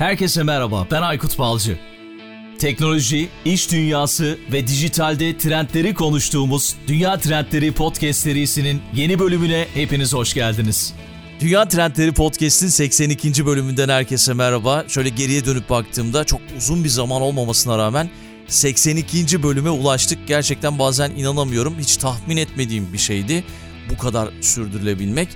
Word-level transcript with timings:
Herkese 0.00 0.42
merhaba, 0.42 0.86
ben 0.90 1.02
Aykut 1.02 1.38
Balcı. 1.38 1.78
Teknoloji, 2.58 3.28
iş 3.44 3.72
dünyası 3.72 4.38
ve 4.52 4.66
dijitalde 4.66 5.38
trendleri 5.38 5.94
konuştuğumuz 5.94 6.76
Dünya 6.86 7.18
Trendleri 7.18 7.72
Podcast 7.72 8.20
serisinin 8.20 8.82
yeni 8.94 9.18
bölümüne 9.18 9.66
hepiniz 9.74 10.14
hoş 10.14 10.34
geldiniz. 10.34 10.94
Dünya 11.40 11.68
Trendleri 11.68 12.12
Podcast'in 12.12 12.68
82. 12.68 13.46
bölümünden 13.46 13.88
herkese 13.88 14.34
merhaba. 14.34 14.84
Şöyle 14.88 15.08
geriye 15.08 15.44
dönüp 15.44 15.70
baktığımda 15.70 16.24
çok 16.24 16.40
uzun 16.58 16.84
bir 16.84 16.88
zaman 16.88 17.22
olmamasına 17.22 17.78
rağmen 17.78 18.10
82. 18.46 19.42
bölüme 19.42 19.70
ulaştık. 19.70 20.18
Gerçekten 20.28 20.78
bazen 20.78 21.10
inanamıyorum. 21.10 21.74
Hiç 21.78 21.96
tahmin 21.96 22.36
etmediğim 22.36 22.92
bir 22.92 22.98
şeydi 22.98 23.44
bu 23.90 23.98
kadar 23.98 24.28
sürdürülebilmek. 24.40 25.28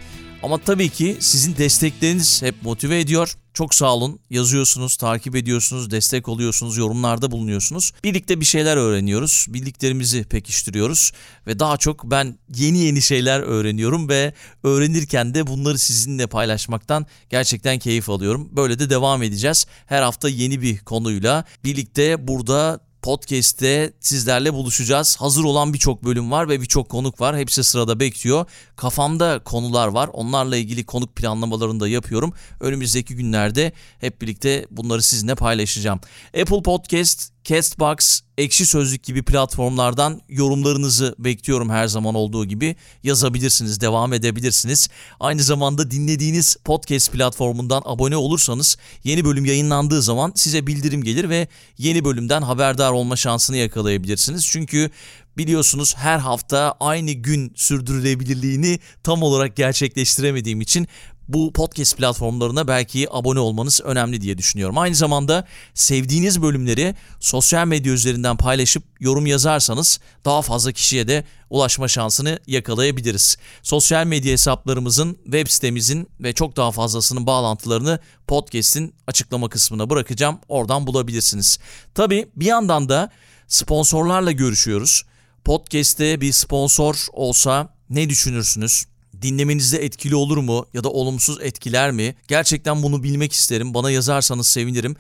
Ama 0.45 0.58
tabii 0.58 0.88
ki 0.88 1.16
sizin 1.20 1.56
destekleriniz 1.56 2.42
hep 2.42 2.62
motive 2.62 3.00
ediyor. 3.00 3.36
Çok 3.54 3.74
sağ 3.74 3.95
olun. 3.95 4.20
Yazıyorsunuz, 4.30 4.96
takip 4.96 5.36
ediyorsunuz, 5.36 5.91
destek 5.91 6.28
oluyorsunuz, 6.28 6.77
yorumlarda 6.77 7.30
bulunuyorsunuz. 7.30 7.92
Birlikte 8.05 8.41
bir 8.41 8.45
şeyler 8.45 8.77
öğreniyoruz. 8.77 9.46
Bildiklerimizi 9.48 10.24
pekiştiriyoruz 10.24 11.12
ve 11.46 11.59
daha 11.59 11.77
çok 11.77 12.10
ben 12.10 12.38
yeni 12.55 12.78
yeni 12.78 13.02
şeyler 13.02 13.41
öğreniyorum 13.41 14.09
ve 14.09 14.34
öğrenirken 14.62 15.34
de 15.34 15.46
bunları 15.46 15.78
sizinle 15.78 16.27
paylaşmaktan 16.27 17.06
gerçekten 17.30 17.78
keyif 17.78 18.11
alıyorum. 18.11 18.48
Böyle 18.52 18.78
de 18.78 18.91
devam 18.91 19.22
edeceğiz. 19.22 19.66
Her 19.86 20.02
hafta 20.02 20.28
yeni 20.28 20.62
bir 20.62 20.78
konuyla 20.78 21.45
birlikte 21.64 22.28
burada 22.28 22.80
Podcast'te 23.04 23.92
sizlerle 24.00 24.54
buluşacağız. 24.54 25.16
Hazır 25.16 25.44
olan 25.44 25.72
birçok 25.72 26.04
bölüm 26.04 26.30
var 26.30 26.48
ve 26.48 26.60
birçok 26.60 26.88
konuk 26.88 27.20
var. 27.20 27.36
Hepsi 27.36 27.64
sırada 27.64 28.00
bekliyor. 28.00 28.46
Kafamda 28.77 29.38
konular 29.44 29.88
var. 29.88 30.10
Onlarla 30.12 30.56
ilgili 30.56 30.86
konuk 30.86 31.16
planlamalarını 31.16 31.80
da 31.80 31.88
yapıyorum. 31.88 32.32
Önümüzdeki 32.60 33.16
günlerde 33.16 33.72
hep 34.00 34.22
birlikte 34.22 34.66
bunları 34.70 35.02
sizinle 35.02 35.34
paylaşacağım. 35.34 36.00
Apple 36.40 36.62
Podcast, 36.62 37.34
Castbox, 37.45 38.20
Ekşi 38.39 38.67
Sözlük 38.67 39.03
gibi 39.03 39.23
platformlardan 39.23 40.20
yorumlarınızı 40.28 41.14
bekliyorum 41.19 41.70
her 41.70 41.86
zaman 41.86 42.14
olduğu 42.14 42.45
gibi. 42.45 42.77
Yazabilirsiniz, 43.03 43.81
devam 43.81 44.12
edebilirsiniz. 44.12 44.89
Aynı 45.20 45.42
zamanda 45.42 45.91
dinlediğiniz 45.91 46.56
podcast 46.64 47.12
platformundan 47.12 47.83
abone 47.84 48.17
olursanız 48.17 48.77
yeni 49.05 49.25
bölüm 49.25 49.45
yayınlandığı 49.45 50.03
zaman 50.03 50.33
size 50.34 50.67
bildirim 50.67 51.03
gelir 51.03 51.28
ve 51.28 51.48
yeni 51.78 52.05
bölümden 52.05 52.42
haberdar 52.42 52.92
olma 52.92 53.17
şansını 53.17 53.56
yakalayabilirsiniz. 53.56 54.47
Çünkü 54.47 54.91
biliyorsunuz 55.36 55.95
her 55.97 56.19
hafta 56.19 56.75
aynı 56.81 57.12
gün 57.12 57.53
sürdürülebilirliğini 57.56 58.79
tam 59.03 59.23
olarak 59.23 59.56
gerçekleştiremediğim 59.56 60.61
için 60.61 60.89
bu 61.28 61.53
podcast 61.53 61.97
platformlarına 61.97 62.69
belki 62.69 63.08
abone 63.11 63.41
olmanız 63.41 63.80
önemli 63.84 64.20
diye 64.20 64.39
düşünüyorum. 64.39 64.78
Aynı 64.78 64.94
zamanda 64.94 65.47
sevdiğiniz 65.75 66.42
bölümleri 66.42 66.94
sosyal 67.20 67.67
medya 67.67 67.92
üzerinden 67.92 68.36
paylaşıp 68.36 68.83
yorum 69.00 69.27
yazarsanız 69.27 70.00
daha 70.25 70.42
fazla 70.42 70.72
kişiye 70.72 71.08
de 71.08 71.25
ulaşma 71.50 71.89
şansını 71.89 72.39
yakalayabiliriz. 72.47 73.36
Sosyal 73.62 74.06
medya 74.06 74.33
hesaplarımızın, 74.33 75.19
web 75.25 75.48
sitemizin 75.48 76.08
ve 76.20 76.33
çok 76.33 76.56
daha 76.56 76.72
fazlasının 76.72 77.27
bağlantılarını 77.27 77.98
podcast'in 78.27 78.95
açıklama 79.06 79.48
kısmına 79.48 79.91
bırakacağım. 79.91 80.39
Oradan 80.48 80.86
bulabilirsiniz. 80.86 81.58
Tabii 81.95 82.28
bir 82.36 82.47
yandan 82.47 82.89
da 82.89 83.11
sponsorlarla 83.48 84.33
görüşüyoruz. 84.33 85.02
Podcast'te 85.45 86.20
bir 86.20 86.33
sponsor 86.33 87.06
olsa 87.12 87.69
ne 87.91 88.08
düşünürsünüz? 88.08 88.94
Dinlemenizde 89.25 89.84
etkili 89.84 90.14
olur 90.14 90.39
mu 90.39 90.67
ya 90.75 90.84
da 90.84 90.91
olumsuz 90.91 91.39
etkiler 91.41 91.91
mi? 91.91 92.14
Gerçekten 92.28 92.83
bunu 92.83 93.03
bilmek 93.03 93.33
isterim. 93.33 93.75
Bana 93.75 93.91
yazarsanız 93.91 94.48
sevinirim. 94.48 94.97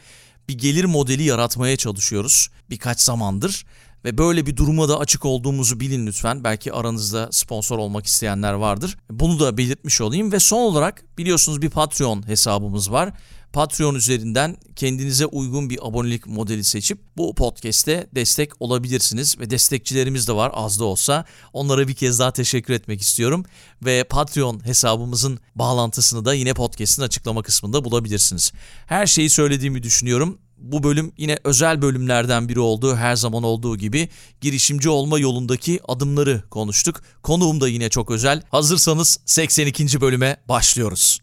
Bir 0.48 0.58
gelir 0.58 0.84
modeli 0.84 1.22
yaratmaya 1.22 1.76
çalışıyoruz 1.76 2.48
birkaç 2.70 3.00
zamandır 3.00 3.64
ve 4.04 4.18
böyle 4.18 4.46
bir 4.46 4.56
duruma 4.56 4.88
da 4.88 4.98
açık 4.98 5.24
olduğumuzu 5.24 5.80
bilin 5.80 6.06
lütfen. 6.06 6.44
Belki 6.44 6.72
aranızda 6.72 7.28
sponsor 7.32 7.78
olmak 7.78 8.06
isteyenler 8.06 8.52
vardır. 8.52 8.96
Bunu 9.10 9.40
da 9.40 9.56
belirtmiş 9.56 10.00
olayım 10.00 10.32
ve 10.32 10.40
son 10.40 10.60
olarak 10.60 11.04
biliyorsunuz 11.18 11.62
bir 11.62 11.70
Patreon 11.70 12.28
hesabımız 12.28 12.92
var. 12.92 13.12
Patreon 13.54 13.94
üzerinden 13.94 14.56
kendinize 14.76 15.26
uygun 15.26 15.70
bir 15.70 15.88
abonelik 15.88 16.26
modeli 16.26 16.64
seçip 16.64 16.98
bu 17.16 17.34
podcast'te 17.34 18.06
destek 18.14 18.62
olabilirsiniz 18.62 19.38
ve 19.38 19.50
destekçilerimiz 19.50 20.28
de 20.28 20.32
var 20.32 20.50
az 20.54 20.80
da 20.80 20.84
olsa. 20.84 21.24
Onlara 21.52 21.88
bir 21.88 21.94
kez 21.94 22.18
daha 22.18 22.30
teşekkür 22.30 22.74
etmek 22.74 23.00
istiyorum 23.00 23.44
ve 23.84 24.04
Patreon 24.04 24.66
hesabımızın 24.66 25.38
bağlantısını 25.54 26.24
da 26.24 26.34
yine 26.34 26.54
podcast'in 26.54 27.02
açıklama 27.02 27.42
kısmında 27.42 27.84
bulabilirsiniz. 27.84 28.52
Her 28.86 29.06
şeyi 29.06 29.30
söylediğimi 29.30 29.82
düşünüyorum 29.82 30.38
bu 30.72 30.82
bölüm 30.82 31.12
yine 31.18 31.38
özel 31.44 31.82
bölümlerden 31.82 32.48
biri 32.48 32.60
olduğu 32.60 32.96
her 32.96 33.16
zaman 33.16 33.42
olduğu 33.42 33.76
gibi 33.76 34.08
girişimci 34.40 34.88
olma 34.88 35.18
yolundaki 35.18 35.80
adımları 35.88 36.42
konuştuk. 36.50 37.02
Konuğum 37.22 37.60
da 37.60 37.68
yine 37.68 37.88
çok 37.88 38.10
özel. 38.10 38.42
Hazırsanız 38.50 39.18
82. 39.26 40.00
bölüme 40.00 40.36
başlıyoruz. 40.48 41.20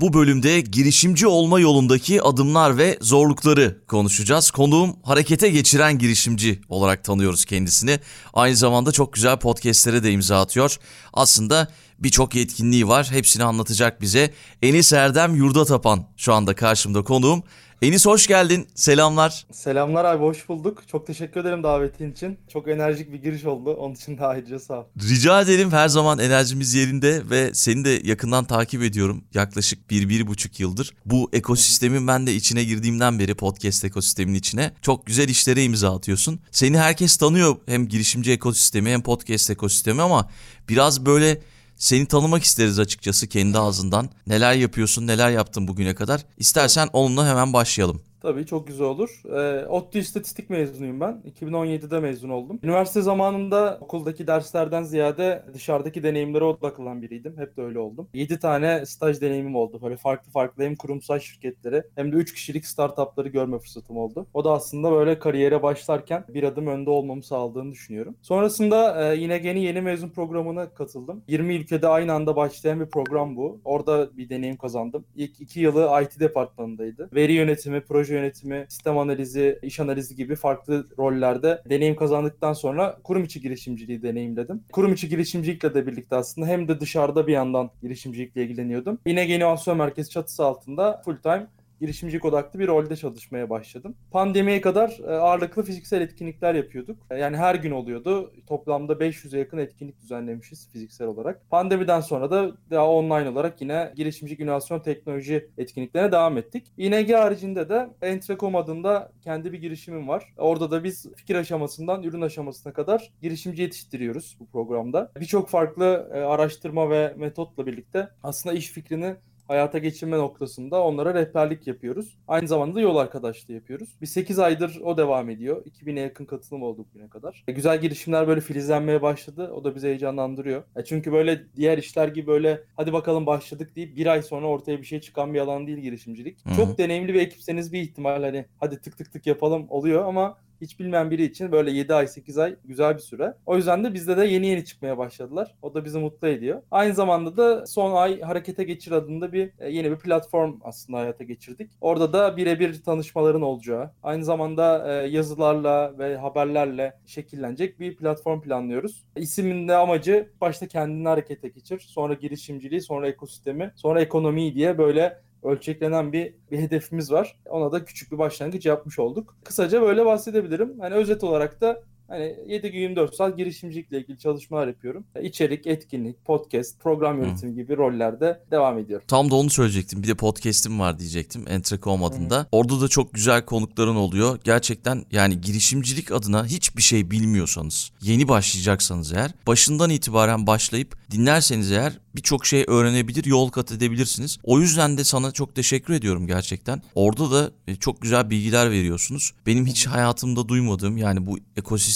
Bu 0.00 0.12
bölümde 0.12 0.60
girişimci 0.60 1.26
olma 1.26 1.60
yolundaki 1.60 2.22
adımlar 2.22 2.78
ve 2.78 2.98
zorlukları 3.00 3.86
konuşacağız. 3.88 4.50
Konuğum 4.50 4.96
harekete 5.02 5.48
geçiren 5.48 5.98
girişimci 5.98 6.60
olarak 6.68 7.04
tanıyoruz 7.04 7.44
kendisini. 7.44 8.00
Aynı 8.32 8.56
zamanda 8.56 8.92
çok 8.92 9.12
güzel 9.12 9.38
podcastlere 9.38 10.02
de 10.02 10.12
imza 10.12 10.40
atıyor. 10.40 10.76
Aslında 11.12 11.68
birçok 11.98 12.34
yetkinliği 12.34 12.88
var. 12.88 13.10
Hepsini 13.10 13.44
anlatacak 13.44 14.00
bize. 14.00 14.34
Enis 14.62 14.92
Erdem 14.92 15.34
Yurda 15.34 15.64
Tapan 15.64 16.06
şu 16.16 16.34
anda 16.34 16.54
karşımda 16.54 17.02
konuğum. 17.02 17.42
Enis 17.82 18.06
hoş 18.06 18.26
geldin. 18.26 18.68
Selamlar. 18.74 19.46
Selamlar 19.52 20.04
abi 20.04 20.22
hoş 20.22 20.48
bulduk. 20.48 20.82
Çok 20.88 21.06
teşekkür 21.06 21.40
ederim 21.40 21.62
davetin 21.62 22.12
için. 22.12 22.38
Çok 22.52 22.68
enerjik 22.68 23.12
bir 23.12 23.22
giriş 23.22 23.44
oldu. 23.44 23.74
Onun 23.74 23.94
için 23.94 24.18
de 24.18 24.24
ayrıca 24.24 24.58
sağ 24.58 24.80
ol. 24.80 24.84
Rica 25.08 25.40
ederim. 25.40 25.72
Her 25.72 25.88
zaman 25.88 26.18
enerjimiz 26.18 26.74
yerinde 26.74 27.30
ve 27.30 27.54
seni 27.54 27.84
de 27.84 28.00
yakından 28.04 28.44
takip 28.44 28.82
ediyorum. 28.82 29.24
Yaklaşık 29.34 29.90
bir, 29.90 30.08
bir 30.08 30.26
buçuk 30.26 30.60
yıldır. 30.60 30.94
Bu 31.06 31.30
ekosistemin 31.32 32.06
ben 32.06 32.26
de 32.26 32.34
içine 32.34 32.64
girdiğimden 32.64 33.18
beri 33.18 33.34
podcast 33.34 33.84
ekosistemin 33.84 34.34
içine 34.34 34.72
çok 34.82 35.06
güzel 35.06 35.28
işlere 35.28 35.64
imza 35.64 35.96
atıyorsun. 35.96 36.40
Seni 36.50 36.78
herkes 36.78 37.16
tanıyor 37.16 37.56
hem 37.66 37.88
girişimci 37.88 38.32
ekosistemi 38.32 38.90
hem 38.90 39.02
podcast 39.02 39.50
ekosistemi 39.50 40.02
ama 40.02 40.30
biraz 40.68 41.06
böyle 41.06 41.40
seni 41.80 42.06
tanımak 42.06 42.44
isteriz 42.44 42.78
açıkçası 42.78 43.26
kendi 43.26 43.58
ağzından. 43.58 44.10
Neler 44.26 44.54
yapıyorsun, 44.54 45.06
neler 45.06 45.30
yaptın 45.30 45.68
bugüne 45.68 45.94
kadar? 45.94 46.24
İstersen 46.38 46.88
onunla 46.92 47.28
hemen 47.28 47.52
başlayalım. 47.52 48.02
Tabii 48.22 48.46
çok 48.46 48.66
güzel 48.66 48.86
olur. 48.86 49.22
E, 49.36 49.66
ODTÜ 49.66 49.98
İstatistik 49.98 50.50
mezunuyum 50.50 51.00
ben. 51.00 51.22
2017'de 51.26 52.00
mezun 52.00 52.28
oldum. 52.28 52.60
Üniversite 52.62 53.02
zamanında 53.02 53.78
okuldaki 53.80 54.26
derslerden 54.26 54.82
ziyade 54.82 55.44
dışarıdaki 55.54 56.02
deneyimlere 56.02 56.44
odaklanan 56.44 57.02
biriydim. 57.02 57.38
Hep 57.38 57.56
de 57.56 57.62
öyle 57.62 57.78
oldum. 57.78 58.08
7 58.14 58.38
tane 58.38 58.86
staj 58.86 59.20
deneyimim 59.20 59.56
oldu. 59.56 59.80
Böyle 59.82 59.96
farklı 59.96 60.30
farklı 60.30 60.64
hem 60.64 60.76
kurumsal 60.76 61.18
şirketleri 61.18 61.82
hem 61.94 62.12
de 62.12 62.16
3 62.16 62.34
kişilik 62.34 62.66
startupları 62.66 63.28
görme 63.28 63.58
fırsatım 63.58 63.96
oldu. 63.96 64.26
O 64.34 64.44
da 64.44 64.52
aslında 64.52 64.92
böyle 64.92 65.18
kariyere 65.18 65.62
başlarken 65.62 66.24
bir 66.28 66.42
adım 66.42 66.66
önde 66.66 66.90
olmamı 66.90 67.22
sağladığını 67.22 67.72
düşünüyorum. 67.72 68.16
Sonrasında 68.22 69.12
e, 69.12 69.16
yine 69.16 69.40
yeni 69.44 69.62
yeni 69.62 69.80
mezun 69.80 70.08
programına 70.08 70.74
katıldım. 70.74 71.22
20 71.28 71.54
ülkede 71.54 71.88
aynı 71.88 72.12
anda 72.12 72.36
başlayan 72.36 72.80
bir 72.80 72.86
program 72.86 73.36
bu. 73.36 73.60
Orada 73.64 74.16
bir 74.16 74.28
deneyim 74.28 74.56
kazandım. 74.56 75.04
İlk 75.16 75.40
2 75.40 75.60
yılı 75.60 76.02
IT 76.02 76.20
departmanındaydı. 76.20 77.10
Veri 77.14 77.32
yönetimi, 77.32 77.80
proje 77.80 78.09
proje 78.10 78.20
yönetimi, 78.20 78.66
sistem 78.68 78.98
analizi, 78.98 79.58
iş 79.62 79.80
analizi 79.80 80.16
gibi 80.16 80.36
farklı 80.36 80.86
rollerde 80.98 81.62
deneyim 81.70 81.96
kazandıktan 81.96 82.52
sonra 82.52 82.98
kurum 83.04 83.24
içi 83.24 83.40
girişimciliği 83.40 84.02
deneyimledim. 84.02 84.64
Kurum 84.72 84.92
içi 84.92 85.08
girişimcilikle 85.08 85.74
de 85.74 85.86
birlikte 85.86 86.16
aslında 86.16 86.46
hem 86.46 86.68
de 86.68 86.80
dışarıda 86.80 87.26
bir 87.26 87.32
yandan 87.32 87.70
girişimcilikle 87.82 88.44
ilgileniyordum. 88.44 88.98
Yine 89.06 89.26
Inovasyon 89.26 89.78
Merkezi 89.78 90.10
çatısı 90.10 90.44
altında 90.44 91.02
full 91.04 91.16
time 91.16 91.46
girişimcilik 91.80 92.24
odaklı 92.24 92.58
bir 92.58 92.68
rolde 92.68 92.96
çalışmaya 92.96 93.50
başladım. 93.50 93.94
Pandemiye 94.10 94.60
kadar 94.60 94.98
e, 95.06 95.12
ağırlıklı 95.12 95.62
fiziksel 95.62 96.00
etkinlikler 96.00 96.54
yapıyorduk. 96.54 97.06
E, 97.10 97.18
yani 97.18 97.36
her 97.36 97.54
gün 97.54 97.70
oluyordu. 97.70 98.32
Toplamda 98.46 98.92
500'e 98.92 99.38
yakın 99.38 99.58
etkinlik 99.58 100.00
düzenlemişiz 100.00 100.68
fiziksel 100.72 101.06
olarak. 101.06 101.50
Pandemiden 101.50 102.00
sonra 102.00 102.30
da 102.30 102.52
daha 102.70 102.90
online 102.90 103.28
olarak 103.28 103.60
yine 103.60 103.92
girişimcilik 103.96 104.40
inovasyon 104.40 104.80
teknoloji 104.80 105.48
etkinliklerine 105.58 106.12
devam 106.12 106.38
ettik. 106.38 106.72
İNG 106.76 107.12
haricinde 107.12 107.68
de 107.68 107.88
Entrecom 108.02 108.56
adında 108.56 109.12
kendi 109.24 109.52
bir 109.52 109.58
girişimim 109.60 110.08
var. 110.08 110.34
Orada 110.36 110.70
da 110.70 110.84
biz 110.84 111.06
fikir 111.16 111.34
aşamasından 111.34 112.02
ürün 112.02 112.20
aşamasına 112.20 112.72
kadar 112.72 113.12
girişimci 113.22 113.62
yetiştiriyoruz 113.62 114.36
bu 114.40 114.46
programda. 114.46 115.12
Birçok 115.20 115.48
farklı 115.48 116.10
e, 116.14 116.18
araştırma 116.18 116.90
ve 116.90 117.14
metotla 117.16 117.66
birlikte 117.66 118.08
aslında 118.22 118.56
iş 118.56 118.70
fikrini 118.70 119.16
hayata 119.50 119.78
geçirme 119.78 120.18
noktasında 120.18 120.82
onlara 120.82 121.14
rehberlik 121.14 121.66
yapıyoruz. 121.66 122.18
Aynı 122.28 122.48
zamanda 122.48 122.74
da 122.74 122.80
yol 122.80 122.96
arkadaşlığı 122.96 123.54
yapıyoruz. 123.54 123.96
Bir 124.00 124.06
8 124.06 124.38
aydır 124.38 124.80
o 124.84 124.96
devam 124.96 125.30
ediyor. 125.30 125.64
2000'e 125.64 126.00
yakın 126.00 126.24
katılım 126.24 126.62
oldu 126.62 126.86
bugüne 126.90 127.08
kadar. 127.08 127.44
E, 127.48 127.52
güzel 127.52 127.80
girişimler 127.80 128.28
böyle 128.28 128.40
filizlenmeye 128.40 129.02
başladı. 129.02 129.50
O 129.54 129.64
da 129.64 129.74
bizi 129.74 129.86
heyecanlandırıyor. 129.86 130.62
E, 130.76 130.84
çünkü 130.84 131.12
böyle 131.12 131.40
diğer 131.56 131.78
işler 131.78 132.08
gibi 132.08 132.26
böyle 132.26 132.64
hadi 132.76 132.92
bakalım 132.92 133.26
başladık 133.26 133.76
deyip 133.76 133.96
bir 133.96 134.06
ay 134.06 134.22
sonra 134.22 134.46
ortaya 134.46 134.78
bir 134.78 134.86
şey 134.86 135.00
çıkan 135.00 135.34
bir 135.34 135.40
alan 135.40 135.66
değil 135.66 135.78
girişimcilik. 135.78 136.46
Hı 136.46 136.50
hı. 136.50 136.56
Çok 136.56 136.78
deneyimli 136.78 137.14
bir 137.14 137.20
ekipseniz 137.20 137.72
bir 137.72 137.80
ihtimal 137.80 138.22
hani 138.22 138.46
hadi 138.60 138.80
tık 138.80 138.98
tık 138.98 139.12
tık 139.12 139.26
yapalım 139.26 139.66
oluyor 139.68 140.04
ama 140.04 140.38
hiç 140.60 140.80
bilmeyen 140.80 141.10
biri 141.10 141.24
için 141.24 141.52
böyle 141.52 141.70
7 141.70 141.94
ay 141.94 142.08
8 142.08 142.38
ay 142.38 142.56
güzel 142.64 142.94
bir 142.94 143.00
süre. 143.02 143.34
O 143.46 143.56
yüzden 143.56 143.84
de 143.84 143.94
bizde 143.94 144.16
de 144.16 144.26
yeni 144.26 144.46
yeni 144.46 144.64
çıkmaya 144.64 144.98
başladılar. 144.98 145.54
O 145.62 145.74
da 145.74 145.84
bizi 145.84 145.98
mutlu 145.98 146.28
ediyor. 146.28 146.62
Aynı 146.70 146.94
zamanda 146.94 147.36
da 147.36 147.66
son 147.66 147.94
ay 147.94 148.20
Harekete 148.20 148.64
Geçir 148.64 148.92
adında 148.92 149.32
bir 149.32 149.52
e, 149.58 149.70
yeni 149.70 149.90
bir 149.90 149.96
platform 149.96 150.58
aslında 150.62 150.98
hayata 150.98 151.24
geçirdik. 151.24 151.70
Orada 151.80 152.12
da 152.12 152.36
birebir 152.36 152.82
tanışmaların 152.82 153.42
olacağı, 153.42 153.90
aynı 154.02 154.24
zamanda 154.24 154.92
e, 154.92 155.06
yazılarla 155.08 155.98
ve 155.98 156.16
haberlerle 156.16 156.94
şekillenecek 157.06 157.80
bir 157.80 157.96
platform 157.96 158.40
planlıyoruz. 158.40 159.04
İsmin 159.16 159.68
de 159.68 159.76
amacı 159.76 160.30
başta 160.40 160.68
kendini 160.68 161.08
harekete 161.08 161.48
geçir, 161.48 161.80
sonra 161.80 162.14
girişimciliği, 162.14 162.80
sonra 162.80 163.08
ekosistemi, 163.08 163.72
sonra 163.76 164.00
ekonomiyi 164.00 164.54
diye 164.54 164.78
böyle 164.78 165.20
ölçeklenen 165.42 166.12
bir, 166.12 166.34
bir 166.50 166.58
hedefimiz 166.58 167.12
var. 167.12 167.36
Ona 167.46 167.72
da 167.72 167.84
küçük 167.84 168.12
bir 168.12 168.18
başlangıç 168.18 168.66
yapmış 168.66 168.98
olduk. 168.98 169.36
Kısaca 169.44 169.82
böyle 169.82 170.06
bahsedebilirim. 170.06 170.80
Hani 170.80 170.94
özet 170.94 171.24
olarak 171.24 171.60
da 171.60 171.82
hani 172.10 172.36
7 172.46 172.70
gün 172.70 172.80
24 172.80 173.14
saat 173.14 173.36
girişimcilikle 173.36 173.98
ilgili 173.98 174.18
çalışmalar 174.18 174.66
yapıyorum. 174.66 175.04
İçerik, 175.22 175.66
etkinlik, 175.66 176.24
podcast, 176.24 176.80
program 176.80 177.22
yönetimi 177.22 177.54
gibi 177.54 177.76
rollerde 177.76 178.40
devam 178.50 178.78
ediyorum. 178.78 179.06
Tam 179.08 179.30
da 179.30 179.34
onu 179.34 179.50
söyleyecektim. 179.50 180.02
Bir 180.02 180.08
de 180.08 180.14
podcast'im 180.14 180.80
var 180.80 180.98
diyecektim. 180.98 181.44
Entrecom 181.48 182.04
adında. 182.04 182.46
Orada 182.52 182.80
da 182.80 182.88
çok 182.88 183.14
güzel 183.14 183.44
konukların 183.44 183.96
oluyor. 183.96 184.38
Gerçekten 184.44 185.04
yani 185.12 185.40
girişimcilik 185.40 186.12
adına 186.12 186.46
hiçbir 186.46 186.82
şey 186.82 187.10
bilmiyorsanız, 187.10 187.90
yeni 188.02 188.28
başlayacaksanız 188.28 189.12
eğer, 189.12 189.30
başından 189.46 189.90
itibaren 189.90 190.46
başlayıp 190.46 191.10
dinlerseniz 191.10 191.72
eğer 191.72 191.98
birçok 192.16 192.46
şey 192.46 192.64
öğrenebilir, 192.68 193.24
yol 193.24 193.48
kat 193.48 193.72
edebilirsiniz. 193.72 194.38
O 194.42 194.60
yüzden 194.60 194.98
de 194.98 195.04
sana 195.04 195.32
çok 195.32 195.54
teşekkür 195.54 195.94
ediyorum 195.94 196.26
gerçekten. 196.26 196.82
Orada 196.94 197.30
da 197.30 197.50
e, 197.68 197.76
çok 197.76 198.02
güzel 198.02 198.30
bilgiler 198.30 198.70
veriyorsunuz. 198.70 199.32
Benim 199.46 199.66
hiç 199.66 199.86
hayatımda 199.86 200.48
duymadığım 200.48 200.96
yani 200.96 201.26
bu 201.26 201.38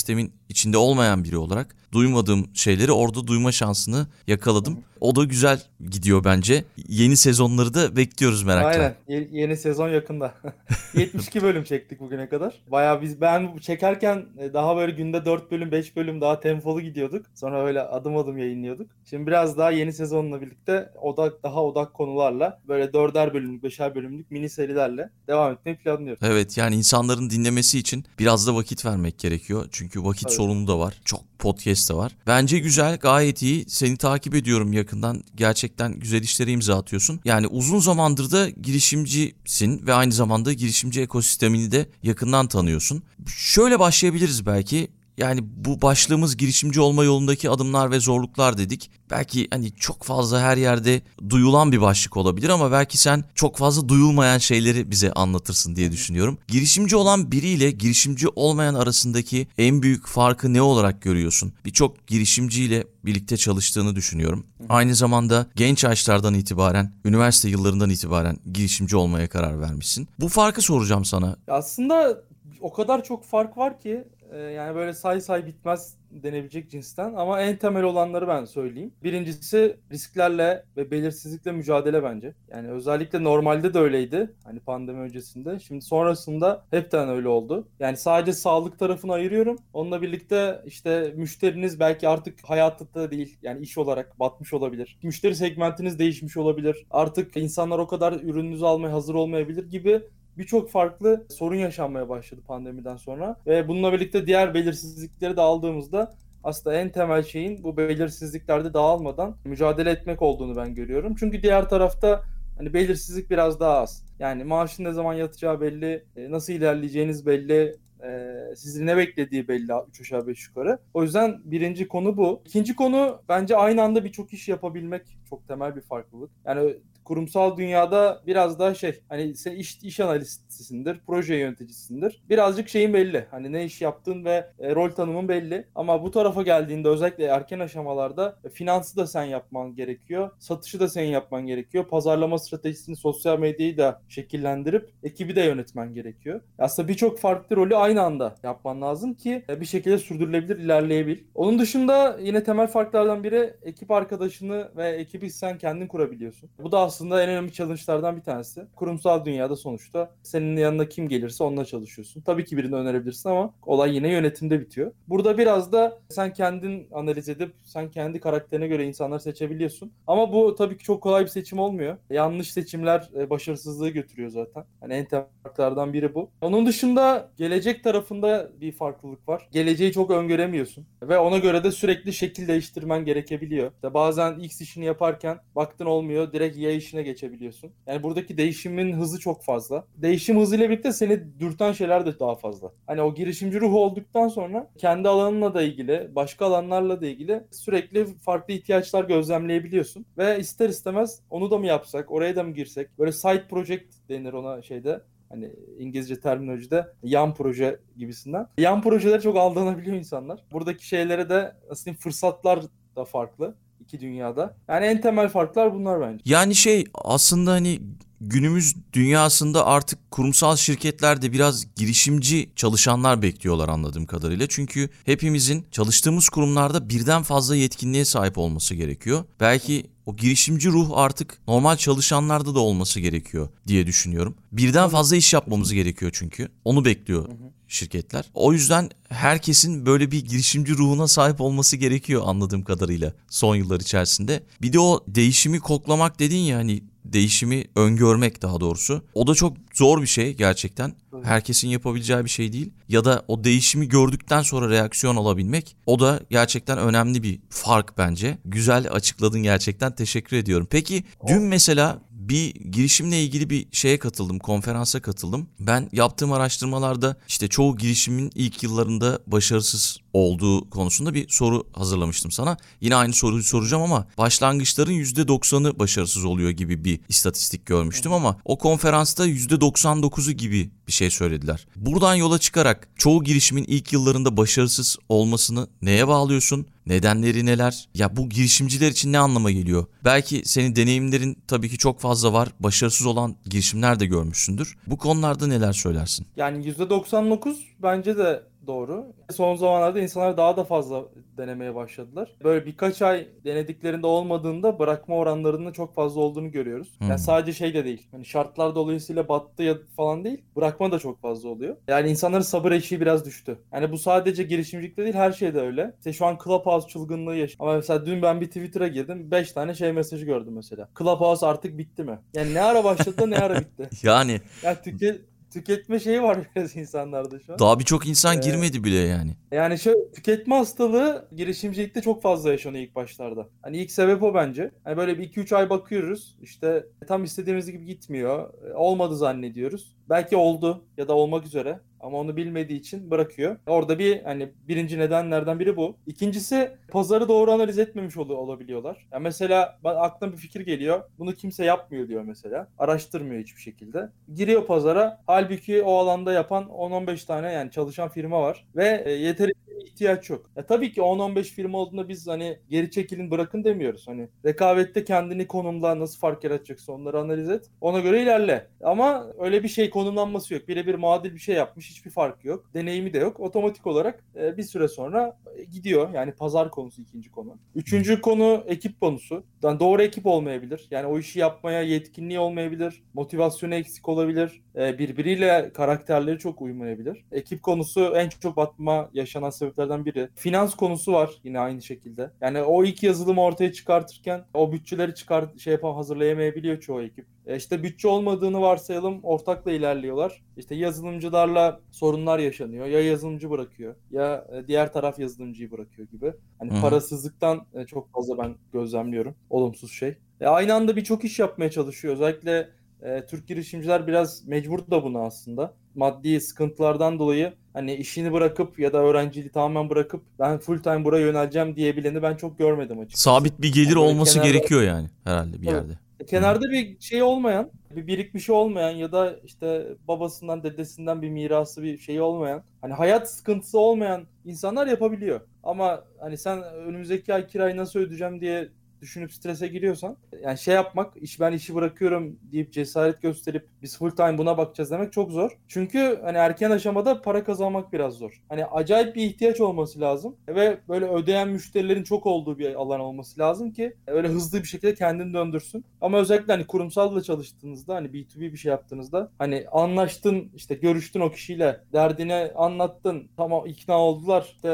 ekosistemin 0.05 0.33
içinde 0.55 0.79
olmayan 0.79 1.25
biri 1.25 1.37
olarak 1.37 1.77
duymadığım 1.93 2.47
şeyleri 2.55 2.93
orada 2.93 3.27
duyma 3.27 3.53
şansını 3.53 4.07
yakaladım. 4.27 4.79
O 5.01 5.17
da 5.17 5.25
güzel 5.25 5.63
gidiyor 5.91 6.25
bence. 6.25 6.65
Yeni 6.89 7.17
sezonları 7.17 7.75
da 7.75 7.97
bekliyoruz 7.97 8.43
merakla. 8.43 8.69
Aynen. 8.69 8.95
Ye- 9.09 9.29
yeni 9.33 9.57
sezon 9.57 9.89
yakında. 9.89 10.35
72 10.95 11.43
bölüm 11.43 11.65
çektik 11.65 12.01
bugüne 12.01 12.29
kadar. 12.29 12.55
Bayağı 12.71 13.03
biz 13.03 13.21
ben 13.21 13.59
çekerken 13.59 14.27
e, 14.39 14.53
daha 14.53 14.77
böyle 14.77 14.93
günde 14.93 15.25
4 15.25 15.51
bölüm 15.51 15.73
5 15.73 15.97
bölüm 15.97 16.21
daha 16.21 16.41
tempolu 16.41 16.81
gidiyorduk. 16.81 17.27
Sonra 17.35 17.67
öyle 17.67 17.81
adım 17.83 18.17
adım 18.17 18.39
yayınlıyorduk. 18.39 18.91
Şimdi 19.11 19.27
biraz 19.27 19.59
daha 19.59 19.71
yeni 19.71 19.93
sezonla 19.93 20.41
birlikte 20.41 20.91
odak 21.01 21.43
daha 21.43 21.65
odak 21.65 21.95
konularla 21.95 22.61
böyle 22.69 22.93
dörder 22.93 23.35
bölümlük, 23.35 23.63
beşer 23.63 23.95
bölümlük 23.95 24.31
mini 24.31 24.49
serilerle 24.51 25.11
devam 25.29 25.53
etmeyi 25.53 25.77
planlıyoruz. 25.77 26.23
Evet 26.23 26.57
yani 26.59 26.75
insanların 26.77 27.31
dinlemesi 27.31 27.79
için 27.79 28.05
biraz 28.19 28.47
da 28.47 28.55
vakit 28.55 28.85
vermek 28.85 29.19
gerekiyor. 29.19 29.69
Çünkü 29.71 30.05
vakit 30.05 30.29
Evet. 30.29 30.37
Sorunu 30.45 30.67
da 30.67 30.79
var. 30.79 30.95
Çok 31.05 31.39
podcast 31.39 31.91
da 31.91 31.97
var. 31.97 32.13
Bence 32.27 32.59
güzel, 32.59 32.97
gayet 32.97 33.43
iyi. 33.43 33.65
Seni 33.69 33.97
takip 33.97 34.35
ediyorum 34.35 34.73
yakından. 34.73 35.23
Gerçekten 35.35 35.99
güzel 35.99 36.23
işlere 36.23 36.51
imza 36.51 36.79
atıyorsun. 36.79 37.21
Yani 37.25 37.47
uzun 37.47 37.79
zamandır 37.79 38.31
da 38.31 38.49
girişimcisin 38.49 39.87
ve 39.87 39.95
aynı 39.95 40.13
zamanda 40.13 40.53
girişimci 40.53 41.01
ekosistemini 41.01 41.73
de 41.73 41.87
yakından 42.03 42.49
tanıyorsun. 42.49 43.03
Şöyle 43.27 43.79
başlayabiliriz 43.79 44.47
belki. 44.47 44.89
Yani 45.19 45.41
bu 45.43 45.83
başlığımız 45.83 46.37
girişimci 46.37 46.81
olma 46.81 47.05
yolundaki 47.05 47.51
adımlar 47.51 47.91
ve 47.91 48.01
zorluklar 48.01 48.59
dedik. 48.59 48.91
Belki 49.11 49.49
hani 49.51 49.73
çok 49.73 50.03
fazla 50.03 50.41
her 50.41 50.57
yerde 50.57 51.03
duyulan 51.29 51.73
bir 51.73 51.81
başlık 51.81 52.17
olabilir 52.17 52.49
ama 52.49 52.73
belki 52.73 52.99
sen 52.99 53.25
çok 53.35 53.57
fazla 53.57 53.89
duyulmayan 53.89 54.39
şeyleri 54.39 54.91
bize 54.91 55.13
anlatırsın 55.13 55.77
diye 55.77 55.93
düşünüyorum. 55.93 56.39
Girişimci 56.49 56.97
olan 56.97 57.33
biriyle 57.33 57.71
girişimci 57.71 58.29
olmayan 58.29 58.75
arasındaki 58.75 59.47
en 59.59 59.83
büyük 59.83 60.07
farkı 60.07 60.53
ne 60.53 60.63
olarak 60.63 61.03
görüyorsun? 61.03 61.53
Birçok 61.65 62.07
girişimciyle 62.07 62.85
birlikte 63.05 63.37
çalıştığını 63.37 63.97
düşünüyorum. 63.97 64.47
Aynı 64.69 64.95
zamanda 64.95 65.47
genç 65.57 65.85
yaşlardan 65.85 66.35
itibaren, 66.35 66.93
üniversite 67.05 67.49
yıllarından 67.49 67.91
itibaren 67.91 68.37
girişimci 68.53 68.97
olmaya 68.97 69.29
karar 69.29 69.61
vermişsin. 69.61 70.09
Bu 70.21 70.29
farkı 70.29 70.63
soracağım 70.63 71.05
sana. 71.05 71.37
Aslında 71.49 72.23
o 72.61 72.73
kadar 72.73 73.05
çok 73.05 73.25
fark 73.25 73.59
var 73.59 73.81
ki 73.81 74.05
e, 74.33 74.39
yani 74.39 74.75
böyle 74.75 74.93
say 74.93 75.21
say 75.21 75.47
bitmez 75.47 75.99
denebilecek 76.23 76.71
cinsten 76.71 77.15
ama 77.15 77.41
en 77.41 77.57
temel 77.57 77.83
olanları 77.83 78.29
ben 78.29 78.45
söyleyeyim. 78.45 78.95
Birincisi 79.03 79.77
risklerle 79.93 80.65
ve 80.77 80.91
belirsizlikle 80.91 81.53
mücadele 81.53 82.03
bence. 82.03 82.35
Yani 82.51 82.71
özellikle 82.71 83.25
normalde 83.25 83.75
de 83.75 83.79
öyleydi. 83.79 84.35
Hani 84.45 84.61
pandemi 84.61 85.01
öncesinde. 85.01 85.59
Şimdi 85.59 85.85
sonrasında 85.85 86.65
hepten 86.71 87.09
öyle 87.09 87.29
oldu. 87.29 87.69
Yani 87.81 87.97
sadece 87.97 88.33
sağlık 88.33 88.79
tarafını 88.79 89.13
ayırıyorum. 89.13 89.59
Onunla 89.73 90.03
birlikte 90.03 90.63
işte 90.67 91.13
müşteriniz 91.17 91.81
belki 91.81 92.09
artık 92.09 92.39
hayatta 92.45 92.95
da 92.95 93.11
değil. 93.11 93.39
Yani 93.43 93.61
iş 93.61 93.79
olarak 93.79 94.21
batmış 94.21 94.53
olabilir. 94.53 94.99
Müşteri 95.03 95.35
segmentiniz 95.35 95.99
değişmiş 95.99 96.37
olabilir. 96.37 96.87
Artık 96.91 97.37
insanlar 97.37 97.79
o 97.79 97.87
kadar 97.87 98.13
ürününüzü 98.13 98.65
almaya 98.65 98.93
hazır 98.93 99.15
olmayabilir 99.15 99.71
gibi 99.71 100.03
birçok 100.39 100.71
farklı 100.71 101.27
sorun 101.31 101.57
yaşanmaya 101.57 102.09
başladı 102.09 102.41
pandemiden 102.47 102.97
sonra. 102.97 103.37
Ve 103.47 103.69
bununla 103.69 103.93
birlikte 103.93 104.27
diğer 104.27 104.55
belirsizlikleri 104.55 105.37
de 105.37 105.41
aldığımızda 105.41 106.15
aslında 106.45 106.77
en 106.77 106.93
temel 106.93 107.23
şeyin 107.23 107.65
bu 107.65 107.77
belirsizliklerde 107.77 108.75
dağılmadan 108.75 109.37
mücadele 109.45 109.91
etmek 109.91 110.23
olduğunu 110.23 110.57
ben 110.57 110.75
görüyorum. 110.75 111.15
Çünkü 111.19 111.43
diğer 111.43 111.69
tarafta 111.69 112.23
hani 112.59 112.75
belirsizlik 112.75 113.31
biraz 113.31 113.61
daha 113.61 113.79
az. 113.79 114.05
Yani 114.19 114.45
maaşın 114.45 114.85
ne 114.85 114.93
zaman 114.93 115.15
yatacağı 115.15 115.61
belli, 115.61 116.05
e, 116.17 116.31
nasıl 116.31 116.53
ilerleyeceğiniz 116.53 117.27
belli, 117.27 117.77
e, 118.05 118.31
sizi 118.57 118.87
ne 118.87 118.97
beklediği 118.97 119.49
belli 119.49 119.73
3 119.89 120.01
aşağı 120.01 120.27
5 120.27 120.49
yukarı. 120.49 120.79
O 120.95 121.03
yüzden 121.03 121.41
birinci 121.45 121.89
konu 121.89 122.17
bu. 122.17 122.43
İkinci 122.45 122.77
konu 122.77 123.23
bence 123.29 123.57
aynı 123.57 123.83
anda 123.83 124.05
birçok 124.05 124.33
iş 124.33 124.49
yapabilmek 124.49 125.19
çok 125.31 125.49
temel 125.49 125.77
bir 125.77 125.81
farklılık. 125.81 126.31
Yani 126.47 126.77
kurumsal 127.05 127.57
dünyada 127.57 128.23
biraz 128.27 128.59
daha 128.59 128.75
şey 128.75 129.01
hani 129.09 129.37
sen 129.37 129.53
iş, 129.53 129.79
iş 129.83 130.01
analistisindir, 130.01 131.01
proje 131.07 131.35
yöneticisisindir. 131.35 132.23
Birazcık 132.31 132.69
şeyin 132.69 132.95
belli. 132.95 133.27
Hani 133.31 133.53
ne 133.53 133.65
iş 133.65 133.81
yaptığın 133.81 134.25
ve 134.25 134.51
e, 134.59 134.75
rol 134.75 134.91
tanımın 134.91 135.29
belli. 135.29 135.69
Ama 135.75 136.03
bu 136.03 136.11
tarafa 136.11 136.43
geldiğinde 136.43 136.89
özellikle 136.89 137.25
erken 137.25 137.61
aşamalarda 137.61 138.37
e, 138.45 138.49
finansı 138.49 138.97
da 138.97 139.07
sen 139.07 139.25
yapman 139.25 139.75
gerekiyor. 139.75 140.31
Satışı 140.39 140.81
da 140.81 140.89
senin 140.89 141.09
yapman 141.09 141.47
gerekiyor. 141.47 141.85
Pazarlama 141.89 142.39
stratejisini, 142.39 142.97
sosyal 142.97 143.39
medyayı 143.39 143.79
da 143.79 144.03
şekillendirip 144.09 144.91
ekibi 145.03 145.37
de 145.37 145.43
yönetmen 145.43 145.95
gerekiyor. 145.95 146.41
Aslında 146.59 146.89
birçok 146.89 147.19
farklı 147.19 147.57
rolü 147.57 147.77
aynı 147.77 148.03
anda 148.03 148.35
yapman 148.43 148.83
lazım 148.83 149.15
ki 149.15 149.45
e, 149.49 149.61
bir 149.61 149.67
şekilde 149.67 149.99
sürdürülebilir, 149.99 150.59
ilerleyebil. 150.59 151.19
Onun 151.35 151.59
dışında 151.59 152.19
yine 152.21 152.45
temel 152.45 152.67
farklardan 152.67 153.25
biri 153.25 153.55
ekip 153.63 153.91
arkadaşını 153.91 154.69
ve 154.77 154.89
ekibi 154.89 155.31
sen 155.31 155.59
kendin 155.59 155.87
kurabiliyorsun. 155.87 156.51
Bu 156.59 156.73
da 156.73 156.81
aslında 156.81 156.94
en 157.01 157.11
önemli 157.11 157.53
challenge'lardan 157.53 158.17
bir 158.17 158.23
tanesi. 158.23 158.67
Kurumsal 158.77 159.25
dünyada 159.25 159.57
sonuçta 159.57 160.11
senin 160.23 160.57
yanına 160.57 160.89
kim 160.89 161.09
gelirse 161.09 161.45
onunla 161.45 161.65
çalışıyorsun. 161.65 162.21
Tabii 162.21 162.45
ki 162.45 162.57
birini 162.57 162.75
önerebilirsin 162.75 163.29
ama 163.29 163.55
olay 163.67 163.95
yine 163.95 164.09
yönetimde 164.13 164.61
bitiyor. 164.61 164.93
Burada 165.09 165.39
biraz 165.39 165.73
da 165.73 165.99
sen 166.09 166.33
kendin 166.33 166.89
analiz 166.93 167.29
edip 167.29 167.55
sen 167.63 167.91
kendi 167.91 168.21
karakterine 168.21 168.67
göre 168.67 168.85
insanlar 168.87 169.19
seçebiliyorsun. 169.19 169.93
Ama 170.07 170.33
bu 170.33 170.55
tabii 170.55 170.77
ki 170.77 170.85
çok 170.85 171.03
kolay 171.03 171.25
bir 171.25 171.31
seçim 171.31 171.59
olmuyor. 171.59 171.97
Yanlış 172.11 172.53
seçimler 172.53 173.09
e, 173.17 173.31
başarısızlığı 173.31 173.89
götürüyor 173.89 174.31
zaten. 174.31 174.65
Hani 174.81 174.95
en 174.95 175.05
temel 175.05 175.27
farklardan 175.43 175.93
biri 175.93 176.15
bu. 176.15 176.31
Onun 176.41 176.67
dışında 176.67 177.31
gelecek 177.37 177.85
tarafında 177.85 178.51
bir 178.61 178.73
farklılık 178.73 179.29
var. 179.29 179.49
Geleceği 179.53 179.93
çok 179.93 180.11
öngöremiyorsun 180.11 180.87
ve 181.03 181.19
ona 181.19 181.39
göre 181.39 181.65
de 181.65 181.71
sürekli 181.71 182.13
şekil 182.13 182.49
değiştirmen 182.49 183.05
gerekebiliyor. 183.05 183.73
İşte 183.75 183.95
bazen 183.95 184.39
X 184.39 184.61
işini 184.61 184.85
yaparken 184.85 185.39
baktın 185.57 185.87
olmuyor 185.87 186.33
direkt 186.33 186.57
Y 186.57 186.77
işine 186.85 187.03
geçebiliyorsun. 187.03 187.73
Yani 187.87 188.03
buradaki 188.03 188.39
değişimin 188.39 188.93
hızı 188.93 189.19
çok 189.19 189.45
fazla. 189.45 189.85
Değişim 189.97 190.41
hızıyla 190.41 190.71
birlikte 190.71 190.93
seni 190.93 191.41
dürten 191.41 191.73
şeyler 191.73 192.07
de 192.07 192.19
daha 192.19 192.35
fazla. 192.35 192.73
Hani 192.87 193.03
o 193.03 193.15
girişimci 193.15 193.61
ruhu 193.61 193.85
olduktan 193.85 194.29
sonra 194.29 194.71
kendi 194.79 195.09
alanınla 195.09 195.55
da 195.55 195.63
ilgili, 195.63 196.11
başka 196.15 196.47
alanlarla 196.47 197.01
da 197.01 197.07
ilgili 197.07 197.45
sürekli 197.51 198.07
farklı 198.07 198.55
ihtiyaçlar 198.55 199.05
gözlemleyebiliyorsun. 199.05 200.07
Ve 200.19 200.39
ister 200.39 200.69
istemez 200.69 201.21
onu 201.31 201.51
da 201.51 201.59
mı 201.59 201.67
yapsak, 201.67 202.11
oraya 202.13 202.37
da 202.37 202.43
mı 202.43 202.55
girsek? 202.55 202.99
Böyle 202.99 203.13
side 203.13 203.49
project 203.49 203.95
denir 204.09 204.33
ona 204.33 204.63
şeyde 204.63 205.01
hani 205.29 205.51
İngilizce 205.79 206.21
terminolojide 206.21 206.87
yan 207.03 207.35
proje 207.35 207.81
gibisinden. 207.97 208.47
Yan 208.59 208.83
projelere 208.83 209.21
çok 209.21 209.37
aldanabiliyor 209.37 209.97
insanlar. 209.97 210.45
Buradaki 210.53 210.87
şeylere 210.87 211.29
de 211.29 211.53
diyeyim 211.85 212.01
fırsatlar 212.01 212.61
da 212.97 213.05
farklı. 213.05 213.57
İki 213.85 214.01
dünyada. 214.01 214.57
Yani 214.69 214.87
en 214.87 215.01
temel 215.01 215.29
farklar 215.29 215.75
bunlar 215.75 216.01
bence. 216.01 216.23
Yani 216.25 216.55
şey 216.55 216.85
aslında 216.95 217.53
hani 217.53 217.81
günümüz 218.21 218.77
dünyasında 218.93 219.67
artık 219.67 220.11
kurumsal 220.11 220.57
şirketler 220.57 221.23
de 221.23 221.33
biraz 221.33 221.75
girişimci 221.75 222.51
çalışanlar 222.57 223.23
bekliyorlar 223.23 223.69
anladığım 223.69 224.07
kadarıyla. 224.07 224.47
Çünkü 224.49 224.89
hepimizin 225.05 225.67
çalıştığımız 225.71 226.29
kurumlarda 226.29 226.89
birden 226.89 227.23
fazla 227.23 227.57
yetkinliğe 227.57 228.05
sahip 228.05 228.39
olması 228.39 228.75
gerekiyor. 228.75 229.25
Belki 229.41 229.87
o 230.07 230.17
girişimci 230.17 230.69
ruh 230.69 230.91
artık 230.93 231.39
normal 231.49 231.77
çalışanlarda 231.77 232.55
da 232.55 232.61
olması 232.61 233.01
gerekiyor 233.01 233.49
diye 233.67 233.87
düşünüyorum. 233.87 234.35
Birden 234.53 234.89
fazla 234.89 235.17
iş 235.17 235.33
yapmamız 235.33 235.73
gerekiyor 235.73 236.11
çünkü. 236.15 236.49
Onu 236.65 236.85
bekliyor 236.85 237.29
şirketler. 237.69 238.31
O 238.35 238.53
yüzden 238.53 238.91
herkesin 239.09 239.87
böyle 239.87 240.11
bir 240.11 240.25
girişimci 240.25 240.75
ruhuna 240.75 241.09
sahip 241.09 241.41
olması 241.41 241.77
gerekiyor 241.77 242.23
anladığım 242.25 242.63
kadarıyla 242.63 243.13
son 243.29 243.57
yıllar 243.57 243.81
içerisinde. 243.81 244.43
Bir 244.63 244.73
de 244.73 244.81
o 244.81 245.05
değişimi 245.09 245.61
koklamak 245.61 246.19
dedin 246.19 246.39
ya 246.39 246.59
hani 246.59 246.83
değişimi 247.05 247.65
öngörmek 247.77 248.43
daha 248.43 248.61
doğrusu. 248.61 249.03
O 249.15 249.27
da 249.27 249.35
çok 249.35 249.57
zor 249.75 250.03
bir 250.03 250.07
şey 250.07 250.35
gerçekten. 250.35 250.95
Herkesin 251.23 251.69
yapabileceği 251.69 252.25
bir 252.25 252.31
şey 252.31 252.53
değil. 252.53 252.73
Ya 252.89 253.05
da 253.05 253.25
o 253.29 253.45
değişimi 253.45 253.89
gördükten 253.89 254.43
sonra 254.43 254.71
reaksiyon 254.71 255.17
alabilmek 255.17 255.77
o 255.87 256.01
da 256.01 256.21
gerçekten 256.31 256.79
önemli 256.79 257.23
bir 257.23 257.41
fark 257.51 257.99
bence. 257.99 258.39
Güzel 258.45 258.87
açıkladın 258.91 259.43
gerçekten 259.43 259.95
teşekkür 259.95 260.37
ediyorum. 260.37 260.67
Peki 260.71 261.05
dün 261.29 261.43
mesela 261.43 261.99
bir 262.29 262.55
girişimle 262.55 263.23
ilgili 263.23 263.51
bir 263.51 263.67
şeye 263.73 263.99
katıldım, 263.99 264.39
konferansa 264.39 265.03
katıldım. 265.03 265.47
Ben 265.61 265.89
yaptığım 265.93 266.33
araştırmalarda 266.33 267.17
işte 267.29 267.49
çoğu 267.49 267.77
girişimin 267.77 268.31
ilk 268.35 268.63
yıllarında 268.63 269.19
başarısız 269.27 269.99
olduğu 270.13 270.71
konusunda 270.71 271.15
bir 271.15 271.29
soru 271.29 271.67
hazırlamıştım 271.73 272.31
sana. 272.31 272.57
Yine 272.81 272.97
aynı 272.97 273.13
soruyu 273.13 273.43
soracağım 273.43 273.83
ama 273.83 274.07
başlangıçların 274.19 274.93
%90'ı 274.93 275.79
başarısız 275.79 276.25
oluyor 276.25 276.51
gibi 276.51 276.85
bir 276.85 277.01
istatistik 277.09 277.67
görmüştüm 277.67 278.13
ama 278.13 278.37
o 278.45 278.59
konferansta 278.59 279.29
%99'u 279.29 280.33
gibi 280.33 280.71
bir 280.89 280.93
şey 280.93 281.11
söylediler. 281.11 281.67
Buradan 281.77 282.15
yola 282.15 282.39
çıkarak 282.39 282.89
çoğu 282.97 283.25
girişimin 283.25 283.65
ilk 283.65 283.93
yıllarında 283.93 284.37
başarısız 284.37 284.97
olmasını 285.09 285.69
neye 285.83 286.09
bağlıyorsun? 286.09 286.67
Nedenleri 286.87 287.47
neler? 287.47 287.89
Ya 287.95 288.17
bu 288.17 288.29
girişimciler 288.29 288.91
için 288.91 289.13
ne 289.13 289.19
anlama 289.19 289.51
geliyor? 289.51 289.87
Belki 290.05 290.43
senin 290.45 290.77
deneyimlerin 290.77 291.39
tabii 291.49 291.69
ki 291.69 291.79
çok 291.79 292.01
fazla 292.01 292.33
var. 292.33 292.49
Başarısız 292.61 293.07
olan 293.07 293.37
girişimler 293.47 294.01
de 294.01 294.07
görmüşsündür. 294.07 294.77
Bu 294.87 294.97
konularda 294.99 295.47
neler 295.47 295.73
söylersin? 295.73 296.27
Yani 296.37 296.67
%99 296.71 297.57
bence 297.83 298.17
de 298.19 298.43
doğru. 298.67 299.07
Son 299.33 299.55
zamanlarda 299.57 300.01
insanlar 300.01 300.37
daha 300.37 300.57
da 300.57 300.65
fazla 300.65 301.05
denemeye 301.37 301.75
başladılar. 301.75 302.37
Böyle 302.45 302.67
birkaç 302.67 303.03
ay 303.03 303.29
denediklerinde 303.45 304.07
olmadığında 304.07 304.79
bırakma 304.79 305.17
oranlarının 305.17 305.73
çok 305.73 305.95
fazla 305.95 306.21
olduğunu 306.21 306.51
görüyoruz. 306.51 306.89
Hmm. 306.99 307.09
Yani 307.09 307.19
sadece 307.19 307.53
şey 307.53 307.75
de 307.75 307.85
değil. 307.85 308.09
Hani 308.11 308.25
şartlar 308.25 308.75
dolayısıyla 308.75 309.29
battı 309.29 309.63
ya 309.63 309.75
falan 309.97 310.25
değil. 310.25 310.43
Bırakma 310.57 310.93
da 310.93 310.99
çok 310.99 311.21
fazla 311.23 311.49
oluyor. 311.49 311.77
Yani 311.89 312.11
insanların 312.11 312.43
sabır 312.43 312.73
eşiği 312.73 313.01
biraz 313.01 313.25
düştü. 313.25 313.59
Yani 313.73 313.93
bu 313.93 313.99
sadece 313.99 314.43
girişimcilikte 314.43 315.03
değil 315.03 315.15
her 315.15 315.33
şeyde 315.33 315.61
öyle. 315.61 315.95
İşte 315.99 316.13
şu 316.13 316.27
an 316.27 316.39
Clubhouse 316.45 316.89
çılgınlığı 316.89 317.37
yaşıyor. 317.37 317.59
Ama 317.61 317.77
mesela 317.77 318.07
dün 318.07 318.23
ben 318.23 318.41
bir 318.41 318.47
Twitter'a 318.47 318.89
girdim. 318.89 319.31
5 319.31 319.53
tane 319.53 319.75
şey 319.75 319.93
mesajı 319.93 320.27
gördüm 320.27 320.53
mesela. 320.55 320.89
Clubhouse 320.99 321.47
artık 321.47 321.79
bitti 321.79 322.05
mi? 322.05 322.19
Yani 322.35 322.55
ne 322.55 322.63
ara 322.63 322.85
başladı 322.85 323.31
ne 323.31 323.37
ara 323.39 323.61
bitti? 323.61 323.89
Yani 324.03 324.41
Ya 324.63 324.83
tüke, 324.83 325.17
tüketme 325.55 326.01
şeyi 326.01 326.23
var 326.23 326.39
biraz 326.57 326.77
insanlarda 326.77 327.41
şu 327.41 327.53
an. 327.53 327.59
daha 327.59 327.79
birçok 327.79 328.07
insan 328.07 328.37
Ee, 328.37 328.41
girmedi 328.41 328.85
bile 328.85 328.97
yani. 328.97 329.31
Yani 329.53 329.79
şu 329.79 329.95
tüketme 330.15 330.55
hastalığı 330.55 331.29
girişimcilikte 331.37 332.01
çok 332.03 332.23
fazla 332.23 332.51
yaşanıyor 332.51 332.85
ilk 332.85 332.95
başlarda. 332.95 333.49
Hani 333.63 333.77
ilk 333.79 333.91
sebep 333.91 334.23
o 334.23 334.35
bence. 334.35 334.71
Hani 334.85 334.97
böyle 334.97 335.19
bir 335.19 335.33
2-3 335.33 335.57
ay 335.57 335.71
bakıyoruz. 335.71 336.39
İşte 336.43 336.87
tam 337.09 337.25
istediğimiz 337.25 337.71
gibi 337.73 337.85
gitmiyor. 337.85 338.51
E, 338.71 338.75
Olmadı 338.75 339.17
zannediyoruz. 339.17 339.97
Belki 340.11 340.37
oldu 340.37 340.85
ya 340.97 341.09
da 341.09 341.15
olmak 341.15 341.47
üzere 341.47 341.81
ama 342.01 342.19
onu 342.19 342.37
bilmediği 342.37 342.79
için 342.79 343.11
bırakıyor. 343.11 343.57
Orada 343.67 343.99
bir 343.99 344.23
hani 344.23 344.49
birinci 344.69 344.99
nedenlerden 344.99 345.61
biri 345.61 345.77
bu. 345.77 345.97
İkincisi 346.07 346.71
pazarı 346.89 347.29
doğru 347.29 347.51
analiz 347.53 347.79
etmemiş 347.79 348.17
ol- 348.17 348.29
olabiliyorlar. 348.31 349.07
Ya 349.13 349.19
mesela 349.19 349.79
ben, 349.85 349.95
aklıma 349.95 350.33
bir 350.33 350.39
fikir 350.39 350.61
geliyor. 350.61 351.03
Bunu 351.19 351.35
kimse 351.35 351.65
yapmıyor 351.65 352.09
diyor 352.09 352.23
mesela. 352.23 352.69
Araştırmıyor 352.79 353.43
hiçbir 353.43 353.61
şekilde. 353.61 354.09
Giriyor 354.35 354.67
pazara. 354.67 355.21
Halbuki 355.27 355.83
o 355.83 355.95
alanda 355.97 356.33
yapan 356.33 356.65
10-15 356.65 357.27
tane 357.27 357.53
yani 357.53 357.71
çalışan 357.71 358.09
firma 358.09 358.43
var 358.43 358.67
ve 358.77 359.03
e, 359.07 359.11
yeterince 359.13 359.55
bir 359.69 359.87
ihtiyaç 359.87 360.31
yok. 360.31 360.51
Ya 360.57 360.67
tabii 360.67 360.93
ki 360.93 361.01
10-15 361.03 361.43
firma 361.45 361.79
olduğunda 361.79 362.09
biz 362.09 362.29
hani 362.29 362.59
geri 362.69 362.91
çekilin 362.91 363.31
bırakın 363.31 363.65
demiyoruz. 363.65 364.09
Hani 364.09 364.29
rekabette 364.45 365.05
kendini 365.05 365.47
konumla 365.47 365.99
nasıl 365.99 366.19
fark 366.19 366.45
yaratacaksın 366.45 366.93
onları 366.93 367.19
analiz 367.21 367.51
et. 367.51 367.71
Ona 367.81 368.01
göre 368.01 368.23
ilerle. 368.23 368.67
Ama 368.83 369.27
öyle 369.39 369.63
bir 369.63 369.69
şey 369.69 369.91
konumlanması 369.95 370.55
yok. 370.55 370.69
Birebir 370.69 370.95
muadil 370.95 371.35
bir 371.35 371.39
şey 371.39 371.55
yapmış 371.55 371.91
hiçbir 371.91 372.11
farkı 372.11 372.49
yok. 372.49 372.71
Deneyimi 372.75 373.13
de 373.13 373.19
yok. 373.19 373.41
Otomatik 373.41 373.87
olarak 373.87 374.25
e, 374.37 374.57
bir 374.57 374.63
süre 374.63 374.89
sonra 374.89 375.39
e, 375.57 375.65
gidiyor. 375.65 376.11
Yani 376.15 376.33
pazar 376.33 376.71
konusu 376.71 377.03
ikinci 377.03 377.31
konu. 377.31 377.59
Üçüncü 377.75 378.21
konu 378.21 378.65
ekip 378.67 379.01
konusu. 379.01 379.45
Yani 379.63 379.81
doğru 379.81 380.03
ekip 380.03 380.27
olmayabilir. 380.27 380.89
Yani 380.91 381.07
o 381.07 381.19
işi 381.19 381.39
yapmaya 381.39 381.83
yetkinliği 381.83 382.39
olmayabilir. 382.39 383.03
Motivasyonu 383.15 383.75
eksik 383.75 384.09
olabilir. 384.09 384.63
E, 384.77 384.99
birbiriyle 384.99 385.71
karakterleri 385.75 386.39
çok 386.39 386.63
uymayabilir. 386.63 387.25
Ekip 387.33 387.63
konusu 387.63 388.13
en 388.17 388.29
çok 388.29 388.57
batma 388.57 389.11
yaşanan 389.13 389.51
sebeplerden 389.51 390.05
biri. 390.05 390.29
Finans 390.35 390.75
konusu 390.75 391.13
var 391.13 391.31
yine 391.45 391.59
aynı 391.59 391.83
şekilde. 391.83 392.31
Yani 392.41 392.63
o 392.63 392.85
ilk 392.85 393.03
yazılımı 393.03 393.43
ortaya 393.43 393.73
çıkartırken 393.73 394.45
o 394.55 394.73
bütçeleri 394.73 395.15
çıkart 395.15 395.61
şey 395.61 395.73
yapan 395.73 395.95
hazırlayamayabiliyor 395.95 396.81
çoğu 396.81 397.03
ekip. 397.03 397.34
E 397.47 397.57
işte 397.57 397.83
bütçe 397.83 398.09
olmadığını 398.09 398.61
varsayalım 398.61 399.21
ortakla 399.23 399.73
ilerliyorlar. 399.73 400.43
İşte 400.57 400.75
yazılımcılarla 400.75 401.81
sorunlar 401.91 402.39
yaşanıyor. 402.39 402.87
Ya 402.87 403.01
yazılımcı 403.01 403.51
bırakıyor 403.51 403.95
ya 404.11 404.47
e, 404.53 404.67
diğer 404.67 404.93
taraf 404.93 405.19
yazılımcıyı 405.19 405.71
bırakıyor 405.71 406.09
gibi. 406.09 406.33
Hani 406.59 406.71
Hı 406.73 406.77
hı. 406.77 406.81
parasızlıktan 406.81 407.67
e, 407.75 407.85
çok 407.87 408.13
fazla 408.13 408.39
ben 408.39 408.55
gözlemliyorum. 408.73 409.35
Olumsuz 409.51 409.93
şey. 409.93 410.15
E 410.41 410.47
aynı 410.47 410.75
anda 410.75 410.97
birçok 410.97 411.25
iş 411.25 411.39
yapmaya 411.39 411.71
çalışıyor. 411.71 412.15
Özellikle 412.15 412.69
e, 413.03 413.27
Türk 413.27 413.49
girişimciler 413.49 414.07
biraz 414.07 414.47
mecbur 414.49 414.79
da 414.91 415.05
buna 415.05 415.21
aslında. 415.21 415.75
Maddi 415.95 416.41
sıkıntılardan 416.41 417.19
dolayı 417.19 417.53
hani 417.73 417.95
işini 417.95 418.33
bırakıp 418.33 418.79
ya 418.79 418.93
da 418.93 418.99
öğrenciliği 418.99 419.53
tamamen 419.53 419.91
bırakıp 419.91 420.23
ben 420.39 420.59
full 420.59 420.79
time 420.79 421.05
buraya 421.05 421.21
yöneleceğim 421.27 421.77
diyebileni 421.77 422.23
ben 422.23 422.37
çok 422.37 422.59
görmedim 422.59 422.99
açıkçası. 422.99 423.23
Sabit 423.23 423.61
bir 423.61 423.73
gelir 423.73 423.87
Böyle 423.89 423.99
olması 423.99 424.35
kenarda- 424.35 424.53
gerekiyor 424.53 424.83
yani 424.83 425.09
herhalde 425.25 425.53
bir 425.63 425.67
Evet. 425.67 425.73
yerde. 425.75 425.99
Kenarda 426.27 426.71
bir 426.71 427.01
şey 427.01 427.23
olmayan, 427.23 427.71
bir 427.91 428.07
birikmişi 428.07 428.53
olmayan 428.53 428.91
ya 428.91 429.13
da 429.13 429.37
işte 429.45 429.87
babasından, 430.09 430.63
dedesinden 430.63 431.23
bir 431.23 431.31
mirası 431.31 431.83
bir 431.83 431.99
şeyi 431.99 432.23
olmayan, 432.23 432.63
hani 432.81 432.93
hayat 432.93 433.31
sıkıntısı 433.31 433.79
olmayan 433.79 434.25
insanlar 434.45 434.87
yapabiliyor. 434.87 435.41
Ama 435.63 436.05
hani 436.21 436.39
sen 436.39 436.63
önümüzdeki 436.65 437.35
ay 437.35 437.47
kirayı 437.47 437.77
nasıl 437.77 438.01
ödeyeceğim 438.01 438.41
diye 438.41 438.69
düşünüp 439.05 439.33
strese 439.33 439.69
giriyorsan 439.69 440.17
yani 440.43 440.59
şey 440.59 440.75
yapmak, 440.75 441.17
iş 441.17 441.41
ben 441.41 441.53
işi 441.53 441.75
bırakıyorum 441.75 442.39
deyip 442.53 442.73
cesaret 442.73 443.23
gösterip 443.23 443.69
biz 443.83 443.99
full 443.99 444.11
time 444.11 444.39
buna 444.39 444.59
bakacağız 444.59 444.91
demek 444.91 445.13
çok 445.13 445.31
zor. 445.31 445.59
Çünkü 445.69 446.21
hani 446.25 446.39
erken 446.39 446.71
aşamada 446.71 447.23
para 447.23 447.45
kazanmak 447.45 447.93
biraz 447.93 448.15
zor. 448.15 448.43
Hani 448.49 448.67
acayip 448.67 449.17
bir 449.17 449.23
ihtiyaç 449.23 449.61
olması 449.61 450.01
lazım 450.01 450.37
ve 450.49 450.79
böyle 450.89 451.05
ödeyen 451.05 451.49
müşterilerin 451.49 452.03
çok 452.03 452.27
olduğu 452.27 452.59
bir 452.59 452.75
alan 452.75 453.01
olması 453.01 453.41
lazım 453.41 453.73
ki 453.73 453.97
öyle 454.07 454.29
hızlı 454.29 454.59
bir 454.59 454.69
şekilde 454.69 454.95
kendini 454.95 455.35
döndürsün. 455.35 455.85
Ama 456.01 456.19
özellikle 456.19 456.53
hani 456.53 456.67
kurumsalla 456.67 457.23
çalıştığınızda 457.23 457.95
hani 457.95 458.09
B2B 458.09 458.41
bir 458.41 458.57
şey 458.57 458.71
yaptığınızda 458.71 459.31
hani 459.39 459.67
anlaştın 459.73 460.51
işte 460.55 460.75
görüştün 460.75 461.21
o 461.21 461.31
kişiyle 461.31 461.81
derdini 461.93 462.51
anlattın 462.55 463.29
tamam 463.37 463.67
ikna 463.67 463.99
oldular 463.99 464.43
işte 464.55 464.69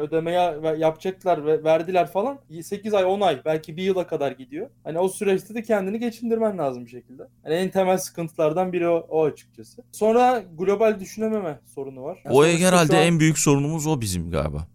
ödemeye 0.00 0.76
yapacaklar 0.78 1.46
ve 1.46 1.64
verdiler 1.64 2.06
falan 2.06 2.38
8 2.62 2.94
ay 2.94 3.04
10 3.04 3.20
ay 3.20 3.44
belki 3.44 3.71
bir 3.76 3.82
yıla 3.82 4.06
kadar 4.06 4.32
gidiyor. 4.32 4.70
Hani 4.84 4.98
o 4.98 5.08
süreçte 5.08 5.54
de 5.54 5.62
kendini 5.62 5.98
geçindirmen 5.98 6.58
lazım 6.58 6.84
bir 6.84 6.90
şekilde. 6.90 7.22
Hani 7.42 7.54
en 7.54 7.70
temel 7.70 7.98
sıkıntılardan 7.98 8.72
biri 8.72 8.88
o, 8.88 9.06
o 9.08 9.24
açıkçası. 9.24 9.82
Sonra 9.92 10.42
global 10.58 11.00
düşünememe 11.00 11.60
sorunu 11.66 12.02
var. 12.02 12.18
Yani 12.24 12.36
O 12.36 12.44
herhalde 12.44 12.96
an- 12.96 13.02
en 13.02 13.20
büyük 13.20 13.38
sorunumuz 13.38 13.86
o 13.86 14.00
bizim 14.00 14.30
galiba. 14.30 14.66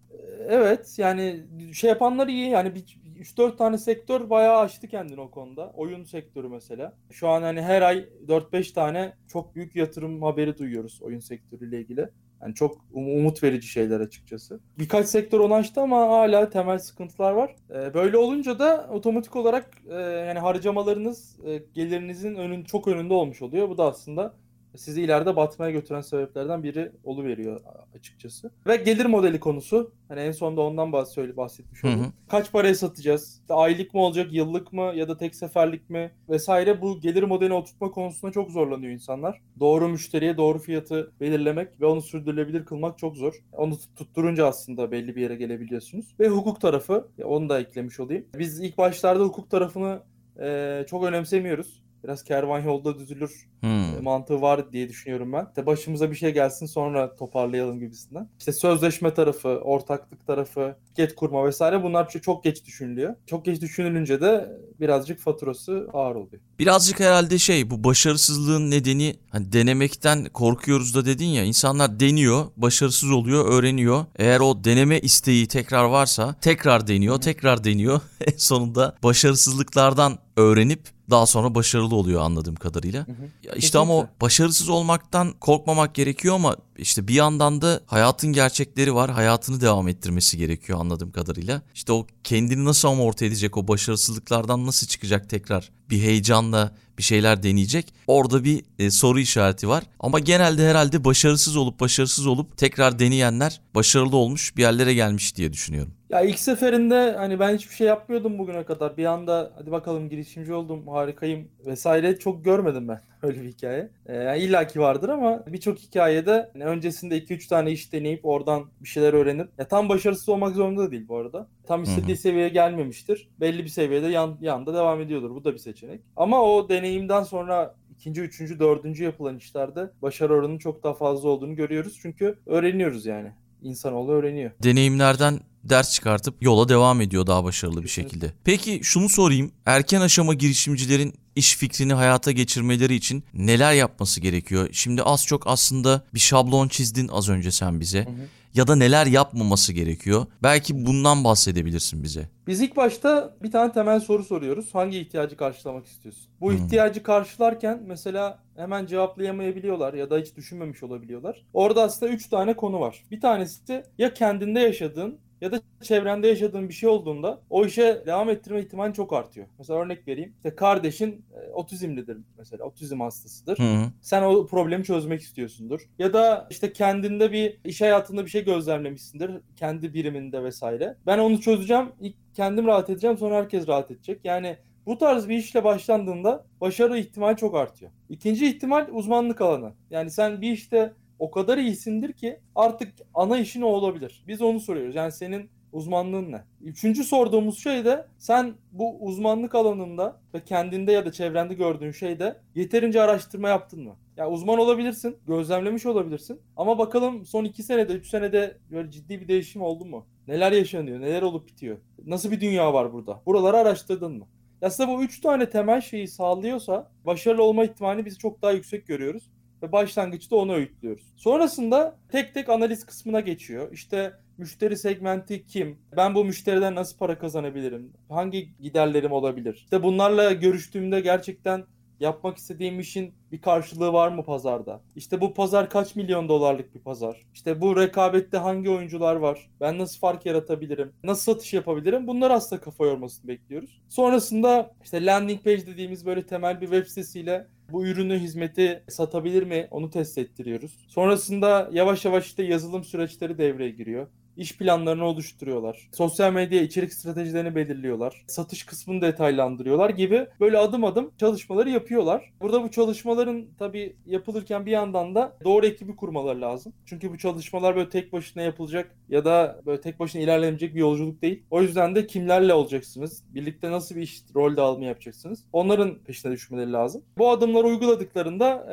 Evet 0.50 0.94
yani 1.00 1.44
şey 1.74 1.90
yapanlar 1.90 2.28
iyi 2.28 2.50
yani 2.50 2.76
bir 2.76 2.98
3-4 3.20 3.58
tane 3.58 3.78
sektör 3.78 4.30
bayağı 4.30 4.58
açtı 4.58 4.88
kendini 4.88 5.22
o 5.22 5.32
konuda. 5.32 5.72
Oyun 5.76 6.04
sektörü 6.04 6.50
mesela. 6.50 6.94
Şu 7.12 7.28
an 7.30 7.42
hani 7.42 7.62
her 7.62 7.82
ay 7.82 8.06
4-5 8.28 8.74
tane 8.74 9.14
çok 9.28 9.56
büyük 9.56 9.76
yatırım 9.76 10.22
haberi 10.22 10.58
duyuyoruz 10.58 11.00
oyun 11.02 11.20
sektörüyle 11.20 11.80
ilgili. 11.82 12.10
Yani 12.42 12.56
çok 12.56 12.76
um- 12.94 13.18
umut 13.20 13.44
verici 13.44 13.68
şeyler 13.68 14.00
açıkçası. 14.00 14.60
Birkaç 14.80 15.08
sektör 15.08 15.40
onu 15.40 15.54
açtı 15.54 15.82
ama 15.82 15.98
hala 16.10 16.50
temel 16.50 16.80
sıkıntılar 16.80 17.32
var. 17.32 17.56
Ee, 17.70 17.94
böyle 17.94 18.18
olunca 18.18 18.60
da 18.60 18.90
otomatik 18.92 19.36
olarak 19.36 19.70
e, 19.90 19.96
yani 20.02 20.40
harcamalarınız 20.40 21.40
e, 21.46 21.64
gelirinizin 21.74 22.36
önün 22.36 22.64
çok 22.64 22.88
önünde 22.88 23.14
olmuş 23.14 23.42
oluyor. 23.42 23.70
Bu 23.70 23.78
da 23.78 23.84
aslında 23.86 24.34
sizi 24.76 25.02
ileride 25.02 25.36
batmaya 25.36 25.72
götüren 25.72 26.02
sebeplerden 26.02 26.64
biri 26.64 26.92
oluveriyor 27.04 27.62
açıkçası. 27.96 28.52
Ve 28.68 28.76
gelir 28.76 29.06
modeli 29.06 29.40
konusu. 29.40 29.92
Hani 30.08 30.20
en 30.20 30.32
sonunda 30.32 30.62
ondan 30.62 30.92
bahs 30.92 31.18
bahsetmiş 31.18 31.84
Hı 31.84 31.88
oldum. 31.88 32.00
hı. 32.00 32.06
Kaç 32.30 32.52
paraya 32.52 32.76
satacağız? 32.76 33.40
İşte 33.42 33.54
aylık 33.54 33.94
mı 33.94 34.02
olacak, 34.02 34.34
yıllık 34.34 34.74
mı 34.74 34.92
ya 34.96 35.08
da 35.08 35.18
tek 35.18 35.36
seferlik 35.36 35.90
mi 35.90 36.12
vesaire 36.30 36.82
bu 36.82 37.00
gelir 37.02 37.24
modelini 37.24 37.54
oturtma 37.54 37.92
konusunda 37.92 38.32
çok 38.32 38.52
zorlanıyor 38.52 38.92
insanlar. 38.94 39.42
Doğru 39.60 39.88
müşteriye 39.90 40.38
doğru 40.38 40.60
fiyatı 40.60 41.12
belirlemek 41.20 41.82
ve 41.82 41.86
onu 41.86 42.02
sürdürülebilir 42.02 42.66
kılmak 42.66 42.98
çok 42.98 43.18
zor. 43.18 43.44
Onu 43.52 43.74
tut- 43.74 43.96
tutturunca 43.96 44.48
aslında 44.48 44.92
belli 44.92 45.16
bir 45.16 45.22
yere 45.22 45.36
gelebiliyorsunuz. 45.36 46.16
Ve 46.20 46.28
hukuk 46.28 46.62
tarafı, 46.62 47.08
onu 47.24 47.50
da 47.50 47.60
eklemiş 47.60 48.00
olayım. 48.00 48.26
Biz 48.40 48.60
ilk 48.60 48.78
başlarda 48.78 49.24
hukuk 49.24 49.50
tarafını 49.50 50.00
eee, 50.40 50.86
çok 50.90 51.04
önemsemiyoruz. 51.04 51.84
Biraz 52.04 52.24
kervan 52.24 52.60
yolda 52.60 53.00
düzülür 53.00 53.48
Hmm. 53.62 53.98
e, 53.98 54.00
mantığı 54.02 54.42
var 54.42 54.72
diye 54.72 54.90
düşünüyorum 54.90 55.34
ben. 55.34 55.46
İşte 55.50 55.66
başımıza 55.66 56.12
bir 56.12 56.16
şey 56.16 56.34
gelsin 56.34 56.66
sonra 56.66 57.16
toparlayalım 57.16 57.80
gibisinden. 57.80 58.30
İşte 58.40 58.52
sözleşme 58.52 59.14
tarafı, 59.14 59.50
ortaklık 59.50 60.28
tarafı, 60.28 60.76
get 60.96 61.16
kurma 61.16 61.46
vesaire 61.46 61.84
bunlar 61.84 62.10
çok 62.10 62.44
geç 62.44 62.66
düşünülüyor. 62.66 63.16
Çok 63.26 63.46
geç 63.46 63.62
düşünülünce 63.62 64.22
de 64.22 64.50
birazcık 64.80 65.20
faturası 65.20 65.88
ağır 65.94 66.16
oluyor. 66.16 66.42
Birazcık 66.60 67.00
herhalde 67.00 67.38
şey 67.38 67.70
bu 67.70 67.84
başarısızlığın 67.84 68.72
nedeni 68.72 69.16
hani 69.30 69.52
denemekten 69.52 70.26
korkuyoruz 70.26 70.96
da 70.96 71.06
dedin 71.06 71.26
ya 71.28 71.44
insanlar 71.44 72.00
deniyor 72.00 72.46
başarısız 72.58 73.12
oluyor 73.12 73.46
öğreniyor. 73.50 74.06
Eğer 74.16 74.40
o 74.40 74.64
deneme 74.64 75.00
isteği 75.00 75.48
tekrar 75.48 75.84
varsa 75.84 76.36
tekrar 76.42 76.88
deniyor 76.88 77.22
tekrar 77.22 77.64
deniyor 77.64 78.02
en 78.28 78.38
sonunda 78.38 78.96
başarısızlıklardan 79.04 80.18
öğrenip 80.38 80.97
daha 81.10 81.26
sonra 81.26 81.56
başarılı 81.56 81.96
oluyor 81.96 82.22
anladığım 82.22 82.56
kadarıyla. 82.56 83.08
Hı 83.08 83.12
hı. 83.12 83.16
Ya 83.44 83.54
işte 83.54 83.80
ama 83.80 83.94
o 83.94 84.02
Kesinlikle. 84.02 84.22
başarısız 84.22 84.70
olmaktan 84.70 85.34
korkmamak 85.40 85.96
gerekiyor 85.96 86.36
ama 86.36 86.56
işte 86.78 87.08
bir 87.08 87.14
yandan 87.14 87.62
da 87.62 87.82
hayatın 87.86 88.34
gerçekleri 88.34 88.96
var. 88.96 89.12
Hayatını 89.12 89.62
devam 89.62 89.88
ettirmesi 89.88 90.38
gerekiyor 90.38 90.80
anladığım 90.80 91.12
kadarıyla. 91.12 91.62
İşte 91.76 91.92
o 91.92 92.08
kendini 92.24 92.66
nasıl 92.66 92.88
amorti 92.88 93.26
edecek, 93.26 93.58
o 93.58 93.68
başarısızlıklardan 93.68 94.66
nasıl 94.66 94.88
çıkacak 94.88 95.30
tekrar 95.30 95.70
bir 95.90 96.02
heyecanla 96.02 96.72
bir 96.98 97.04
şeyler 97.04 97.44
deneyecek. 97.44 97.94
Orada 98.08 98.44
bir 98.44 98.64
e, 98.80 98.92
soru 98.92 99.20
işareti 99.20 99.68
var. 99.68 99.84
Ama 100.00 100.20
genelde 100.20 100.70
herhalde 100.70 101.04
başarısız 101.04 101.56
olup 101.56 101.80
başarısız 101.80 102.28
olup 102.28 102.58
tekrar 102.58 103.00
deneyenler 103.00 103.62
başarılı 103.76 104.16
olmuş 104.16 104.58
bir 104.58 104.62
yerlere 104.62 104.94
gelmiş 104.94 105.36
diye 105.36 105.54
düşünüyorum. 105.54 105.94
Ya 106.10 106.22
ilk 106.22 106.40
seferinde 106.40 107.16
hani 107.18 107.40
ben 107.40 107.56
hiçbir 107.56 107.76
şey 107.76 107.88
yapmıyordum 107.88 108.40
bugüne 108.40 108.64
kadar. 108.64 108.98
Bir 108.98 109.06
anda 109.06 109.52
hadi 109.56 109.72
bakalım 109.72 110.10
girişimci 110.10 110.54
oldum, 110.54 110.88
harikayım 110.88 111.48
vesaire 111.66 112.20
çok 112.20 112.46
görmedim 112.46 112.88
ben 112.88 113.02
öyle 113.22 113.42
bir 113.42 113.48
hikaye. 113.48 113.90
Ee, 114.06 114.16
yani 114.16 114.40
illaki 114.40 114.80
vardır 114.80 115.10
ama 115.10 115.44
birçok 115.48 115.80
hikayede 115.80 116.50
hani 116.54 116.66
öncesinde 116.66 117.18
2-3 117.18 117.48
tane 117.48 117.72
iş 117.72 117.94
deneyip 117.94 118.26
oradan 118.26 118.66
bir 118.82 118.88
şeyler 118.88 119.14
öğrenip 119.14 119.50
ya 119.58 119.68
tam 119.68 119.90
başarısız 119.90 120.30
olmak 120.30 120.56
zorunda 120.56 120.82
da 120.82 120.92
değil 120.92 121.08
bu 121.08 121.18
arada. 121.18 121.48
Tam 121.68 121.84
istediği 121.84 122.16
hı. 122.16 122.20
seviyeye 122.20 122.50
gelmemiştir. 122.50 123.30
Belli 123.40 123.64
bir 123.64 123.70
seviyede 123.70 124.08
yan, 124.08 124.38
yanda 124.42 124.74
devam 124.74 125.02
ediyordur. 125.02 125.32
Bu 125.32 125.44
da 125.44 125.54
bir 125.54 125.60
seçenek. 125.60 126.02
Ama 126.16 126.44
o 126.44 126.70
deneyimden 126.70 127.24
sonra 127.24 127.76
ikinci, 127.96 128.22
üçüncü, 128.22 128.60
dördüncü 128.60 129.04
yapılan 129.04 129.38
işlerde 129.38 129.92
başarı 130.02 130.34
oranının 130.34 130.58
çok 130.58 130.84
daha 130.84 130.94
fazla 130.94 131.30
olduğunu 131.30 131.56
görüyoruz. 131.56 132.00
Çünkü 132.02 132.40
öğreniyoruz 132.46 133.06
yani. 133.06 133.32
İnsanoğlu 133.62 134.12
öğreniyor. 134.12 134.52
deneyimlerden 134.64 135.40
ders 135.70 135.94
çıkartıp 135.94 136.44
yola 136.44 136.70
devam 136.70 137.02
ediyor 137.02 137.28
daha 137.28 137.44
başarılı 137.44 137.84
bir 137.84 137.90
şekilde. 137.90 138.34
Peki 138.44 138.80
şunu 138.84 139.10
sorayım. 139.10 139.52
Erken 139.66 140.02
aşama 140.02 140.34
girişimcilerin 140.34 141.14
iş 141.36 141.56
fikrini 141.56 141.94
hayata 141.94 142.32
geçirmeleri 142.32 142.96
için 142.96 143.24
neler 143.34 143.74
yapması 143.74 144.22
gerekiyor? 144.22 144.70
Şimdi 144.72 145.04
az 145.04 145.26
çok 145.26 145.48
aslında 145.48 146.02
bir 146.14 146.20
şablon 146.20 146.68
çizdin 146.68 147.08
az 147.08 147.30
önce 147.30 147.52
sen 147.52 147.80
bize. 147.80 148.06
Hı 148.06 148.10
hı. 148.10 148.28
Ya 148.54 148.68
da 148.68 148.76
neler 148.76 149.06
yapmaması 149.06 149.74
gerekiyor? 149.74 150.26
Belki 150.44 150.86
bundan 150.86 151.24
bahsedebilirsin 151.24 152.04
bize. 152.04 152.30
Biz 152.48 152.62
ilk 152.62 152.76
başta 152.76 153.36
bir 153.44 153.52
tane 153.52 153.72
temel 153.72 154.00
soru 154.00 154.24
soruyoruz. 154.24 154.76
Hangi 154.76 155.00
ihtiyacı 155.00 155.38
karşılamak 155.38 155.88
istiyorsun? 155.88 156.24
Bu 156.42 156.54
ihtiyacı 156.54 157.04
karşılarken 157.04 157.84
mesela 157.88 158.44
hemen 158.56 158.86
cevaplayamayabiliyorlar 158.86 159.94
ya 159.94 160.10
da 160.10 160.18
hiç 160.18 160.36
düşünmemiş 160.36 160.84
olabiliyorlar. 160.84 161.46
Orada 161.54 161.84
aslında 161.84 162.12
üç 162.12 162.30
tane 162.30 162.56
konu 162.56 162.80
var. 162.80 163.04
Bir 163.12 163.22
tanesi 163.22 163.84
ya 163.98 164.14
kendinde 164.14 164.60
yaşadığın 164.60 165.20
ya 165.42 165.52
da 165.52 165.62
çevrende 165.82 166.28
yaşadığın 166.28 166.70
bir 166.70 166.74
şey 166.74 166.90
olduğunda 166.90 167.42
o 167.50 167.66
işe 167.66 168.04
devam 168.06 168.30
ettirme 168.30 168.62
ihtimali 168.62 168.94
çok 168.94 169.14
artıyor. 169.14 169.48
Mesela 169.58 169.80
örnek 169.80 170.08
vereyim. 170.08 170.34
İşte 170.38 170.56
kardeşin 170.56 171.26
e, 171.34 171.52
otizmlidir 171.52 172.18
mesela. 172.38 172.64
Otizm 172.64 173.00
hastasıdır. 173.00 173.58
Hı 173.60 173.64
hı. 173.64 173.92
Sen 174.02 174.24
o 174.24 174.46
problemi 174.46 174.84
çözmek 174.84 175.22
istiyorsundur. 175.22 175.82
Ya 176.00 176.14
da 176.14 176.48
işte 176.50 176.74
kendinde 176.74 177.32
bir 177.32 177.58
iş 177.64 177.82
hayatında 177.82 178.26
bir 178.26 178.30
şey 178.30 178.46
gözlemlemişsindir. 178.46 179.32
Kendi 179.56 179.94
biriminde 179.94 180.44
vesaire. 180.44 180.96
Ben 181.06 181.18
onu 181.18 181.42
çözeceğim. 181.42 181.92
İlk 182.02 182.16
kendim 182.34 182.68
rahat 182.68 182.90
edeceğim 182.90 183.18
sonra 183.18 183.36
herkes 183.36 183.68
rahat 183.68 183.92
edecek. 183.92 184.20
Yani 184.24 184.58
bu 184.86 184.98
tarz 184.98 185.30
bir 185.30 185.38
işle 185.38 185.64
başlandığında 185.64 186.46
başarı 186.62 186.98
ihtimali 186.98 187.38
çok 187.38 187.56
artıyor. 187.56 187.92
İkinci 188.10 188.48
ihtimal 188.48 188.88
uzmanlık 188.92 189.42
alanı. 189.42 189.74
Yani 189.90 190.12
sen 190.12 190.42
bir 190.42 190.52
işte 190.52 190.94
o 191.20 191.32
kadar 191.32 191.58
iyisindir 191.58 192.14
ki 192.14 192.40
artık 192.56 192.94
ana 193.14 193.38
işin 193.38 193.62
o 193.62 193.68
olabilir. 193.68 194.24
Biz 194.28 194.42
onu 194.42 194.60
soruyoruz. 194.60 194.96
Yani 194.96 195.12
senin 195.12 195.50
uzmanlığın 195.72 196.32
ne? 196.32 196.44
Üçüncü 196.62 197.04
sorduğumuz 197.04 197.64
şey 197.64 197.86
de 197.86 198.06
sen 198.18 198.54
bu 198.72 198.98
uzmanlık 199.00 199.56
alanında 199.56 200.20
ve 200.34 200.44
kendinde 200.44 200.92
ya 200.92 201.06
da 201.06 201.12
çevrende 201.12 201.54
gördüğün 201.54 201.92
şeyde 201.92 202.38
yeterince 202.56 203.02
araştırma 203.02 203.50
yaptın 203.50 203.84
mı? 203.84 203.96
Ya 204.18 204.30
uzman 204.30 204.60
olabilirsin, 204.60 205.18
gözlemlemiş 205.28 205.86
olabilirsin 205.86 206.42
ama 206.58 206.78
bakalım 206.80 207.26
son 207.26 207.44
iki 207.46 207.64
senede, 207.64 207.94
üç 207.94 208.10
senede 208.10 208.58
böyle 208.72 208.92
ciddi 208.92 209.22
bir 209.22 209.28
değişim 209.28 209.62
oldu 209.62 209.86
mu? 209.86 210.08
Neler 210.28 210.52
yaşanıyor, 210.52 211.02
neler 211.02 211.22
olup 211.22 211.48
bitiyor? 211.48 211.78
Nasıl 212.06 212.32
bir 212.32 212.42
dünya 212.42 212.74
var 212.74 212.94
burada? 212.94 213.22
Buraları 213.26 213.58
araştırdın 213.58 214.12
mı? 214.12 214.28
Ya 214.62 214.68
aslında 214.68 214.90
bu 214.90 215.04
üç 215.04 215.22
tane 215.22 215.50
temel 215.50 215.82
şeyi 215.82 216.08
sağlıyorsa 216.08 216.92
başarılı 217.06 217.44
olma 217.44 217.66
ihtimali 217.66 218.06
biz 218.06 218.20
çok 218.20 218.42
daha 218.42 218.52
yüksek 218.52 218.88
görüyoruz 218.88 219.32
ve 219.64 219.72
başlangıçta 219.72 220.36
onu 220.36 220.54
öğütlüyoruz. 220.54 221.14
Sonrasında 221.16 221.98
tek 222.12 222.34
tek 222.34 222.50
analiz 222.50 222.86
kısmına 222.86 223.20
geçiyor. 223.20 223.72
İşte 223.72 224.14
müşteri 224.38 224.78
segmenti 224.78 225.46
kim? 225.46 225.80
Ben 225.98 226.16
bu 226.16 226.26
müşteriden 226.26 226.76
nasıl 226.76 226.98
para 226.98 227.20
kazanabilirim? 227.20 227.94
Hangi 228.10 228.50
giderlerim 228.62 229.12
olabilir? 229.12 229.54
İşte 229.54 229.84
bunlarla 229.84 230.32
görüştüğümde 230.32 231.00
gerçekten 231.00 231.66
yapmak 232.00 232.38
istediğim 232.38 232.80
işin 232.80 233.14
bir 233.32 233.42
karşılığı 233.42 233.94
var 233.94 234.10
mı 234.10 234.24
pazarda? 234.24 234.82
İşte 234.96 235.22
bu 235.22 235.34
pazar 235.34 235.70
kaç 235.70 235.96
milyon 235.96 236.30
dolarlık 236.30 236.76
bir 236.76 236.80
pazar? 236.80 237.26
İşte 237.34 237.62
bu 237.62 237.76
rekabette 237.76 238.38
hangi 238.38 238.70
oyuncular 238.70 239.16
var? 239.16 239.50
Ben 239.62 239.78
nasıl 239.78 240.00
fark 240.00 240.26
yaratabilirim? 240.26 240.94
Nasıl 241.04 241.34
satış 241.34 241.54
yapabilirim? 241.54 242.08
Bunlar 242.08 242.32
aslında 242.32 242.62
kafa 242.62 242.86
yormasını 242.86 243.28
bekliyoruz. 243.28 243.82
Sonrasında 243.90 244.72
işte 244.84 245.06
landing 245.06 245.44
page 245.44 245.66
dediğimiz 245.66 246.06
böyle 246.06 246.26
temel 246.26 246.62
bir 246.62 246.66
web 246.66 246.86
sitesiyle 246.86 247.48
bu 247.72 247.86
ürünü, 247.86 248.20
hizmeti 248.20 248.84
satabilir 248.90 249.44
mi? 249.44 249.68
Onu 249.72 249.90
test 249.90 250.18
ettiriyoruz. 250.18 250.86
Sonrasında 250.88 251.70
yavaş 251.74 252.06
yavaş 252.06 252.26
işte 252.26 252.44
yazılım 252.44 252.84
süreçleri 252.84 253.38
devreye 253.38 253.70
giriyor. 253.70 254.08
İş 254.38 254.58
planlarını 254.58 255.06
oluşturuyorlar. 255.06 255.90
Sosyal 255.94 256.34
medya 256.34 256.62
içerik 256.62 256.94
stratejilerini 256.94 257.56
belirliyorlar. 257.56 258.24
Satış 258.28 258.64
kısmını 258.66 259.02
detaylandırıyorlar 259.02 259.90
gibi 259.90 260.28
böyle 260.40 260.58
adım 260.58 260.84
adım 260.84 261.12
çalışmaları 261.18 261.70
yapıyorlar. 261.70 262.34
Burada 262.42 262.64
bu 262.64 262.72
çalışmaların 262.72 263.46
tabii 263.60 263.96
yapılırken 264.06 264.66
bir 264.66 264.72
yandan 264.72 265.16
da 265.16 265.38
doğru 265.44 265.66
ekibi 265.66 265.96
kurmaları 265.96 266.42
lazım. 266.42 266.74
Çünkü 266.86 267.12
bu 267.12 267.18
çalışmalar 267.18 267.76
böyle 267.76 267.90
tek 267.90 268.14
başına 268.14 268.44
yapılacak 268.44 268.96
ya 269.10 269.26
da 269.26 269.62
böyle 269.66 269.82
tek 269.82 270.00
başına 270.00 270.22
ilerlenecek 270.22 270.76
bir 270.76 270.80
yolculuk 270.80 271.22
değil. 271.22 271.44
O 271.52 271.62
yüzden 271.62 271.96
de 271.96 272.08
kimlerle 272.08 272.54
olacaksınız? 272.54 273.24
Birlikte 273.36 273.72
nasıl 273.72 273.96
bir 273.96 274.02
iş 274.02 274.24
rol 274.36 274.58
dağılımı 274.58 274.86
yapacaksınız? 274.86 275.44
Onların 275.54 276.00
peşine 276.00 276.32
düşmeleri 276.32 276.72
lazım. 276.72 277.04
Bu 277.18 277.30
adımları 277.30 277.68
uyguladıklarında 277.68 278.68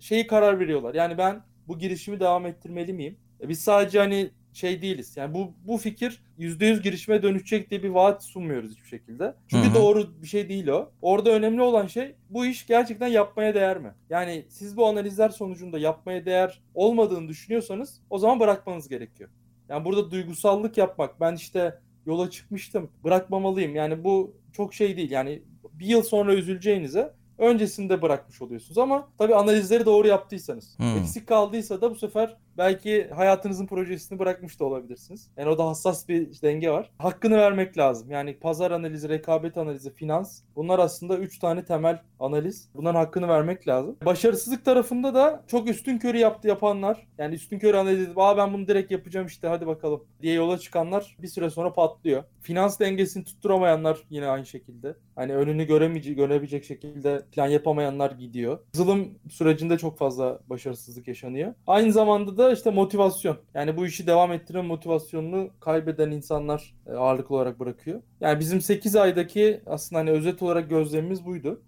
şeyi 0.00 0.26
karar 0.26 0.60
veriyorlar. 0.60 0.94
Yani 0.94 1.18
ben 1.18 1.42
bu 1.68 1.78
girişimi 1.78 2.20
devam 2.20 2.46
ettirmeli 2.46 2.92
miyim? 2.92 3.16
E, 3.40 3.48
Biz 3.48 3.60
sadece 3.60 3.98
hani 3.98 4.30
şey 4.54 4.82
değiliz. 4.82 5.16
Yani 5.16 5.34
bu 5.34 5.52
bu 5.64 5.78
fikir 5.78 6.22
%100 6.38 6.82
girişime 6.82 7.22
dönüşecek 7.22 7.70
diye 7.70 7.82
bir 7.82 7.88
vaat 7.88 8.24
sunmuyoruz 8.24 8.70
hiçbir 8.70 8.88
şekilde. 8.88 9.34
Çünkü 9.48 9.68
Hı 9.68 9.70
hı. 9.70 9.74
doğru 9.74 10.22
bir 10.22 10.26
şey 10.26 10.48
değil 10.48 10.68
o. 10.68 10.90
Orada 11.02 11.30
önemli 11.30 11.62
olan 11.62 11.86
şey 11.86 12.14
bu 12.30 12.46
iş 12.46 12.66
gerçekten 12.66 13.08
yapmaya 13.08 13.54
değer 13.54 13.78
mi? 13.78 13.94
Yani 14.10 14.44
siz 14.48 14.76
bu 14.76 14.86
analizler 14.86 15.28
sonucunda 15.28 15.78
yapmaya 15.78 16.26
değer 16.26 16.62
olmadığını 16.74 17.28
düşünüyorsanız 17.28 18.00
o 18.10 18.18
zaman 18.18 18.40
bırakmanız 18.40 18.88
gerekiyor. 18.88 19.30
Yani 19.68 19.84
burada 19.84 20.10
duygusallık 20.10 20.78
yapmak, 20.78 21.20
ben 21.20 21.34
işte 21.34 21.78
yola 22.06 22.30
çıkmıştım, 22.30 22.90
bırakmamalıyım. 23.04 23.74
Yani 23.74 24.04
bu 24.04 24.36
çok 24.52 24.74
şey 24.74 24.96
değil. 24.96 25.10
Yani 25.10 25.42
bir 25.72 25.86
yıl 25.86 26.02
sonra 26.02 26.34
üzüleceğinize 26.34 27.12
öncesinde 27.38 28.02
bırakmış 28.02 28.42
oluyorsunuz 28.42 28.78
ama 28.78 29.08
tabii 29.18 29.34
analizleri 29.34 29.86
doğru 29.86 30.08
yaptıysanız. 30.08 30.78
Hmm. 30.78 30.96
Eksik 30.96 31.26
kaldıysa 31.28 31.80
da 31.80 31.90
bu 31.90 31.94
sefer 31.94 32.36
belki 32.58 33.08
hayatınızın 33.14 33.66
projesini 33.66 34.18
bırakmış 34.18 34.60
da 34.60 34.64
olabilirsiniz. 34.64 35.30
Yani 35.36 35.48
o 35.48 35.58
da 35.58 35.66
hassas 35.66 36.08
bir 36.08 36.42
denge 36.42 36.70
var. 36.70 36.90
Hakkını 36.98 37.36
vermek 37.36 37.78
lazım. 37.78 38.10
Yani 38.10 38.36
pazar 38.38 38.70
analizi, 38.70 39.08
rekabet 39.08 39.56
analizi, 39.56 39.94
finans 39.94 40.42
bunlar 40.56 40.78
aslında 40.78 41.18
3 41.18 41.38
tane 41.38 41.64
temel 41.64 42.02
analiz. 42.20 42.68
Bunların 42.74 42.98
hakkını 42.98 43.28
vermek 43.28 43.68
lazım. 43.68 43.96
Başarısızlık 44.04 44.64
tarafında 44.64 45.14
da 45.14 45.44
çok 45.46 45.68
üstün 45.68 45.98
körü 45.98 46.18
yaptı 46.18 46.48
yapanlar. 46.48 47.06
Yani 47.18 47.34
üstün 47.34 47.58
körü 47.58 47.76
analiz 47.76 48.00
edip 48.00 48.18
Aa 48.18 48.36
ben 48.36 48.52
bunu 48.52 48.68
direkt 48.68 48.90
yapacağım 48.90 49.26
işte 49.26 49.48
hadi 49.48 49.66
bakalım 49.66 50.04
diye 50.22 50.34
yola 50.34 50.58
çıkanlar 50.58 51.16
bir 51.22 51.28
süre 51.28 51.50
sonra 51.50 51.72
patlıyor. 51.72 52.24
Finans 52.40 52.80
dengesini 52.80 53.24
tutturamayanlar 53.24 53.98
yine 54.10 54.26
aynı 54.26 54.46
şekilde. 54.46 54.96
Hani 55.16 55.34
önünü 55.34 55.64
göremeyecek, 55.64 56.16
görebilecek 56.16 56.64
şekilde 56.64 57.22
plan 57.32 57.46
yapamayanlar 57.46 58.10
gidiyor. 58.10 58.58
Yazılım 58.74 59.18
sürecinde 59.30 59.78
çok 59.78 59.98
fazla 59.98 60.40
başarısızlık 60.46 61.08
yaşanıyor. 61.08 61.54
Aynı 61.66 61.92
zamanda 61.92 62.36
da 62.36 62.43
işte 62.52 62.70
motivasyon. 62.70 63.36
Yani 63.54 63.76
bu 63.76 63.86
işi 63.86 64.06
devam 64.06 64.32
ettiren 64.32 64.64
motivasyonunu 64.64 65.50
kaybeden 65.60 66.10
insanlar 66.10 66.74
e, 66.86 66.92
ağırlıklı 66.92 67.34
olarak 67.34 67.60
bırakıyor. 67.60 68.02
Yani 68.20 68.40
bizim 68.40 68.60
8 68.60 68.96
aydaki 68.96 69.60
aslında 69.66 70.00
hani 70.00 70.10
özet 70.10 70.42
olarak 70.42 70.70
gözlemimiz 70.70 71.24
buydu. 71.24 71.62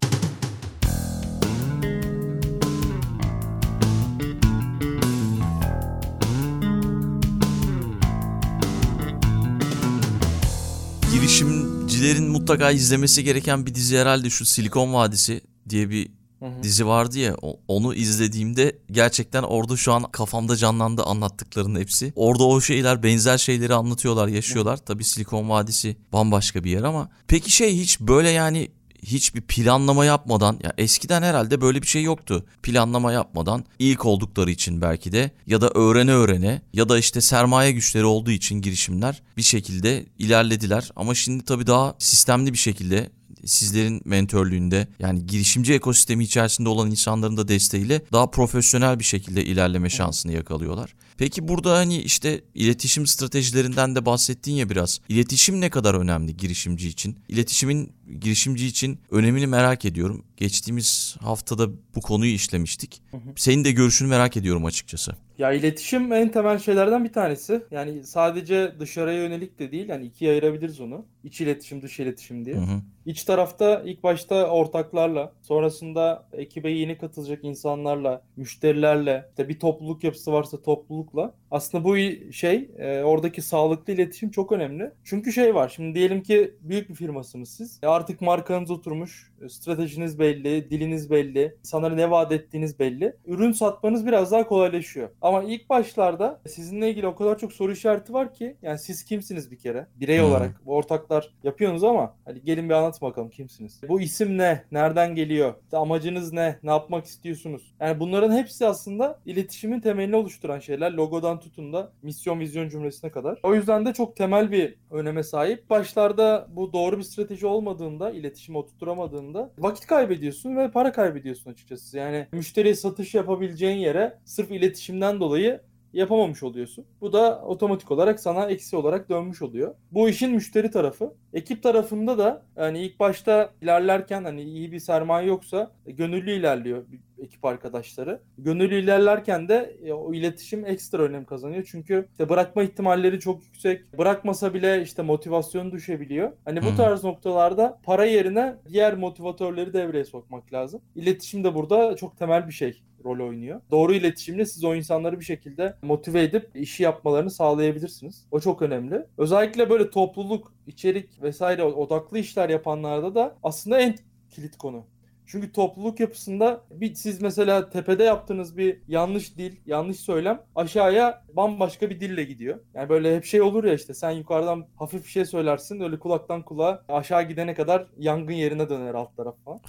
Girişimcilerin 11.13 12.29
mutlaka 12.29 12.71
izlemesi 12.71 13.23
gereken 13.23 13.65
bir 13.65 13.75
dizi 13.75 13.97
herhalde 13.97 14.29
şu 14.29 14.45
Silikon 14.45 14.93
Vadisi 14.93 15.41
diye 15.69 15.89
bir 15.89 16.16
Hı 16.39 16.63
dizi 16.63 16.87
vardı 16.87 17.19
ya 17.19 17.35
onu 17.67 17.93
izlediğimde 17.93 18.79
gerçekten 18.91 19.43
orada 19.43 19.77
şu 19.77 19.93
an 19.93 20.03
kafamda 20.03 20.55
canlandı 20.55 21.03
anlattıklarının 21.03 21.79
hepsi. 21.79 22.13
Orada 22.15 22.43
o 22.43 22.61
şeyler 22.61 23.03
benzer 23.03 23.37
şeyleri 23.37 23.73
anlatıyorlar 23.73 24.27
yaşıyorlar. 24.27 24.77
Tabii 24.77 25.03
Silikon 25.03 25.49
Vadisi 25.49 25.97
bambaşka 26.13 26.63
bir 26.63 26.71
yer 26.71 26.83
ama 26.83 27.09
peki 27.27 27.51
şey 27.51 27.77
hiç 27.77 27.99
böyle 27.99 28.29
yani 28.29 28.71
hiçbir 29.03 29.41
planlama 29.41 30.05
yapmadan 30.05 30.59
ya 30.63 30.73
eskiden 30.77 31.21
herhalde 31.21 31.61
böyle 31.61 31.81
bir 31.81 31.87
şey 31.87 32.03
yoktu. 32.03 32.45
Planlama 32.63 33.11
yapmadan 33.11 33.65
ilk 33.79 34.05
oldukları 34.05 34.51
için 34.51 34.81
belki 34.81 35.11
de 35.11 35.31
ya 35.47 35.61
da 35.61 35.69
öğrene 35.69 36.11
öğrene 36.11 36.61
ya 36.73 36.89
da 36.89 36.99
işte 36.99 37.21
sermaye 37.21 37.71
güçleri 37.71 38.05
olduğu 38.05 38.31
için 38.31 38.61
girişimler 38.61 39.21
bir 39.37 39.41
şekilde 39.41 40.05
ilerlediler. 40.19 40.91
Ama 40.95 41.15
şimdi 41.15 41.45
tabii 41.45 41.67
daha 41.67 41.95
sistemli 41.99 42.53
bir 42.53 42.57
şekilde 42.57 43.09
sizlerin 43.47 44.01
mentörlüğünde 44.05 44.87
yani 44.99 45.27
girişimci 45.27 45.73
ekosistemi 45.73 46.23
içerisinde 46.23 46.69
olan 46.69 46.91
insanların 46.91 47.37
da 47.37 47.47
desteğiyle 47.47 48.01
daha 48.11 48.31
profesyonel 48.31 48.99
bir 48.99 49.03
şekilde 49.03 49.45
ilerleme 49.45 49.89
şansını 49.89 50.31
yakalıyorlar. 50.33 50.95
Peki 51.17 51.47
burada 51.47 51.77
hani 51.77 52.01
işte 52.01 52.41
iletişim 52.55 53.07
stratejilerinden 53.07 53.95
de 53.95 54.05
bahsettin 54.05 54.51
ya 54.51 54.69
biraz. 54.69 54.99
İletişim 55.09 55.61
ne 55.61 55.69
kadar 55.69 55.93
önemli 55.93 56.37
girişimci 56.37 56.87
için? 56.87 57.19
İletişimin 57.29 57.91
girişimci 58.19 58.67
için 58.67 58.99
önemini 59.11 59.47
merak 59.47 59.85
ediyorum. 59.85 60.23
Geçtiğimiz 60.37 61.15
haftada 61.21 61.69
bu 61.95 62.01
konuyu 62.01 62.31
işlemiştik. 62.31 63.01
Senin 63.35 63.63
de 63.63 63.71
görüşünü 63.71 64.09
merak 64.09 64.37
ediyorum 64.37 64.65
açıkçası. 64.65 65.11
Ya 65.37 65.51
iletişim 65.51 66.13
en 66.13 66.31
temel 66.31 66.59
şeylerden 66.59 67.03
bir 67.03 67.13
tanesi. 67.13 67.63
Yani 67.71 68.03
sadece 68.03 68.75
dışarıya 68.79 69.23
yönelik 69.23 69.59
de 69.59 69.71
değil. 69.71 69.89
Yani 69.89 70.05
ikiye 70.05 70.31
ayırabiliriz 70.31 70.81
onu. 70.81 71.05
İç 71.23 71.41
iletişim, 71.41 71.81
dış 71.81 71.99
iletişim 71.99 72.45
diye. 72.45 72.55
Hı 72.55 72.59
hı. 72.59 72.81
İç 73.05 73.23
tarafta 73.23 73.81
ilk 73.85 74.03
başta 74.03 74.47
ortaklarla, 74.47 75.33
sonrasında 75.41 76.27
ekibe 76.33 76.71
yeni 76.71 76.97
katılacak 76.97 77.43
insanlarla, 77.43 78.21
müşterilerle, 78.35 79.25
işte 79.29 79.49
bir 79.49 79.59
topluluk 79.59 80.03
yapısı 80.03 80.33
varsa 80.33 80.61
toplulukla. 80.61 81.33
Aslında 81.51 81.83
bu 81.83 81.97
şey, 82.31 82.69
e, 82.77 83.03
oradaki 83.03 83.41
sağlıklı 83.41 83.93
iletişim 83.93 84.31
çok 84.31 84.51
önemli. 84.51 84.91
Çünkü 85.03 85.33
şey 85.33 85.55
var, 85.55 85.73
şimdi 85.75 85.95
diyelim 85.95 86.23
ki 86.23 86.55
büyük 86.61 86.89
bir 86.89 86.95
firmasınız 86.95 87.49
siz. 87.49 87.79
E, 87.83 87.87
artık 87.97 88.21
markanız 88.21 88.71
oturmuş, 88.71 89.31
e, 89.41 89.49
stratejiniz 89.49 90.19
belli, 90.19 90.69
diliniz 90.69 91.11
belli, 91.11 91.55
insanlara 91.59 91.95
ne 91.95 92.11
vaat 92.11 92.31
ettiğiniz 92.31 92.79
belli. 92.79 93.15
Ürün 93.25 93.51
satmanız 93.51 94.05
biraz 94.05 94.31
daha 94.31 94.47
kolaylaşıyor. 94.47 95.09
Ama 95.21 95.43
ilk 95.43 95.69
başlarda 95.69 96.41
sizinle 96.47 96.89
ilgili 96.89 97.07
o 97.07 97.15
kadar 97.15 97.37
çok 97.37 97.53
soru 97.53 97.71
işareti 97.71 98.13
var 98.13 98.33
ki, 98.33 98.57
yani 98.61 98.79
siz 98.79 99.03
kimsiniz 99.05 99.51
bir 99.51 99.57
kere? 99.57 99.87
Birey 99.95 100.19
Hmm. 100.19 100.25
olarak, 100.25 100.61
bu 100.65 100.75
ortaklar 100.75 101.33
yapıyorsunuz 101.43 101.83
ama 101.83 102.15
hadi 102.25 102.43
gelin 102.43 102.69
bir 102.69 102.73
anlat 102.73 103.01
bakalım 103.01 103.29
kimsiniz? 103.29 103.81
Bu 103.89 104.01
isim 104.01 104.37
ne? 104.37 104.63
Nereden 104.71 105.15
geliyor? 105.15 105.53
İşte 105.63 105.77
amacınız 105.77 106.33
ne? 106.33 106.59
Ne 106.63 106.69
yapmak 106.71 107.05
istiyorsunuz? 107.05 107.73
Yani 107.79 107.99
bunların 107.99 108.31
hepsi 108.37 108.65
aslında 108.67 109.19
iletişimin 109.25 109.79
temelini 109.79 110.15
oluşturan 110.15 110.59
şeyler. 110.59 110.91
Logodan 110.91 111.39
tutun 111.39 111.73
da 111.73 111.91
misyon 112.01 112.39
vizyon 112.39 112.69
cümlesine 112.69 113.11
kadar. 113.11 113.39
O 113.43 113.55
yüzden 113.55 113.85
de 113.85 113.93
çok 113.93 114.15
temel 114.15 114.51
bir 114.51 114.75
öneme 114.91 115.23
sahip. 115.23 115.69
Başlarda 115.69 116.47
bu 116.49 116.73
doğru 116.73 116.97
bir 116.97 117.03
strateji 117.03 117.47
olmadığında, 117.87 118.11
iletişimi 118.11 118.57
oturtturamadığında 118.57 119.51
vakit 119.59 119.87
kaybediyorsun 119.87 120.57
ve 120.57 120.71
para 120.71 120.91
kaybediyorsun 120.91 121.51
açıkçası. 121.51 121.97
Yani 121.97 122.27
müşteriye 122.31 122.75
satış 122.75 123.15
yapabileceğin 123.15 123.77
yere 123.77 124.19
sırf 124.25 124.51
iletişimden 124.51 125.19
dolayı 125.19 125.61
yapamamış 125.93 126.43
oluyorsun. 126.43 126.85
Bu 127.01 127.13
da 127.13 127.41
otomatik 127.41 127.91
olarak 127.91 128.19
sana 128.19 128.49
eksi 128.49 128.75
olarak 128.75 129.09
dönmüş 129.09 129.41
oluyor. 129.41 129.75
Bu 129.91 130.09
işin 130.09 130.31
müşteri 130.31 130.71
tarafı. 130.71 131.13
Ekip 131.33 131.63
tarafında 131.63 132.17
da 132.17 132.45
yani 132.55 132.79
ilk 132.79 132.99
başta 132.99 133.49
ilerlerken 133.61 134.23
hani 134.23 134.41
iyi 134.43 134.71
bir 134.71 134.79
sermaye 134.79 135.27
yoksa 135.27 135.71
gönüllü 135.85 136.31
ilerliyor 136.31 136.83
ekip 137.19 137.45
arkadaşları. 137.45 138.21
Gönüllü 138.37 138.79
ilerlerken 138.79 139.47
de 139.47 139.77
e, 139.83 139.93
o 139.93 140.13
iletişim 140.13 140.65
ekstra 140.65 141.03
önem 141.03 141.25
kazanıyor. 141.25 141.63
Çünkü 141.71 142.07
işte 142.11 142.29
bırakma 142.29 142.63
ihtimalleri 142.63 143.19
çok 143.19 143.43
yüksek. 143.43 143.97
Bırakmasa 143.97 144.53
bile 144.53 144.81
işte 144.81 145.01
motivasyonu 145.01 145.71
düşebiliyor. 145.71 146.31
Hani 146.45 146.61
bu 146.61 146.75
tarz 146.75 147.03
noktalarda 147.03 147.79
para 147.83 148.05
yerine 148.05 148.55
diğer 148.69 148.97
motivatörleri 148.97 149.73
devreye 149.73 150.05
sokmak 150.05 150.53
lazım. 150.53 150.81
İletişim 150.95 151.43
de 151.43 151.55
burada 151.55 151.95
çok 151.95 152.17
temel 152.17 152.47
bir 152.47 152.53
şey 152.53 152.83
rol 153.05 153.27
oynuyor. 153.27 153.61
Doğru 153.71 153.93
iletişimle 153.93 154.45
siz 154.45 154.63
o 154.63 154.75
insanları 154.75 155.19
bir 155.19 155.25
şekilde 155.25 155.75
motive 155.81 156.23
edip 156.23 156.49
işi 156.55 156.83
yapmalarını 156.83 157.31
sağlayabilirsiniz. 157.31 158.25
O 158.31 158.39
çok 158.39 158.61
önemli. 158.61 159.05
Özellikle 159.17 159.69
böyle 159.69 159.89
topluluk, 159.89 160.53
içerik 160.67 161.21
vesaire 161.21 161.63
odaklı 161.63 162.19
işler 162.19 162.49
yapanlarda 162.49 163.15
da 163.15 163.35
aslında 163.43 163.79
en 163.79 163.95
kilit 164.29 164.57
konu. 164.57 164.85
Çünkü 165.27 165.51
topluluk 165.51 165.99
yapısında 165.99 166.61
bir 166.71 166.95
siz 166.95 167.21
mesela 167.21 167.69
tepede 167.69 168.03
yaptığınız 168.03 168.57
bir 168.57 168.81
yanlış 168.87 169.37
dil, 169.37 169.55
yanlış 169.65 169.99
söylem 169.99 170.41
aşağıya 170.55 171.25
bambaşka 171.33 171.89
bir 171.89 171.99
dille 171.99 172.23
gidiyor. 172.23 172.59
Yani 172.73 172.89
böyle 172.89 173.15
hep 173.15 173.25
şey 173.25 173.41
olur 173.41 173.63
ya 173.63 173.73
işte 173.73 173.93
sen 173.93 174.11
yukarıdan 174.11 174.65
hafif 174.75 175.03
bir 175.03 175.09
şey 175.09 175.25
söylersin 175.25 175.81
öyle 175.81 175.99
kulaktan 175.99 176.43
kulağa 176.43 176.83
aşağı 176.89 177.23
gidene 177.23 177.53
kadar 177.53 177.87
yangın 177.97 178.33
yerine 178.33 178.69
döner 178.69 178.93
alt 178.93 179.17
taraf 179.17 179.35
falan. 179.45 179.59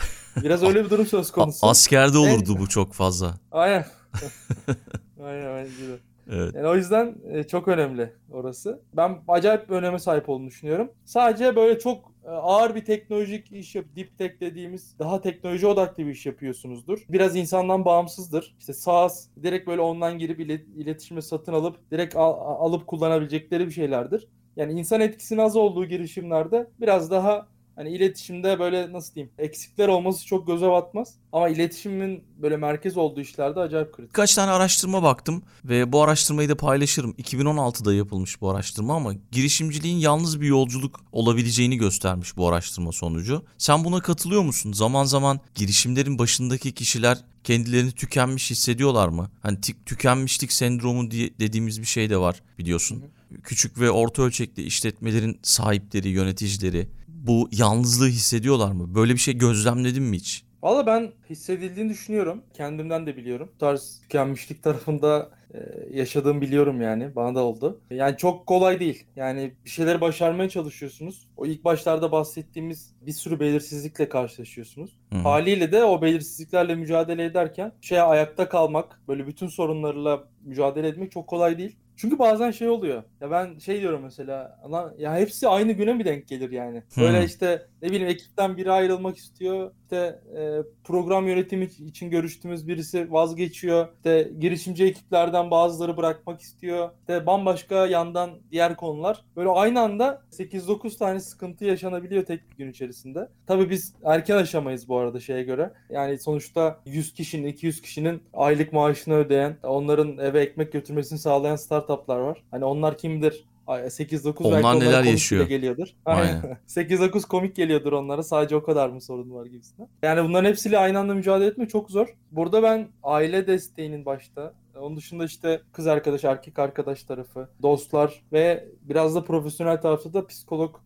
Biraz 0.43 0.63
öyle 0.63 0.85
bir 0.85 0.91
durum 0.91 1.07
söz 1.07 1.31
konusu. 1.33 1.67
askerde 1.67 2.19
olurdu 2.19 2.59
bu 2.59 2.69
çok 2.69 2.93
fazla. 2.93 3.35
Aynen. 3.53 3.85
Aynen 5.25 5.57
bence 5.57 5.89
de. 5.89 5.99
Evet. 6.29 6.55
Yani 6.55 6.67
o 6.69 6.75
yüzden 6.77 7.17
e, 7.33 7.45
çok 7.45 7.69
önemli 7.69 8.13
orası. 8.31 8.83
Ben 8.93 9.19
acayip 9.29 9.69
bir 9.69 9.75
öneme 9.75 9.99
sahip 9.99 10.29
olduğunu 10.29 10.47
düşünüyorum. 10.47 10.93
Sadece 11.05 11.57
böyle 11.57 11.79
çok 11.79 12.13
e, 12.25 12.29
ağır 12.29 12.75
bir 12.75 12.85
teknolojik 12.85 13.53
iş 13.53 13.75
yap, 13.75 13.85
deep 13.97 14.19
tech 14.19 14.41
dediğimiz 14.41 14.99
daha 14.99 15.21
teknoloji 15.21 15.67
odaklı 15.67 16.07
bir 16.07 16.11
iş 16.11 16.27
yapıyorsunuzdur. 16.27 17.05
Biraz 17.09 17.37
insandan 17.37 17.85
bağımsızdır. 17.85 18.57
İşte 18.59 18.73
SaaS 18.73 19.29
direkt 19.43 19.67
böyle 19.67 19.81
ondan 19.81 20.19
girip 20.19 20.41
ile- 20.41 20.65
iletişime 20.77 21.23
satın 21.23 21.53
alıp 21.53 21.91
direkt 21.91 22.17
al- 22.17 22.65
alıp 22.67 22.87
kullanabilecekleri 22.87 23.67
bir 23.67 23.73
şeylerdir. 23.73 24.29
Yani 24.57 24.73
insan 24.81 25.01
etkisinin 25.01 25.41
az 25.41 25.57
olduğu 25.57 25.85
girişimlerde 25.85 26.71
biraz 26.81 27.11
daha 27.11 27.49
hani 27.79 27.91
iletişimde 27.91 28.59
böyle 28.59 28.93
nasıl 28.93 29.15
diyeyim 29.15 29.33
eksikler 29.39 29.89
olması 29.89 30.27
çok 30.27 30.47
göze 30.47 30.69
batmaz. 30.69 31.15
Ama 31.33 31.49
iletişimin 31.49 32.25
böyle 32.43 32.57
merkez 32.57 32.97
olduğu 32.97 33.21
işlerde 33.21 33.61
acayip 33.61 33.93
kritik. 33.93 34.11
Birkaç 34.11 34.35
tane 34.35 34.51
araştırma 34.51 35.03
baktım 35.03 35.43
ve 35.65 35.93
bu 35.93 36.03
araştırmayı 36.03 36.49
da 36.49 36.57
paylaşırım. 36.57 37.11
2016'da 37.13 37.95
yapılmış 37.95 38.41
bu 38.41 38.51
araştırma 38.51 38.97
ama 38.97 39.15
girişimciliğin 39.33 39.99
yalnız 39.99 40.41
bir 40.41 40.47
yolculuk 40.47 41.01
olabileceğini 41.13 41.77
göstermiş 41.77 42.37
bu 42.37 42.49
araştırma 42.49 42.93
sonucu. 42.93 43.43
Sen 43.59 43.85
buna 43.85 44.01
katılıyor 44.01 44.43
musun? 44.43 44.73
Zaman 44.73 45.05
zaman 45.05 45.41
girişimlerin 45.55 46.19
başındaki 46.19 46.73
kişiler 46.73 47.19
kendilerini 47.45 47.93
tükenmiş 47.93 48.51
hissediyorlar 48.51 49.09
mı? 49.09 49.31
Hani 49.43 49.59
tü- 49.59 49.85
tükenmişlik 49.87 50.53
sendromu 50.53 51.11
diye 51.11 51.31
dediğimiz 51.41 51.81
bir 51.81 51.87
şey 51.87 52.11
de 52.11 52.17
var 52.17 52.43
biliyorsun. 52.59 53.05
Küçük 53.43 53.81
ve 53.81 53.91
orta 53.91 54.23
ölçekli 54.23 54.63
işletmelerin 54.63 55.39
sahipleri, 55.43 56.09
yöneticileri 56.09 56.89
bu 57.27 57.49
yalnızlığı 57.53 58.09
hissediyorlar 58.09 58.73
mı? 58.73 58.95
Böyle 58.95 59.13
bir 59.15 59.19
şey 59.19 59.39
gözlemledin 59.39 60.03
mi 60.03 60.17
hiç? 60.17 60.45
Valla 60.63 60.87
ben 60.87 61.13
hissedildiğini 61.31 61.91
düşünüyorum. 61.91 62.43
Kendimden 62.55 63.07
de 63.07 63.17
biliyorum. 63.17 63.51
Bu 63.55 63.59
tarz 63.59 64.01
tükenmişlik 64.03 64.63
tarafında 64.63 65.31
e, 65.55 65.59
yaşadığım 65.99 66.41
biliyorum 66.41 66.83
yani. 66.83 67.17
Bana 67.17 67.35
da 67.35 67.45
oldu. 67.45 67.81
Yani 67.91 68.17
çok 68.17 68.47
kolay 68.47 68.81
değil. 68.81 69.05
Yani 69.17 69.55
bir 69.65 69.71
şeyleri 69.71 70.01
başarmaya 70.01 70.49
çalışıyorsunuz. 70.49 71.29
O 71.37 71.47
ilk 71.47 71.65
başlarda 71.65 72.13
bahsettiğimiz 72.13 72.95
bir 73.01 73.13
sürü 73.13 73.41
belirsizlikle 73.41 74.09
karşılaşıyorsunuz. 74.09 74.99
Hı 75.13 75.19
hı. 75.19 75.23
Haliyle 75.23 75.73
de 75.73 75.85
o 75.85 76.03
belirsizliklerle 76.03 76.75
mücadele 76.75 77.25
ederken 77.25 77.73
şeye 77.81 78.03
ayakta 78.03 78.49
kalmak, 78.49 79.01
böyle 79.09 79.27
bütün 79.27 79.49
sorunlarla 79.49 80.29
mücadele 80.45 80.89
etmek 80.89 81.13
çok 81.13 81.27
kolay 81.27 81.59
değil. 81.59 81.77
Çünkü 81.99 82.19
bazen 82.19 82.51
şey 82.51 82.69
oluyor. 82.69 83.03
Ya 83.21 83.31
ben 83.31 83.59
şey 83.59 83.81
diyorum 83.81 84.03
mesela. 84.03 84.61
Lan 84.73 84.95
ya 84.99 85.17
hepsi 85.17 85.49
aynı 85.49 85.73
güne 85.73 85.93
mi 85.95 86.05
denk 86.05 86.29
gelir 86.29 86.51
yani? 86.51 86.83
Böyle 86.99 87.19
Hmm. 87.21 87.27
işte 87.27 87.69
ne 87.83 87.89
bileyim 87.89 88.09
ekipten 88.09 88.57
biri 88.57 88.71
ayrılmak 88.73 89.17
istiyor. 89.17 89.71
İşte 89.83 90.21
e, 90.37 90.63
program 90.85 91.29
yönetimi 91.29 91.65
için 91.65 92.11
görüştüğümüz 92.11 92.69
birisi 92.69 93.13
vazgeçiyor. 93.13 93.89
İşte 93.97 94.31
girişimci 94.39 94.85
ekiplerden 94.85 95.51
bazıları 95.51 95.97
bırakmak 95.97 96.41
istiyor. 96.41 96.91
İşte 97.01 97.27
bambaşka 97.27 97.87
yandan 97.87 98.31
diğer 98.51 98.77
konular. 98.77 99.25
Böyle 99.37 99.49
aynı 99.49 99.81
anda 99.81 100.23
8-9 100.33 100.99
tane 100.99 101.21
sıkıntı 101.21 101.65
yaşanabiliyor 101.65 102.25
tek 102.25 102.51
bir 102.51 102.57
gün 102.57 102.71
içerisinde. 102.71 103.29
Tabii 103.47 103.71
biz 103.71 103.95
erken 104.05 104.37
aşamayız 104.37 104.89
bu 104.89 104.99
arada 104.99 105.21
şeye 105.21 105.43
göre. 105.43 105.73
Yani 105.91 106.19
sonuçta 106.19 106.81
100 106.87 107.15
kişinin, 107.15 107.47
200 107.47 107.83
kişinin 107.83 108.23
aylık 108.33 108.73
maaşını 108.73 109.15
ödeyen, 109.15 109.57
onların 109.63 110.19
eve 110.19 110.41
ekmek 110.41 110.73
götürmesini 110.73 111.19
sağlayan 111.19 111.57
startuplar 111.57 112.19
var. 112.19 112.43
Hani 112.51 112.65
onlar 112.65 112.99
kimdir? 112.99 113.45
Ay, 113.69 113.83
8-9 113.83 114.47
Onlar 114.47 114.63
belki 114.63 114.81
neler 114.81 114.99
komik 114.99 115.11
yaşıyor? 115.11 115.47
geliyordur. 115.47 115.89
Aynen. 116.05 116.59
8-9 116.67 117.27
komik 117.29 117.57
geliyordur 117.57 117.93
onlara. 117.93 118.23
Sadece 118.23 118.57
o 118.57 118.63
kadar 118.63 118.89
mı 118.89 119.01
sorun 119.01 119.35
var 119.35 119.47
gibisinden. 119.47 119.89
Yani 120.03 120.29
bunların 120.29 120.49
hepsiyle 120.49 120.79
aynı 120.79 120.99
anda 120.99 121.15
mücadele 121.15 121.49
etmek 121.49 121.71
çok 121.71 121.91
zor. 121.91 122.17
Burada 122.31 122.63
ben 122.63 122.89
aile 123.03 123.47
desteğinin 123.47 124.05
başta, 124.05 124.55
onun 124.81 124.97
dışında 124.97 125.25
işte 125.25 125.61
kız 125.73 125.87
arkadaş, 125.87 126.25
erkek 126.25 126.59
arkadaş 126.59 127.03
tarafı, 127.05 127.49
dostlar 127.63 128.23
ve 128.33 128.69
biraz 128.83 129.15
da 129.15 129.25
profesyonel 129.25 129.81
tarafta 129.81 130.13
da 130.13 130.27
psikolog 130.27 130.77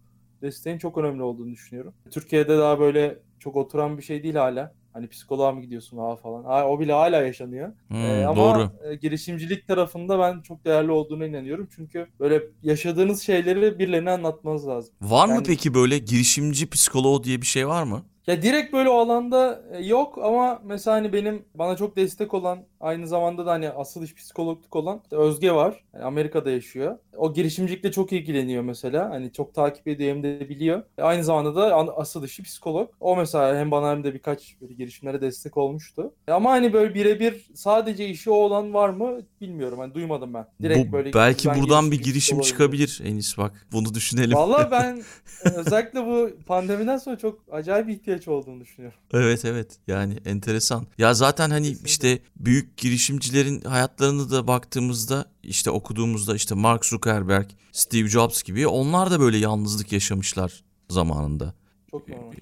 desteğin 0.42 0.78
çok 0.78 0.98
önemli 0.98 1.22
olduğunu 1.22 1.52
düşünüyorum. 1.52 1.94
Türkiye'de 2.10 2.58
daha 2.58 2.80
böyle 2.80 3.18
çok 3.38 3.56
oturan 3.56 3.98
bir 3.98 4.02
şey 4.02 4.22
değil 4.22 4.34
hala. 4.34 4.72
Hani 4.92 5.08
psikoloğa 5.08 5.52
mı 5.52 5.60
gidiyorsun 5.60 5.98
ha 5.98 6.16
falan. 6.16 6.44
Ha, 6.44 6.68
o 6.68 6.80
bile 6.80 6.92
hala 6.92 7.22
yaşanıyor. 7.22 7.72
Hmm, 7.88 7.96
Ee, 8.04 8.24
ama 8.26 8.36
doğru. 8.36 8.70
e, 8.90 8.94
girişimcilik 8.94 9.66
tarafında 9.68 10.18
ben 10.18 10.40
çok 10.40 10.64
değerli 10.64 10.90
olduğuna 10.90 11.26
inanıyorum. 11.26 11.68
Çünkü 11.76 12.06
böyle 12.20 12.42
yaşadığınız 12.62 13.22
şeyleri 13.22 13.78
birilerine 13.78 14.10
anlatmanız 14.10 14.68
lazım. 14.68 14.94
Var 15.02 15.26
mı 15.26 15.32
yani- 15.34 15.44
peki 15.46 15.74
böyle 15.74 15.98
girişimci 15.98 16.70
psikoloğu 16.70 17.24
diye 17.24 17.40
bir 17.40 17.46
şey 17.46 17.68
var 17.68 17.82
mı? 17.82 18.02
Ya 18.26 18.42
direkt 18.42 18.72
böyle 18.72 18.88
o 18.88 18.98
alanda 18.98 19.62
e, 19.72 19.84
yok 19.84 20.18
ama 20.22 20.62
mesela 20.64 20.96
hani 20.96 21.12
benim 21.12 21.44
bana 21.54 21.76
çok 21.76 21.96
destek 21.96 22.34
olan 22.34 22.58
aynı 22.80 23.06
zamanda 23.08 23.46
da 23.46 23.50
hani 23.50 23.70
asıl 23.70 24.02
iş 24.02 24.14
psikologluk 24.14 24.76
olan 24.76 25.00
işte 25.04 25.16
Özge 25.16 25.52
var. 25.52 25.84
Yani 25.94 26.04
Amerika'da 26.04 26.50
yaşıyor. 26.50 26.98
O 27.16 27.32
girişimcilikle 27.34 27.92
çok 27.92 28.12
ilgileniyor 28.12 28.62
mesela. 28.62 29.10
Hani 29.10 29.32
çok 29.32 29.54
takip 29.54 29.88
ediyor 29.88 30.10
hem 30.14 30.22
de 30.22 30.48
biliyor. 30.48 30.82
E, 30.98 31.02
Aynı 31.02 31.24
zamanda 31.24 31.54
da 31.54 31.76
asıl 31.96 32.24
işi 32.24 32.42
psikolog. 32.42 32.90
O 33.00 33.16
mesela 33.16 33.56
hem 33.58 33.70
bana 33.70 33.90
hem 33.90 34.04
de 34.04 34.14
birkaç 34.14 34.60
böyle 34.60 34.74
girişimlere 34.74 35.20
destek 35.20 35.56
olmuştu. 35.56 36.14
E, 36.28 36.32
Ama 36.32 36.50
hani 36.50 36.72
böyle 36.72 36.94
birebir 36.94 37.46
sadece 37.54 38.08
işi 38.08 38.30
o 38.30 38.34
olan 38.34 38.74
var 38.74 38.88
mı 38.88 39.18
bilmiyorum. 39.40 39.78
Hani 39.78 39.94
duymadım 39.94 40.34
ben. 40.34 40.46
Direkt 40.62 40.88
Bu, 40.88 40.92
böyle 40.92 41.12
belki 41.12 41.48
buradan 41.48 41.90
bir 41.90 42.02
girişim 42.02 42.40
çıkabilir 42.40 43.00
Enis 43.04 43.38
bak. 43.38 43.66
Bunu 43.72 43.94
düşünelim. 43.94 44.36
Vallahi 44.36 44.70
ben 44.70 45.02
özellikle 45.56 46.06
bu 46.06 46.30
pandemiden 46.46 46.96
sonra 46.96 47.18
çok 47.18 47.40
acayip 47.50 47.88
ihtiyaç 47.88 48.11
olduğunu 48.28 48.60
düşünüyorum. 48.60 48.98
Evet 49.12 49.44
evet 49.44 49.78
yani 49.86 50.18
enteresan. 50.24 50.86
Ya 50.98 51.14
zaten 51.14 51.50
hani 51.50 51.66
Kesinlikle. 51.68 51.88
işte 51.90 52.18
büyük 52.36 52.76
girişimcilerin 52.76 53.60
hayatlarını 53.60 54.30
da 54.30 54.46
baktığımızda 54.46 55.24
işte 55.42 55.70
okuduğumuzda 55.70 56.34
işte 56.34 56.54
Mark 56.54 56.86
Zuckerberg, 56.86 57.46
Steve 57.72 58.08
Jobs 58.08 58.42
gibi 58.42 58.66
onlar 58.66 59.10
da 59.10 59.20
böyle 59.20 59.36
yalnızlık 59.36 59.92
yaşamışlar 59.92 60.64
zamanında. 60.90 61.54
Çok 61.92 62.08
normal. 62.08 62.32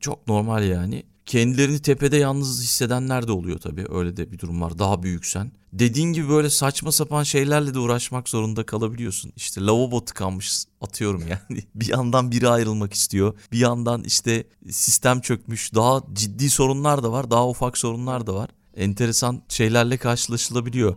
Çok 0.00 0.28
normal 0.28 0.64
yani. 0.68 1.02
Kendilerini 1.26 1.78
tepede 1.78 2.16
yalnız 2.16 2.62
hissedenler 2.62 3.28
de 3.28 3.32
oluyor 3.32 3.58
tabii. 3.58 3.86
Öyle 3.90 4.16
de 4.16 4.32
bir 4.32 4.38
durum 4.38 4.60
var. 4.62 4.78
Daha 4.78 5.02
büyüksen. 5.02 5.52
Dediğin 5.72 6.12
gibi 6.12 6.28
böyle 6.28 6.50
saçma 6.50 6.92
sapan 6.92 7.22
şeylerle 7.22 7.74
de 7.74 7.78
uğraşmak 7.78 8.28
zorunda 8.28 8.66
kalabiliyorsun. 8.66 9.32
İşte 9.36 9.60
lavabo 9.60 10.04
tıkanmış 10.04 10.64
atıyorum 10.80 11.22
yani. 11.28 11.62
Bir 11.74 11.88
yandan 11.88 12.30
biri 12.30 12.48
ayrılmak 12.48 12.94
istiyor. 12.94 13.34
Bir 13.52 13.58
yandan 13.58 14.04
işte 14.04 14.44
sistem 14.70 15.20
çökmüş. 15.20 15.74
Daha 15.74 16.02
ciddi 16.12 16.50
sorunlar 16.50 17.02
da 17.02 17.12
var. 17.12 17.30
Daha 17.30 17.48
ufak 17.48 17.78
sorunlar 17.78 18.26
da 18.26 18.34
var. 18.34 18.50
Enteresan 18.76 19.42
şeylerle 19.48 19.96
karşılaşılabiliyor. 19.96 20.96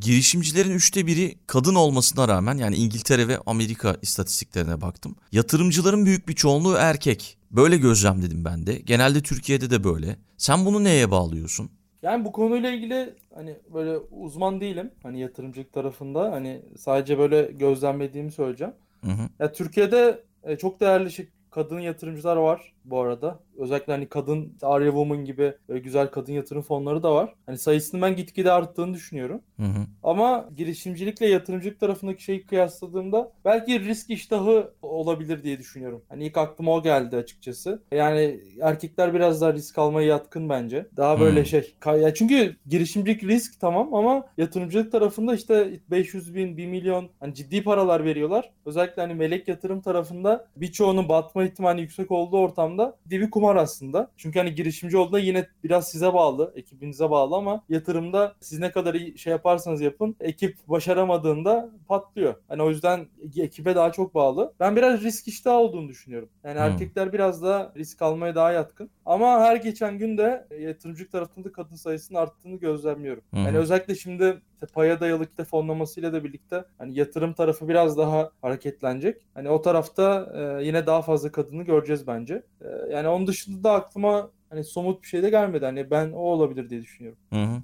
Girişimcilerin 0.00 0.70
üçte 0.70 1.06
biri 1.06 1.38
kadın 1.46 1.74
olmasına 1.74 2.28
rağmen 2.28 2.58
yani 2.58 2.76
İngiltere 2.76 3.28
ve 3.28 3.38
Amerika 3.46 3.96
istatistiklerine 4.02 4.80
baktım. 4.80 5.16
Yatırımcıların 5.32 6.06
büyük 6.06 6.28
bir 6.28 6.34
çoğunluğu 6.34 6.74
erkek. 6.78 7.35
Böyle 7.50 7.76
gözlemledim 7.76 8.44
ben 8.44 8.66
de. 8.66 8.78
Genelde 8.78 9.22
Türkiye'de 9.22 9.70
de 9.70 9.84
böyle. 9.84 10.16
Sen 10.36 10.66
bunu 10.66 10.84
neye 10.84 11.10
bağlıyorsun? 11.10 11.70
Yani 12.02 12.24
bu 12.24 12.32
konuyla 12.32 12.70
ilgili 12.70 13.14
hani 13.34 13.56
böyle 13.74 13.96
uzman 13.98 14.60
değilim. 14.60 14.90
Hani 15.02 15.20
yatırımcılık 15.20 15.72
tarafında 15.72 16.32
hani 16.32 16.62
sadece 16.78 17.18
böyle 17.18 17.42
gözlemlediğimi 17.42 18.32
söyleyeceğim. 18.32 18.74
Hı 19.04 19.10
hı. 19.10 19.28
Ya 19.38 19.52
Türkiye'de 19.52 20.24
e, 20.42 20.56
çok 20.56 20.80
değerli 20.80 21.12
şey, 21.12 21.28
kadın 21.50 21.80
yatırımcılar 21.80 22.36
var 22.36 22.72
bu 22.90 23.00
arada. 23.00 23.38
Özellikle 23.58 23.92
hani 23.92 24.08
kadın 24.08 24.52
Arya 24.62 24.86
Woman 24.90 25.24
gibi 25.24 25.52
güzel 25.68 26.10
kadın 26.10 26.32
yatırım 26.32 26.62
fonları 26.62 27.02
da 27.02 27.14
var. 27.14 27.34
Hani 27.46 27.58
sayısının 27.58 28.02
ben 28.02 28.16
gitgide 28.16 28.52
arttığını 28.52 28.94
düşünüyorum. 28.94 29.40
Hı 29.60 29.62
hı. 29.66 29.86
Ama 30.02 30.48
girişimcilikle 30.56 31.26
yatırımcılık 31.26 31.80
tarafındaki 31.80 32.22
şeyi 32.24 32.46
kıyasladığımda 32.46 33.32
belki 33.44 33.80
risk 33.80 34.10
iştahı 34.10 34.70
olabilir 34.82 35.42
diye 35.42 35.58
düşünüyorum. 35.58 36.02
Hani 36.08 36.24
ilk 36.26 36.38
aklıma 36.38 36.72
o 36.72 36.82
geldi 36.82 37.16
açıkçası. 37.16 37.82
Yani 37.92 38.40
erkekler 38.60 39.14
biraz 39.14 39.40
daha 39.40 39.52
risk 39.52 39.78
almaya 39.78 40.08
yatkın 40.08 40.48
bence. 40.48 40.86
Daha 40.96 41.20
böyle 41.20 41.36
Hmm. 41.40 41.46
şey. 41.46 41.74
Ya 41.86 42.14
çünkü 42.14 42.56
girişimcilik 42.66 43.24
risk 43.24 43.60
tamam 43.60 43.94
ama 43.94 44.26
yatırımcılık 44.38 44.92
tarafında 44.92 45.34
işte 45.34 45.80
500 45.90 46.34
bin, 46.34 46.56
1 46.56 46.66
milyon 46.66 47.08
hani 47.20 47.34
ciddi 47.34 47.62
paralar 47.64 48.04
veriyorlar. 48.04 48.50
Özellikle 48.66 49.02
hani 49.02 49.14
melek 49.14 49.48
yatırım 49.48 49.80
tarafında 49.80 50.46
birçoğunun 50.56 51.08
batma 51.08 51.44
ihtimali 51.44 51.80
yüksek 51.80 52.10
olduğu 52.10 52.38
ortamda 52.38 52.75
bir 53.06 53.20
bir 53.20 53.30
kumar 53.30 53.56
aslında. 53.56 54.10
Çünkü 54.16 54.38
hani 54.38 54.54
girişimci 54.54 54.96
olduğunda 54.96 55.18
yine 55.18 55.46
biraz 55.64 55.88
size 55.90 56.14
bağlı, 56.14 56.52
ekibinize 56.56 57.10
bağlı 57.10 57.36
ama 57.36 57.64
yatırımda 57.68 58.34
siz 58.40 58.58
ne 58.58 58.70
kadar 58.70 58.94
iyi 58.94 59.18
şey 59.18 59.30
yaparsanız 59.30 59.80
yapın 59.80 60.16
ekip 60.20 60.56
başaramadığında 60.68 61.70
patlıyor. 61.88 62.34
Hani 62.48 62.62
o 62.62 62.70
yüzden 62.70 63.06
ekibe 63.36 63.74
daha 63.74 63.92
çok 63.92 64.14
bağlı. 64.14 64.52
Ben 64.60 64.76
biraz 64.76 65.02
risk 65.02 65.28
iştahı 65.28 65.54
olduğunu 65.54 65.88
düşünüyorum. 65.88 66.28
Yani 66.44 66.54
Hmm. 66.54 66.62
erkekler 66.62 67.12
biraz 67.12 67.42
da 67.42 67.72
risk 67.76 68.02
almaya 68.02 68.34
daha 68.34 68.52
yatkın. 68.52 68.90
Ama 69.06 69.40
her 69.40 69.56
geçen 69.56 69.98
gün 69.98 70.18
de 70.18 70.46
yatırımcılık 70.60 71.12
tarafında 71.12 71.52
kadın 71.52 71.76
sayısının 71.76 72.18
arttığını 72.18 72.56
gözlemliyorum. 72.56 73.22
Hı. 73.34 73.38
Yani 73.38 73.58
özellikle 73.58 73.94
şimdi 73.94 74.42
işte 74.54 74.66
paya 74.66 75.00
dayalı 75.00 75.24
işte 75.24 75.44
fonlamasıyla 75.44 76.12
da 76.12 76.24
birlikte 76.24 76.64
hani 76.78 76.98
yatırım 76.98 77.32
tarafı 77.34 77.68
biraz 77.68 77.98
daha 77.98 78.30
hareketlenecek. 78.42 79.22
Hani 79.34 79.50
o 79.50 79.62
tarafta 79.62 80.32
e, 80.60 80.64
yine 80.66 80.86
daha 80.86 81.02
fazla 81.02 81.32
kadını 81.32 81.62
göreceğiz 81.62 82.06
bence. 82.06 82.42
E, 82.60 82.65
yani 82.90 83.08
onun 83.08 83.26
dışında 83.26 83.64
da 83.64 83.72
aklıma 83.72 84.30
hani 84.50 84.64
somut 84.64 85.02
bir 85.02 85.08
şey 85.08 85.22
de 85.22 85.30
gelmedi. 85.30 85.64
Hani 85.64 85.90
ben 85.90 86.12
o 86.12 86.18
olabilir 86.18 86.70
diye 86.70 86.82
düşünüyorum. 86.82 87.18
Hı 87.32 87.44
hı. 87.44 87.62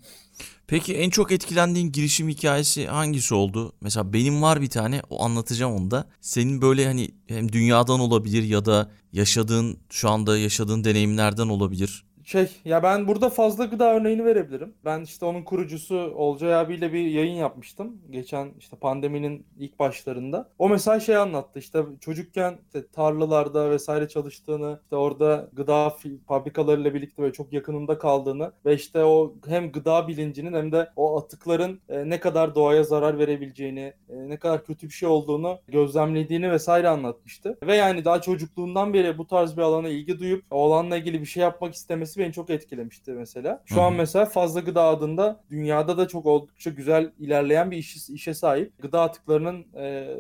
Peki 0.67 0.95
en 0.97 1.11
çok 1.11 1.33
etkilendiğin 1.33 1.93
girişim 1.93 2.29
hikayesi 2.29 2.87
hangisi 2.87 3.35
oldu? 3.35 3.73
Mesela 3.81 4.13
benim 4.13 4.43
var 4.43 4.61
bir 4.61 4.71
tane 4.71 5.03
o 5.11 5.25
anlatacağım 5.25 5.73
onu 5.75 5.91
da. 5.91 6.09
Senin 6.21 6.63
böyle 6.63 6.87
hani 6.87 7.11
hem 7.27 7.53
dünyadan 7.53 8.01
olabilir 8.01 8.43
ya 8.43 8.65
da 8.65 8.91
yaşadığın 9.13 9.79
şu 9.91 10.11
anda 10.11 10.39
yaşadığın 10.39 10.85
deneyimlerden 10.85 11.49
olabilir. 11.49 12.05
Şey 12.25 12.51
ya 12.65 12.83
ben 12.83 13.09
burada 13.09 13.31
fazla 13.31 13.65
gıda 13.65 13.95
örneğini 13.95 14.25
verebilirim. 14.25 14.75
Ben 14.85 15.01
işte 15.01 15.27
onun 15.27 15.43
kurucusu 15.43 16.13
Olcay 16.17 16.55
abiyle 16.55 16.93
bir 16.93 17.07
yayın 17.07 17.35
yapmıştım. 17.35 18.03
Geçen 18.11 18.53
işte 18.59 18.77
pandeminin 18.77 19.47
ilk 19.59 19.79
başlarında. 19.79 20.49
O 20.59 20.69
mesela 20.69 21.01
şey 21.01 21.17
anlattı 21.17 21.59
işte 21.59 21.83
çocukken 22.01 22.59
işte 22.67 22.87
tarlalarda 22.89 23.71
vesaire 23.71 24.09
çalıştığını, 24.09 24.81
işte 24.83 24.97
orada 24.97 25.49
gıda 25.53 25.97
fabrikalarıyla 26.29 26.95
birlikte 26.95 27.23
böyle 27.23 27.33
çok 27.33 27.53
yakınında 27.53 27.99
kaldığını 27.99 28.53
ve 28.67 28.75
işte 28.75 29.05
o 29.05 29.35
hem 29.47 29.73
gıda 29.73 30.09
bilincinin 30.09 30.53
hem 30.55 30.73
de 30.73 30.89
o 30.97 31.19
atıkların 31.19 31.81
e, 31.89 32.09
ne 32.09 32.21
kadar 32.21 32.55
doğaya 32.55 32.83
zarar 32.85 33.19
verebileceğini, 33.19 33.93
e, 34.09 34.29
ne 34.29 34.37
kadar 34.37 34.65
kötü 34.65 34.87
bir 34.87 34.93
şey 34.93 35.09
olduğunu 35.09 35.59
gözlemlediğini 35.69 36.51
vesaire 36.53 36.89
anlatmıştı. 36.89 37.59
Ve 37.67 37.77
yani 37.77 38.05
daha 38.05 38.21
çocukluğundan 38.21 38.95
beri 38.95 39.19
bu 39.19 39.27
tarz 39.27 39.57
bir 39.57 39.63
alana 39.63 39.89
ilgi 39.89 40.19
duyup 40.19 40.45
o 40.51 40.65
alanla 40.67 40.97
ilgili 40.97 41.21
bir 41.21 41.27
şey 41.27 41.43
yapmak 41.43 41.75
istemesi 41.75 42.12
gelmesi 42.13 42.19
beni 42.19 42.33
çok 42.33 42.51
etkilemişti 42.51 43.13
mesela. 43.13 43.63
Şu 43.67 43.77
Hı 43.77 43.81
hı. 43.81 43.85
an 43.85 43.95
mesela 43.95 44.27
Fazla 44.27 44.61
Gıda 44.61 44.83
adında 44.83 45.41
dünyada 45.51 45.99
da 45.99 46.09
çok 46.09 46.27
oldukça 46.27 46.71
güzel 46.71 47.13
ilerleyen 47.19 47.71
bir 47.71 47.77
iş, 47.77 48.11
işe 48.11 48.35
sahip. 48.35 48.73
Gıda 48.79 49.03
atıklarının 49.03 49.67
e, 49.77 50.17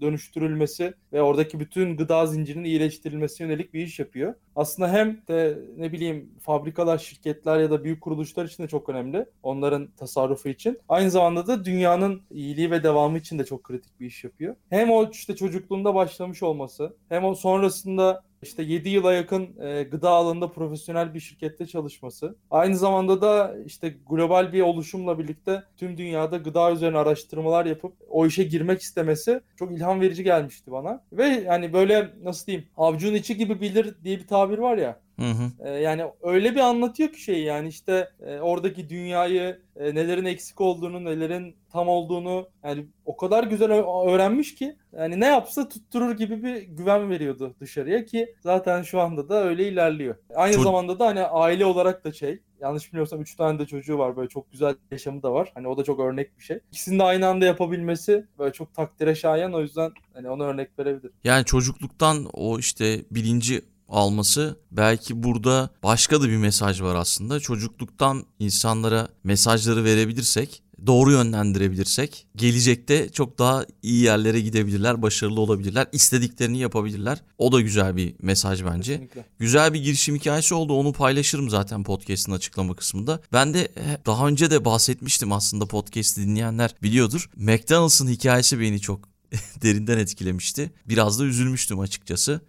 dönüştürülmesi 0.00 0.94
ve 1.12 1.22
oradaki 1.22 1.60
bütün 1.60 1.96
gıda 1.96 2.26
zincirinin 2.26 2.64
iyileştirilmesi 2.64 3.42
yönelik 3.42 3.74
bir 3.74 3.80
iş 3.80 3.98
yapıyor. 3.98 4.34
Aslında 4.56 4.92
hem 4.92 5.22
de 5.28 5.58
ne 5.76 5.92
bileyim 5.92 6.30
fabrikalar, 6.40 6.98
şirketler 6.98 7.58
ya 7.58 7.70
da 7.70 7.84
büyük 7.84 8.00
kuruluşlar 8.00 8.44
için 8.44 8.62
de 8.62 8.68
çok 8.68 8.88
önemli. 8.88 9.26
Onların 9.42 9.88
tasarrufu 9.96 10.48
için. 10.48 10.78
Aynı 10.88 11.10
zamanda 11.10 11.46
da 11.46 11.64
dünyanın 11.64 12.22
iyiliği 12.30 12.70
ve 12.70 12.82
devamı 12.82 13.18
için 13.18 13.38
de 13.38 13.44
çok 13.44 13.64
kritik 13.64 14.00
bir 14.00 14.06
iş 14.06 14.24
yapıyor. 14.24 14.56
Hem 14.70 14.90
o 14.90 15.10
işte 15.10 15.36
çocukluğunda 15.36 15.94
başlamış 15.94 16.42
olması 16.42 16.96
hem 17.08 17.24
o 17.24 17.34
sonrasında 17.34 18.22
işte 18.42 18.62
7 18.62 18.88
yıla 18.88 19.12
yakın 19.12 19.60
e, 19.60 19.82
gıda 19.82 20.10
alanında 20.10 20.52
profesyonel 20.52 21.14
bir 21.14 21.20
şirkette 21.20 21.66
çalışması. 21.66 22.36
Aynı 22.50 22.76
zamanda 22.76 23.20
da 23.20 23.56
işte 23.66 23.94
global 24.10 24.52
bir 24.52 24.60
oluşumla 24.60 25.18
birlikte 25.18 25.62
tüm 25.76 25.96
dünyada 25.96 26.36
gıda 26.36 26.72
üzerine 26.72 26.98
araştırmalar 26.98 27.66
yapıp 27.66 27.92
o 28.08 28.26
işe 28.26 28.44
girmek 28.44 28.80
istemesi 28.80 29.40
çok 29.56 29.72
ilham 29.72 30.00
verici 30.00 30.24
gelmişti 30.24 30.72
bana. 30.72 31.04
Ve 31.12 31.26
yani 31.26 31.72
böyle 31.72 32.10
nasıl 32.22 32.46
diyeyim 32.46 32.68
avcunun 32.76 33.14
içi 33.14 33.36
gibi 33.36 33.60
bilir 33.60 33.94
diye 34.04 34.18
bir 34.18 34.26
tabir 34.26 34.58
var 34.58 34.78
ya. 34.78 35.00
Hı 35.20 35.30
hı. 35.30 35.68
E, 35.68 35.70
yani 35.70 36.04
öyle 36.22 36.54
bir 36.54 36.60
anlatıyor 36.60 37.12
ki 37.12 37.22
şeyi 37.22 37.44
yani 37.44 37.68
işte 37.68 38.10
e, 38.20 38.38
oradaki 38.38 38.88
dünyayı 38.88 39.60
e, 39.76 39.94
nelerin 39.94 40.24
eksik 40.24 40.60
olduğunu, 40.60 41.04
nelerin 41.04 41.56
tam 41.72 41.88
olduğunu 41.88 42.48
yani 42.64 42.86
o 43.04 43.16
kadar 43.16 43.44
güzel 43.44 43.72
öğrenmiş 44.08 44.54
ki 44.54 44.76
yani 44.92 45.20
ne 45.20 45.26
yapsa 45.26 45.68
tutturur 45.68 46.16
gibi 46.16 46.42
bir 46.42 46.62
güven 46.62 47.10
veriyordu 47.10 47.54
dışarıya 47.60 48.04
ki 48.04 48.34
zaten 48.40 48.82
şu 48.82 49.00
anda 49.00 49.28
da 49.28 49.44
öyle 49.44 49.68
ilerliyor. 49.68 50.14
Aynı 50.34 50.56
Ço- 50.56 50.62
zamanda 50.62 50.98
da 50.98 51.06
hani 51.06 51.22
aile 51.22 51.64
olarak 51.64 52.04
da 52.04 52.12
şey 52.12 52.40
yanlış 52.60 52.92
bilmiyorsam 52.92 53.20
3 53.20 53.36
tane 53.36 53.58
de 53.58 53.66
çocuğu 53.66 53.98
var 53.98 54.16
böyle 54.16 54.28
çok 54.28 54.52
güzel 54.52 54.74
yaşamı 54.90 55.22
da 55.22 55.32
var. 55.32 55.52
Hani 55.54 55.68
o 55.68 55.76
da 55.76 55.84
çok 55.84 56.00
örnek 56.00 56.38
bir 56.38 56.44
şey. 56.44 56.58
İkisini 56.72 56.98
de 56.98 57.02
aynı 57.02 57.26
anda 57.26 57.44
yapabilmesi 57.44 58.26
böyle 58.38 58.52
çok 58.52 58.74
takdire 58.74 59.14
şayan 59.14 59.52
o 59.52 59.60
yüzden 59.60 59.92
hani 60.14 60.30
ona 60.30 60.44
örnek 60.44 60.78
verebilirim. 60.78 61.12
Yani 61.24 61.44
çocukluktan 61.44 62.26
o 62.32 62.58
işte 62.58 63.04
bilinci 63.10 63.62
alması 63.90 64.56
belki 64.70 65.22
burada 65.22 65.70
başka 65.82 66.22
da 66.22 66.28
bir 66.28 66.36
mesaj 66.36 66.82
var 66.82 66.94
aslında. 66.94 67.40
Çocukluktan 67.40 68.24
insanlara 68.38 69.08
mesajları 69.24 69.84
verebilirsek, 69.84 70.62
doğru 70.86 71.12
yönlendirebilirsek 71.12 72.26
gelecekte 72.36 73.08
çok 73.08 73.38
daha 73.38 73.66
iyi 73.82 74.02
yerlere 74.02 74.40
gidebilirler, 74.40 75.02
başarılı 75.02 75.40
olabilirler, 75.40 75.86
istediklerini 75.92 76.58
yapabilirler. 76.58 77.22
O 77.38 77.52
da 77.52 77.60
güzel 77.60 77.96
bir 77.96 78.14
mesaj 78.22 78.64
bence. 78.64 78.92
Kesinlikle. 78.92 79.24
Güzel 79.38 79.74
bir 79.74 79.82
girişim 79.82 80.14
hikayesi 80.16 80.54
oldu. 80.54 80.72
Onu 80.72 80.92
paylaşırım 80.92 81.50
zaten 81.50 81.84
podcast'ın 81.84 82.32
açıklama 82.32 82.74
kısmında. 82.76 83.20
Ben 83.32 83.54
de 83.54 83.60
eh, 83.76 84.06
daha 84.06 84.28
önce 84.28 84.50
de 84.50 84.64
bahsetmiştim 84.64 85.32
aslında 85.32 85.66
podcast'i 85.66 86.22
dinleyenler 86.22 86.74
biliyordur. 86.82 87.30
McDonald's'ın 87.36 88.08
hikayesi 88.08 88.60
beni 88.60 88.80
çok 88.80 89.08
derinden 89.62 89.98
etkilemişti. 89.98 90.70
Biraz 90.88 91.20
da 91.20 91.24
üzülmüştüm 91.24 91.80
açıkçası. 91.80 92.40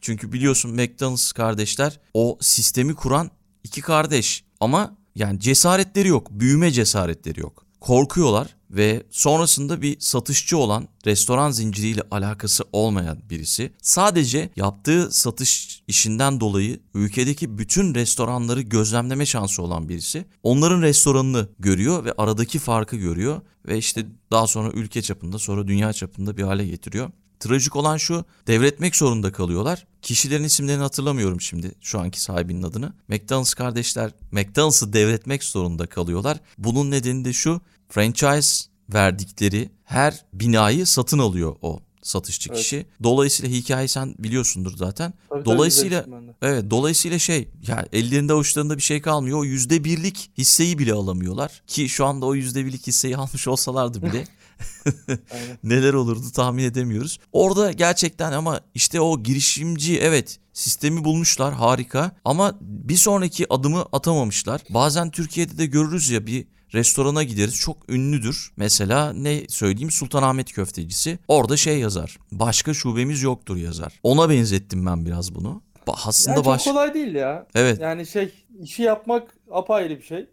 Çünkü 0.00 0.32
biliyorsun 0.32 0.70
McDonald's 0.70 1.32
kardeşler 1.32 2.00
o 2.14 2.38
sistemi 2.40 2.94
kuran 2.94 3.30
iki 3.64 3.80
kardeş 3.80 4.44
ama 4.60 4.96
yani 5.14 5.40
cesaretleri 5.40 6.08
yok. 6.08 6.30
Büyüme 6.30 6.70
cesaretleri 6.70 7.40
yok. 7.40 7.66
Korkuyorlar 7.80 8.56
ve 8.70 9.02
sonrasında 9.10 9.82
bir 9.82 10.00
satışçı 10.00 10.58
olan 10.58 10.88
restoran 11.06 11.50
zinciriyle 11.50 12.02
alakası 12.10 12.64
olmayan 12.72 13.18
birisi 13.30 13.72
sadece 13.82 14.50
yaptığı 14.56 15.12
satış 15.12 15.82
işinden 15.88 16.40
dolayı 16.40 16.80
ülkedeki 16.94 17.58
bütün 17.58 17.94
restoranları 17.94 18.60
gözlemleme 18.60 19.26
şansı 19.26 19.62
olan 19.62 19.88
birisi 19.88 20.24
onların 20.42 20.82
restoranını 20.82 21.48
görüyor 21.58 22.04
ve 22.04 22.12
aradaki 22.18 22.58
farkı 22.58 22.96
görüyor 22.96 23.40
ve 23.68 23.78
işte 23.78 24.06
daha 24.30 24.46
sonra 24.46 24.70
ülke 24.70 25.02
çapında 25.02 25.38
sonra 25.38 25.68
dünya 25.68 25.92
çapında 25.92 26.36
bir 26.36 26.42
hale 26.42 26.66
getiriyor. 26.66 27.10
Trajik 27.40 27.76
olan 27.76 27.96
şu 27.96 28.24
devretmek 28.46 28.96
zorunda 28.96 29.32
kalıyorlar. 29.32 29.86
Kişilerin 30.02 30.44
isimlerini 30.44 30.82
hatırlamıyorum 30.82 31.40
şimdi 31.40 31.72
şu 31.80 32.00
anki 32.00 32.20
sahibinin 32.20 32.62
adını. 32.62 32.92
McDonald's 33.08 33.54
kardeşler 33.54 34.10
McDonald's'ı 34.32 34.92
devretmek 34.92 35.44
zorunda 35.44 35.86
kalıyorlar. 35.86 36.40
Bunun 36.58 36.90
nedeni 36.90 37.24
de 37.24 37.32
şu 37.32 37.60
franchise 37.88 38.64
verdikleri 38.94 39.70
her 39.84 40.24
binayı 40.32 40.86
satın 40.86 41.18
alıyor 41.18 41.56
o 41.62 41.80
satışçı 42.02 42.50
Evet. 42.50 42.62
kişi. 42.62 42.86
Dolayısıyla 43.02 43.56
hikayeyi 43.56 43.88
sen 43.88 44.14
biliyorsundur 44.18 44.76
zaten. 44.76 45.12
Tabii 45.28 45.44
tabii 45.44 45.44
Dolayısıyla 45.44 46.04
de. 46.04 46.10
Evet 46.42 46.70
dolayısıyla 46.70 47.18
şey 47.18 47.48
yani 47.68 47.86
ellerinde 47.92 48.32
avuçlarında 48.32 48.76
bir 48.76 48.82
şey 48.82 49.00
kalmıyor. 49.02 49.38
O 49.38 49.44
yüzde 49.44 49.84
birlik 49.84 50.30
hisseyi 50.38 50.78
bile 50.78 50.92
alamıyorlar. 50.92 51.62
Ki 51.66 51.88
şu 51.88 52.06
anda 52.06 52.26
o 52.26 52.34
yüzde 52.34 52.66
birlik 52.66 52.86
hisseyi 52.86 53.16
almış 53.16 53.48
olsalardı 53.48 54.02
bile. 54.02 54.24
neler 55.64 55.94
olurdu 55.94 56.32
tahmin 56.34 56.64
edemiyoruz. 56.64 57.18
Orada 57.32 57.72
gerçekten 57.72 58.32
ama 58.32 58.60
işte 58.74 59.00
o 59.00 59.22
girişimci 59.22 59.98
evet 60.00 60.38
sistemi 60.52 61.04
bulmuşlar 61.04 61.54
harika 61.54 62.12
ama 62.24 62.58
bir 62.60 62.96
sonraki 62.96 63.52
adımı 63.52 63.84
atamamışlar. 63.92 64.60
Bazen 64.70 65.10
Türkiye'de 65.10 65.58
de 65.58 65.66
görürüz 65.66 66.10
ya 66.10 66.26
bir 66.26 66.46
restorana 66.74 67.22
gideriz 67.22 67.56
çok 67.56 67.90
ünlüdür. 67.92 68.52
Mesela 68.56 69.12
ne 69.12 69.42
söyleyeyim 69.48 69.90
Sultanahmet 69.90 70.52
köftecisi 70.52 71.18
orada 71.28 71.56
şey 71.56 71.78
yazar 71.78 72.18
başka 72.32 72.74
şubemiz 72.74 73.22
yoktur 73.22 73.56
yazar. 73.56 74.00
Ona 74.02 74.30
benzettim 74.30 74.86
ben 74.86 75.06
biraz 75.06 75.34
bunu. 75.34 75.62
Aslında 76.06 76.34
Yani 76.34 76.44
çok 76.44 76.54
baş... 76.54 76.64
kolay 76.64 76.94
değil 76.94 77.14
ya. 77.14 77.46
Evet 77.54 77.80
Yani 77.80 78.06
şey 78.06 78.32
işi 78.60 78.82
yapmak 78.82 79.36
apayrı 79.50 79.98
bir 79.98 80.02
şey. 80.02 80.26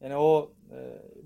Yani 0.00 0.16
o 0.16 0.52
e, 0.70 0.76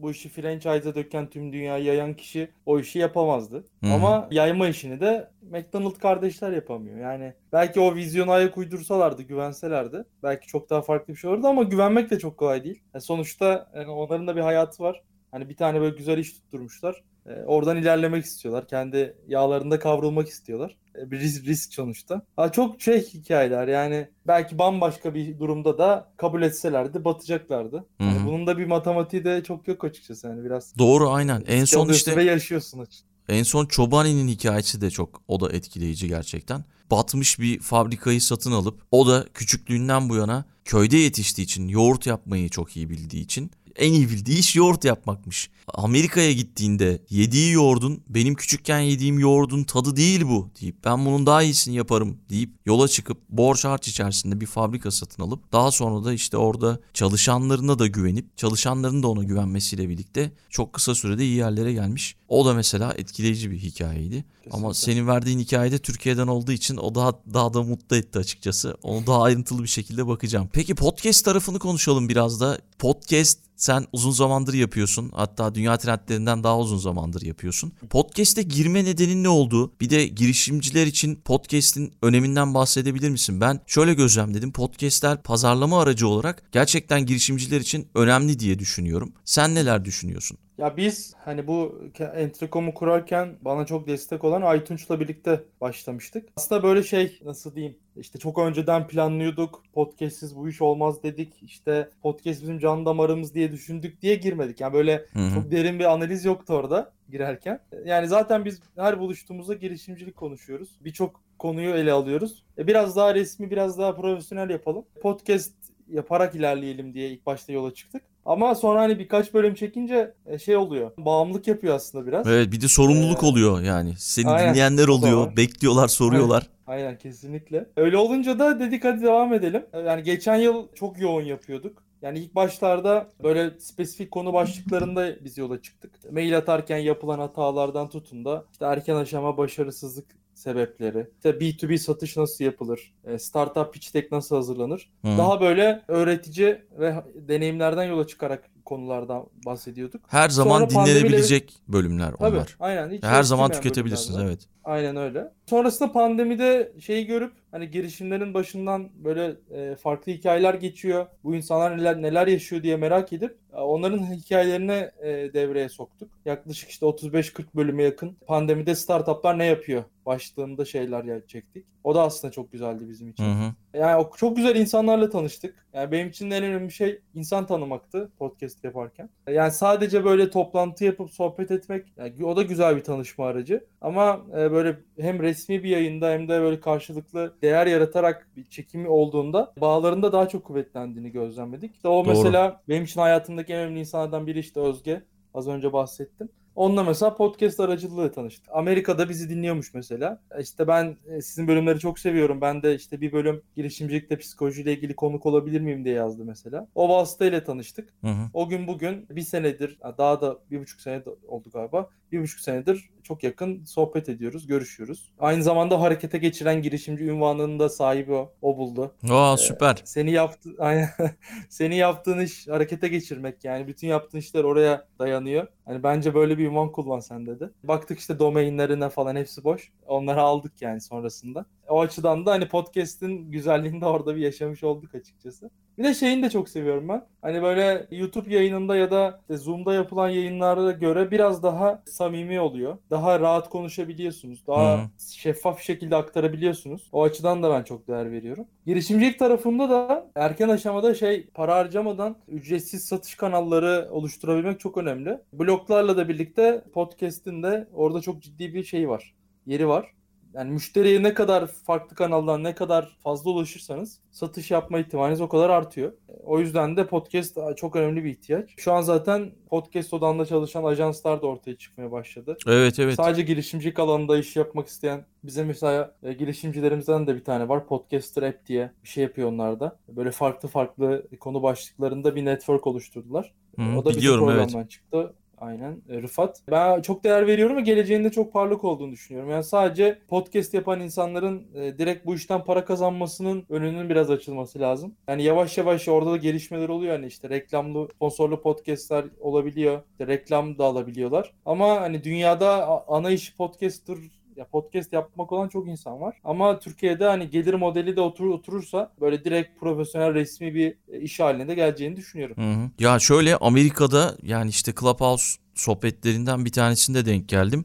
bu 0.03 0.11
işi 0.11 0.29
franchise'a 0.29 0.95
döken 0.95 1.31
tüm 1.31 1.53
dünyayı 1.53 1.85
yayan 1.85 2.15
kişi 2.15 2.49
o 2.67 2.79
işi 2.79 2.99
yapamazdı. 2.99 3.65
Hı 3.81 3.87
hı. 3.87 3.93
Ama 3.93 4.29
yayma 4.31 4.69
işini 4.69 5.01
de 5.01 5.31
McDonald 5.43 5.99
kardeşler 5.99 6.53
yapamıyor. 6.53 6.99
Yani 6.99 7.35
belki 7.53 7.81
o 7.81 7.95
vizyona 7.95 8.33
ayak 8.33 8.59
uydursalardı, 8.59 9.23
güvenselerdi 9.23 10.05
belki 10.23 10.47
çok 10.47 10.71
daha 10.71 10.83
farklı 10.83 11.15
bir 11.15 11.19
şey 11.19 11.31
olurdu 11.31 11.47
ama 11.47 11.63
güvenmek 11.63 12.11
de 12.11 12.19
çok 12.19 12.37
kolay 12.37 12.65
değil. 12.65 12.83
Yani 12.95 13.03
sonuçta 13.03 13.71
yani 13.77 13.91
onların 13.91 14.27
da 14.27 14.37
bir 14.37 14.41
hayatı 14.41 14.83
var. 14.83 15.03
Hani 15.31 15.49
bir 15.49 15.57
tane 15.57 15.81
böyle 15.81 15.97
güzel 15.97 16.19
iş 16.19 16.33
tutturmuşlar. 16.33 17.03
E, 17.27 17.33
oradan 17.45 17.77
ilerlemek 17.77 18.25
istiyorlar. 18.25 18.69
Kendi 18.69 19.17
yağlarında 19.27 19.79
kavrulmak 19.79 20.29
istiyorlar. 20.29 20.77
E, 20.99 21.11
bir 21.11 21.21
risk, 21.21 21.47
risk 21.47 21.75
sonuçta. 21.75 22.23
Ha, 22.37 22.53
çok 22.53 22.81
şey 22.81 23.01
hikayeler 23.01 23.69
yani 23.69 24.09
belki 24.27 24.59
bambaşka 24.59 25.15
bir 25.15 25.39
durumda 25.39 25.79
da 25.79 26.13
kabul 26.17 26.43
etselerdi 26.43 27.05
batacaklardı. 27.05 27.85
Yani 28.01 28.27
bunun 28.27 28.47
da 28.47 28.59
bir 28.59 28.67
matematiği 28.67 29.25
de 29.25 29.43
çok 29.45 29.69
yok 29.69 29.85
açıkçası 29.85 30.27
yani 30.27 30.45
biraz. 30.45 30.79
doğru 30.79 31.11
aynen. 31.11 31.45
En 31.47 31.65
son 31.65 31.89
işte 31.89 32.17
ve 32.17 32.25
yaşıyorsun 32.25 32.79
açıkçası. 32.79 33.13
En 33.29 33.43
son 33.43 33.67
Çobani'nin 33.67 34.29
hikayesi 34.29 34.81
de 34.81 34.91
çok 34.91 35.23
o 35.29 35.41
da 35.41 35.53
etkileyici 35.53 36.09
gerçekten. 36.09 36.65
Batmış 36.91 37.41
bir 37.41 37.59
fabrikayı 37.59 38.21
satın 38.21 38.53
alıp 38.53 38.81
o 38.91 39.07
da 39.07 39.27
küçüklüğünden 39.35 40.09
bu 40.09 40.17
yana 40.17 40.45
köyde 40.65 40.97
yetiştiği 40.97 41.45
için 41.45 41.69
yoğurt 41.69 42.07
yapmayı 42.07 42.49
çok 42.49 42.77
iyi 42.77 42.91
bildiği 42.91 43.23
için 43.23 43.51
en 43.77 43.93
iyi 43.93 44.11
bildiği 44.11 44.39
iş 44.39 44.57
yoğurt 44.57 44.85
yapmakmış. 44.85 45.51
Amerika'ya 45.75 46.33
gittiğinde 46.33 47.03
yediği 47.11 47.53
yoğurdun 47.53 48.03
benim 48.09 48.35
küçükken 48.35 48.81
yediğim 48.81 49.19
yoğurdun 49.19 49.65
tadı 49.65 49.97
değil 49.97 50.25
bu 50.25 50.51
deyip 50.61 50.85
ben 50.85 51.07
bunun 51.07 51.27
daha 51.27 51.43
iyisini 51.43 51.75
yaparım 51.75 52.19
deyip 52.31 52.51
yola 52.67 52.89
çıkıp 52.89 53.19
borç 53.29 53.65
harç 53.65 53.89
içerisinde 53.89 54.41
bir 54.41 54.47
fabrika 54.47 54.91
satın 54.91 55.23
alıp 55.23 55.53
daha 55.53 55.71
sonra 55.71 56.05
da 56.05 56.13
işte 56.13 56.37
orada 56.37 56.81
çalışanlarına 56.95 57.79
da 57.79 57.87
güvenip 57.87 58.37
çalışanların 58.37 59.03
da 59.03 59.09
ona 59.09 59.25
güvenmesiyle 59.25 59.89
birlikte 59.89 60.33
çok 60.51 60.73
kısa 60.73 60.95
sürede 60.95 61.25
iyi 61.25 61.37
yerlere 61.37 61.73
gelmiş. 61.73 62.17
O 62.29 62.47
da 62.47 62.55
mesela 62.55 62.95
etkileyici 62.97 63.51
bir 63.51 63.59
hikayeydi. 63.59 64.25
Ama 64.51 64.69
Kesinlikle. 64.69 64.93
senin 64.93 65.07
verdiğin 65.07 65.39
hikayede 65.39 65.79
Türkiye'den 65.79 66.27
olduğu 66.27 66.53
için 66.53 66.77
o 66.77 66.95
daha 66.95 67.13
daha 67.35 67.55
da 67.55 67.63
mutlu 67.63 67.97
etti 67.97 68.19
açıkçası. 68.19 68.77
Onu 68.83 69.07
daha 69.07 69.23
ayrıntılı 69.23 69.63
bir 69.63 69.69
şekilde 69.69 70.07
bakacağım. 70.07 70.49
Peki 70.53 70.75
podcast 70.75 71.25
tarafını 71.25 71.59
konuşalım 71.59 72.09
biraz 72.09 72.41
da. 72.41 72.59
Podcast 72.79 73.39
sen 73.63 73.87
uzun 73.93 74.11
zamandır 74.11 74.55
yapıyorsun. 74.55 75.11
Hatta 75.15 75.55
dünya 75.55 75.77
trendlerinden 75.77 76.45
daha 76.45 76.59
uzun 76.59 76.79
zamandır 76.79 77.23
yapıyorsun. 77.23 77.73
Podcast'e 77.91 78.43
girme 78.43 78.85
nedenin 78.85 79.25
ne 79.25 79.29
oldu? 79.29 79.73
Bir 79.81 79.91
de 79.91 80.07
girişimciler 80.07 80.87
için 80.87 81.15
podcast'in 81.15 81.93
öneminden 82.03 82.55
bahsedebilir 82.55 83.11
misin? 83.11 83.41
Ben 83.41 83.61
şöyle 83.67 83.95
gözlemledim. 83.95 84.53
Podcast'ler 84.53 85.23
pazarlama 85.23 85.83
aracı 85.83 86.09
olarak 86.09 86.43
gerçekten 86.53 87.07
girişimciler 87.07 87.61
için 87.61 87.89
önemli 87.95 88.39
diye 88.39 88.59
düşünüyorum. 88.59 89.13
Sen 89.25 89.55
neler 89.55 89.85
düşünüyorsun? 89.85 90.39
Ya 90.63 90.77
biz 90.77 91.15
hani 91.25 91.47
bu 91.47 91.83
Entrecom'u 92.15 92.75
kurarken 92.75 93.37
bana 93.41 93.67
çok 93.67 93.87
destek 93.87 94.25
olan 94.25 94.43
Aytunç'la 94.43 95.01
birlikte 95.01 95.45
başlamıştık. 95.61 96.29
Aslında 96.37 96.63
böyle 96.63 96.83
şey 96.83 97.21
nasıl 97.25 97.55
diyeyim 97.55 97.77
işte 97.97 98.19
çok 98.19 98.39
önceden 98.39 98.87
planlıyorduk. 98.87 99.63
Podcast'siz 99.73 100.37
bu 100.37 100.49
iş 100.49 100.63
olmaz 100.63 101.03
dedik. 101.03 101.43
İşte 101.43 101.91
podcast 102.03 102.43
bizim 102.43 102.59
can 102.59 102.87
damarımız 102.87 103.35
diye 103.35 103.53
düşündük 103.53 104.03
diye 104.03 104.15
girmedik. 104.15 104.61
Yani 104.61 104.73
böyle 104.73 105.07
Hı 105.13 105.19
hı. 105.19 105.35
çok 105.35 105.51
derin 105.51 105.79
bir 105.79 105.93
analiz 105.93 106.25
yoktu 106.25 106.55
orada 106.55 106.93
girerken. 107.11 107.61
Yani 107.85 108.09
zaten 108.09 108.45
biz 108.45 108.61
her 108.77 109.01
buluştuğumuzda 109.01 109.55
girişimcilik 109.55 110.17
konuşuyoruz. 110.17 110.79
Birçok 110.81 111.21
konuyu 111.39 111.75
ele 111.75 111.93
alıyoruz. 111.93 112.45
E 112.59 112.67
biraz 112.67 112.97
daha 112.97 113.15
resmi, 113.15 113.51
biraz 113.51 113.79
daha 113.79 113.97
profesyonel 113.97 114.51
yapalım. 114.51 114.85
Podcast 115.03 115.53
yaparak 115.93 116.35
ilerleyelim 116.35 116.95
diye 116.95 117.11
ilk 117.11 117.27
başta 117.27 117.53
yola 117.53 117.75
çıktık. 117.75 118.03
Ama 118.25 118.55
sonra 118.55 118.81
hani 118.81 118.99
birkaç 118.99 119.35
bölüm 119.35 119.55
çekince 119.55 120.15
e, 120.27 120.39
şey 120.39 120.57
oluyor. 120.57 120.91
Bağımlılık 120.99 121.49
yapıyor 121.49 121.75
aslında 121.75 122.07
biraz. 122.07 122.27
Evet 122.27 122.53
bir 122.53 122.61
de 122.61 122.69
sorumluluk 122.69 123.23
Ee, 123.23 123.27
oluyor 123.27 123.61
yani. 123.61 123.95
Seni 123.99 124.29
aynen, 124.29 124.51
dinleyenler 124.55 124.89
oluyor, 124.89 125.37
bekliyorlar, 125.37 125.89
soruyorlar. 125.89 126.47
Aynen 126.67 126.99
kesinlikle. 126.99 127.67
Öyle 127.77 127.97
olunca 127.97 128.39
da 128.39 128.61
dedik 128.61 128.85
hadi 128.85 129.03
devam 129.03 129.35
edelim. 129.35 129.67
Yani 129.87 130.03
geçen 130.03 130.37
yıl 130.37 130.67
çok 130.75 130.99
yoğun 131.01 131.23
yapıyorduk. 131.23 131.83
Yani 132.03 132.19
ilk 132.19 132.35
başlarda 132.35 133.09
böyle 133.23 133.51
spesifik 133.61 134.11
konu 134.11 134.33
başlıklarında 134.33 135.25
biz 135.25 135.39
yola 135.39 135.63
çıktık. 135.63 136.13
Mail 136.13 136.37
atarken 136.39 136.79
yapılan 136.79 137.19
hatalardan 137.19 137.89
tutun 137.89 138.25
da 138.25 138.45
işte 138.53 138.65
erken 138.65 138.97
aşama 138.97 139.37
başarısızlık 139.37 140.07
sebepleri, 140.43 141.07
işte 141.17 141.31
B2B 141.31 141.79
satış 141.79 142.17
nasıl 142.17 142.45
yapılır, 142.45 142.93
e, 143.05 143.19
startup 143.19 143.73
pitch 143.75 143.95
deck 143.95 144.13
nasıl 144.13 144.37
hazırlanır. 144.37 144.91
Hı. 145.05 145.09
Daha 145.19 145.41
böyle 145.41 145.83
öğretici 145.89 146.63
ve 146.79 146.95
deneyimlerden 147.15 147.85
yola 147.85 148.07
çıkarak 148.07 148.51
konulardan 148.65 149.27
bahsediyorduk. 149.47 150.01
Her 150.09 150.29
zaman 150.29 150.59
Sonra 150.59 150.71
pandemiyle- 150.85 150.95
dinlenebilecek 151.01 151.55
bölümler 151.69 152.13
Tabii 152.19 152.37
onlar. 152.37 152.57
aynen. 152.61 152.91
Hiç 152.91 153.03
Her 153.03 153.23
zaman 153.23 153.51
tüketebilirsiniz 153.51 154.09
bölümlerden. 154.11 154.33
evet. 154.37 154.49
Aynen 154.65 154.97
öyle. 154.97 155.33
Sonrasında 155.47 155.93
pandemide 155.93 156.73
şeyi 156.81 157.07
görüp 157.07 157.33
hani 157.53 157.71
girişimlerin 157.71 158.35
başından 158.35 158.91
böyle 158.95 159.37
e, 159.51 159.77
farklı 159.77 160.13
hikayeler 160.13 160.55
geçiyor. 160.55 161.07
Bu 161.25 161.35
insanlar 161.35 161.79
neler 161.79 162.03
neler 162.03 162.27
yaşıyor 162.27 162.63
diye 162.63 162.77
merak 162.77 163.13
edip 163.13 163.39
e, 163.53 163.57
onların 163.57 163.99
hikayelerini 163.99 164.91
e, 165.03 165.35
devreye 165.35 165.69
soktuk. 165.69 166.11
Yaklaşık 166.25 166.71
işte 166.71 166.87
35-40 166.87 167.45
bölüme 167.55 167.83
yakın 167.83 168.17
pandemide 168.27 168.75
startuplar 168.75 169.39
ne 169.39 169.47
yapıyor 169.47 169.85
başlığında 170.07 170.65
şeyler 170.65 171.27
çektik. 171.27 171.67
O 171.85 171.95
da 171.95 172.03
aslında 172.03 172.33
çok 172.33 172.53
güzeldi 172.53 172.89
bizim 172.89 173.11
için. 173.11 173.25
Hı 173.25 173.29
hı. 173.29 173.79
Yani 173.79 174.07
çok 174.17 174.37
güzel 174.37 174.57
insanlarla 174.57 175.11
tanıştık. 175.11 175.67
Yani 175.73 175.93
benim 175.93 176.09
için 176.09 176.31
en 176.31 176.45
önemli 176.45 176.73
şey 176.73 177.01
insan 177.15 177.47
tanımaktı 177.47 178.11
podcast 178.19 178.65
yaparken. 178.65 179.09
Yani 179.29 179.53
sadece 179.53 180.05
böyle 180.05 180.31
toplantı 180.31 180.85
yapıp 180.85 181.11
sohbet 181.11 181.51
etmek 181.51 181.87
yani 181.97 182.25
o 182.25 182.37
da 182.37 182.43
güzel 182.43 182.77
bir 182.77 182.85
tanışma 182.85 183.27
aracı. 183.27 183.65
Ama 183.81 184.21
e, 184.33 184.53
böyle 184.53 184.77
hem 185.01 185.23
resmi 185.23 185.63
bir 185.63 185.69
yayında 185.69 186.11
hem 186.11 186.29
de 186.29 186.41
böyle 186.41 186.61
karşılıklı 186.61 187.35
değer 187.43 187.67
yaratarak 187.67 188.29
bir 188.37 188.45
çekimi 188.45 188.89
olduğunda 188.89 189.53
bağlarında 189.61 190.13
daha 190.13 190.29
çok 190.29 190.45
kuvvetlendiğini 190.45 191.13
gözlemledik. 191.13 191.75
İşte 191.75 191.89
o 191.89 192.05
Doğru. 192.05 192.09
mesela 192.09 192.63
benim 192.69 192.85
için 192.85 193.01
hayatımdaki 193.01 193.53
en 193.53 193.59
önemli 193.61 193.81
insanlardan 193.81 194.27
biri 194.27 194.39
işte 194.39 194.61
Özge. 194.61 195.03
Az 195.35 195.49
önce 195.49 195.73
bahsettim. 195.73 196.29
Onunla 196.57 196.85
mesela 196.85 197.15
podcast 197.15 197.61
aracılığıyla 197.61 198.11
tanıştık. 198.11 198.49
Amerika'da 198.53 199.09
bizi 199.09 199.31
dinliyormuş 199.31 199.75
mesela. 199.75 200.23
İşte 200.41 200.69
ben 200.69 200.97
e, 201.07 201.23
sizin 201.23 201.49
bölümleri 201.49 201.79
çok 201.79 201.99
seviyorum. 201.99 202.41
Ben 202.41 202.63
de 202.63 202.75
işte 202.75 203.01
bir 203.01 203.13
bölüm 203.13 203.43
girişimcilikle 203.57 204.19
psikolojiyle 204.19 204.73
ilgili 204.73 204.97
konuk 204.97 205.27
olabilir 205.27 205.61
miyim 205.61 205.85
diye 205.85 205.95
yazdı 205.95 206.25
mesela. 206.25 206.69
O 206.75 206.89
vasıtayla 206.89 207.45
tanıştık. 207.45 207.89
Hı 208.01 208.11
hı. 208.11 208.31
O 208.35 208.49
gün 208.49 208.67
bugün 208.67 209.07
bir 209.11 209.21
senedir 209.21 209.79
daha 209.99 210.21
da 210.21 210.39
bir 210.51 210.61
buçuk 210.61 210.81
sene 210.81 211.03
oldu 211.29 211.51
galiba. 211.53 211.89
Bir 212.13 212.23
buçuk 212.23 212.41
senedir 212.41 212.91
çok 213.03 213.25
yakın 213.25 213.65
sohbet 213.65 214.09
ediyoruz, 214.09 214.47
görüşüyoruz. 214.47 215.13
Aynı 215.19 215.43
zamanda 215.43 215.81
harekete 215.81 216.19
geçiren 216.19 216.63
girişimci 216.63 217.05
ünvanının 217.05 217.59
da 217.59 217.69
sahibi 217.69 218.13
o. 218.13 218.33
O 218.43 218.57
buldu. 218.57 218.95
Aa 219.11 219.37
süper. 219.37 219.83
Seni 219.85 220.11
yaptı 220.11 220.51
seni 221.49 221.77
yaptığın 221.77 222.21
iş 222.21 222.49
harekete 222.49 222.89
geçirmek 222.89 223.45
yani 223.45 223.69
bütün 223.69 223.89
yaptığın 223.89 224.19
işler 224.19 224.45
oraya 224.45 224.87
dayanıyor. 224.99 225.47
Hani 225.65 225.83
bence 225.83 226.15
böyle 226.15 226.39
bir 226.39 226.42
ünvan 226.45 226.73
kullan 226.73 227.01
sen 227.01 227.27
dedi. 227.27 227.51
Baktık 227.65 227.99
işte 227.99 228.19
domainlerine 228.19 228.89
falan 228.89 229.17
hepsi 229.17 229.45
boş. 229.45 229.73
Onları 229.87 230.21
aldık 230.23 230.53
yani 230.63 230.81
sonrasında. 230.81 231.47
O 231.73 231.81
açıdan 231.81 232.27
da 232.27 232.31
hani 232.31 232.49
podcast'in 232.49 233.31
güzelliğini 233.31 233.81
de 233.81 233.87
orada 233.87 234.17
bir 234.17 234.21
yaşamış 234.21 234.65
olduk 234.65 234.95
açıkçası. 234.95 235.51
Bir 235.79 235.85
de 235.85 235.95
şeyini 235.95 236.23
de 236.23 236.31
çok 236.31 236.49
seviyorum 236.49 236.89
ben. 236.89 237.07
Hani 237.23 237.43
böyle 237.43 237.87
YouTube 237.91 238.35
yayınında 238.35 238.77
ya 238.77 238.91
da 238.91 239.21
işte 239.21 239.37
Zoom'da 239.37 239.75
yapılan 239.75 240.09
yayınlara 240.09 240.71
göre 240.71 241.11
biraz 241.11 241.43
daha 241.43 241.83
samimi 241.87 242.41
oluyor. 242.41 242.79
Daha 242.91 243.21
rahat 243.21 243.49
konuşabiliyorsunuz. 243.49 244.47
Daha 244.47 244.79
Hı. 244.79 244.89
şeffaf 245.13 245.59
bir 245.59 245.63
şekilde 245.63 245.97
aktarabiliyorsunuz. 245.97 246.89
O 246.93 247.03
açıdan 247.03 247.43
da 247.43 247.51
ben 247.51 247.63
çok 247.63 247.89
değer 247.89 248.13
veriyorum. 248.13 248.47
Girişimcilik 248.67 249.19
tarafında 249.19 249.71
da 249.71 250.11
erken 250.15 250.49
aşamada 250.49 250.95
şey 250.95 251.27
para 251.27 251.57
harcamadan 251.57 252.17
ücretsiz 252.29 252.85
satış 252.85 253.15
kanalları 253.15 253.89
oluşturabilmek 253.91 254.61
çok 254.61 254.79
önemli. 254.79 255.19
Bloglarla 255.33 255.97
da 255.97 256.09
birlikte 256.09 256.65
podcast'in 256.73 257.43
de 257.43 257.69
orada 257.75 258.01
çok 258.01 258.23
ciddi 258.23 258.55
bir 258.55 258.65
şey 258.65 258.89
var. 258.89 259.15
Yeri 259.47 259.69
var. 259.69 259.93
Yani 260.35 260.51
müşteriye 260.51 261.03
ne 261.03 261.15
kadar 261.15 261.47
farklı 261.47 261.97
kanaldan 261.97 262.45
ne 262.45 262.55
kadar 262.55 262.97
fazla 263.03 263.31
ulaşırsanız 263.31 263.99
satış 264.11 264.51
yapma 264.51 264.79
ihtimaliniz 264.79 265.21
o 265.21 265.29
kadar 265.29 265.51
artıyor. 265.51 265.93
O 266.25 266.41
yüzden 266.41 266.77
de 266.77 266.87
podcast 266.87 267.39
çok 267.57 267.77
önemli 267.77 268.05
bir 268.05 268.11
ihtiyaç. 268.11 268.51
Şu 268.57 268.73
an 268.73 268.83
zaten 268.83 269.31
podcast 269.51 269.95
odanda 269.95 270.27
çalışan 270.27 270.65
ajanslar 270.65 271.23
da 271.23 271.27
ortaya 271.27 271.57
çıkmaya 271.57 271.93
başladı. 271.93 272.37
Evet 272.47 272.79
evet. 272.79 272.95
Sadece 272.95 273.23
girişimcilik 273.23 273.79
alanında 273.79 274.19
iş 274.19 274.37
yapmak 274.37 274.69
isteyen 274.69 275.05
bize 275.25 275.45
mesela 275.45 275.95
e, 276.03 276.13
girişimcilerimizden 276.13 277.07
de 277.07 277.15
bir 277.15 277.25
tane 277.25 277.49
var. 277.49 277.67
Podcaster 277.67 278.23
App 278.23 278.47
diye 278.47 278.71
bir 278.85 278.89
şey 278.89 279.03
yapıyor 279.03 279.29
onlar 279.29 279.61
da. 279.61 279.79
Böyle 279.89 280.11
farklı 280.11 280.49
farklı 280.49 281.07
konu 281.21 281.43
başlıklarında 281.43 282.17
bir 282.17 282.25
network 282.25 282.67
oluşturdular. 282.67 283.33
Hı, 283.59 283.63
o 283.63 283.85
da 283.85 283.89
bizim 283.89 284.01
biliyorum, 284.01 284.31
evet. 284.31 284.39
programdan 284.39 284.67
çıktı. 284.67 285.15
Aynen. 285.43 285.83
E, 285.89 286.03
Rıfat. 286.03 286.43
Ben 286.51 286.83
çok 286.83 287.05
değer 287.05 287.27
veriyorum 287.27 287.57
ve 287.57 287.61
geleceğinde 287.61 288.11
çok 288.11 288.33
parlak 288.33 288.65
olduğunu 288.65 288.93
düşünüyorum. 288.93 289.31
Yani 289.31 289.45
sadece 289.45 289.99
podcast 290.09 290.55
yapan 290.55 290.81
insanların 290.81 291.47
e, 291.55 291.79
direkt 291.79 292.07
bu 292.07 292.15
işten 292.15 292.45
para 292.45 292.65
kazanmasının 292.65 293.47
önünün 293.49 293.91
biraz 293.91 294.11
açılması 294.11 294.61
lazım. 294.61 294.97
Yani 295.09 295.23
yavaş 295.23 295.59
yavaş 295.59 295.89
orada 295.89 296.13
da 296.13 296.17
gelişmeler 296.17 296.69
oluyor. 296.69 296.93
Hani 296.93 297.07
işte 297.07 297.29
reklamlı, 297.31 297.89
sponsorlu 297.95 298.43
podcastler 298.43 299.05
olabiliyor. 299.21 299.83
İşte 299.93 300.07
reklam 300.07 300.59
da 300.59 300.65
alabiliyorlar. 300.65 301.33
Ama 301.47 301.81
hani 301.81 302.05
dünyada 302.05 302.83
ana 302.89 303.11
iş 303.11 303.37
podcaster 303.37 303.97
ya 304.37 304.45
podcast 304.45 304.93
yapmak 304.93 305.33
olan 305.33 305.49
çok 305.49 305.69
insan 305.69 306.01
var. 306.01 306.17
Ama 306.25 306.59
Türkiye'de 306.59 307.05
hani 307.05 307.31
gelir 307.31 307.55
modeli 307.55 307.97
de 307.97 308.01
otur, 308.01 308.27
oturursa 308.27 308.93
böyle 309.01 309.25
direkt 309.25 309.61
profesyonel 309.61 310.15
resmi 310.15 310.55
bir 310.55 310.75
e, 310.89 311.01
iş 311.01 311.21
haline 311.21 311.49
de 311.49 311.55
geleceğini 311.55 311.97
düşünüyorum. 311.97 312.37
Hı 312.37 312.63
hı. 312.63 312.71
Ya 312.79 312.99
şöyle 312.99 313.37
Amerika'da 313.37 314.17
yani 314.23 314.51
işte 314.51 314.73
Clubhouse 314.81 315.39
sohbetlerinden 315.55 316.45
bir 316.45 316.53
tanesinde 316.53 317.07
denk 317.07 317.29
geldim. 317.29 317.65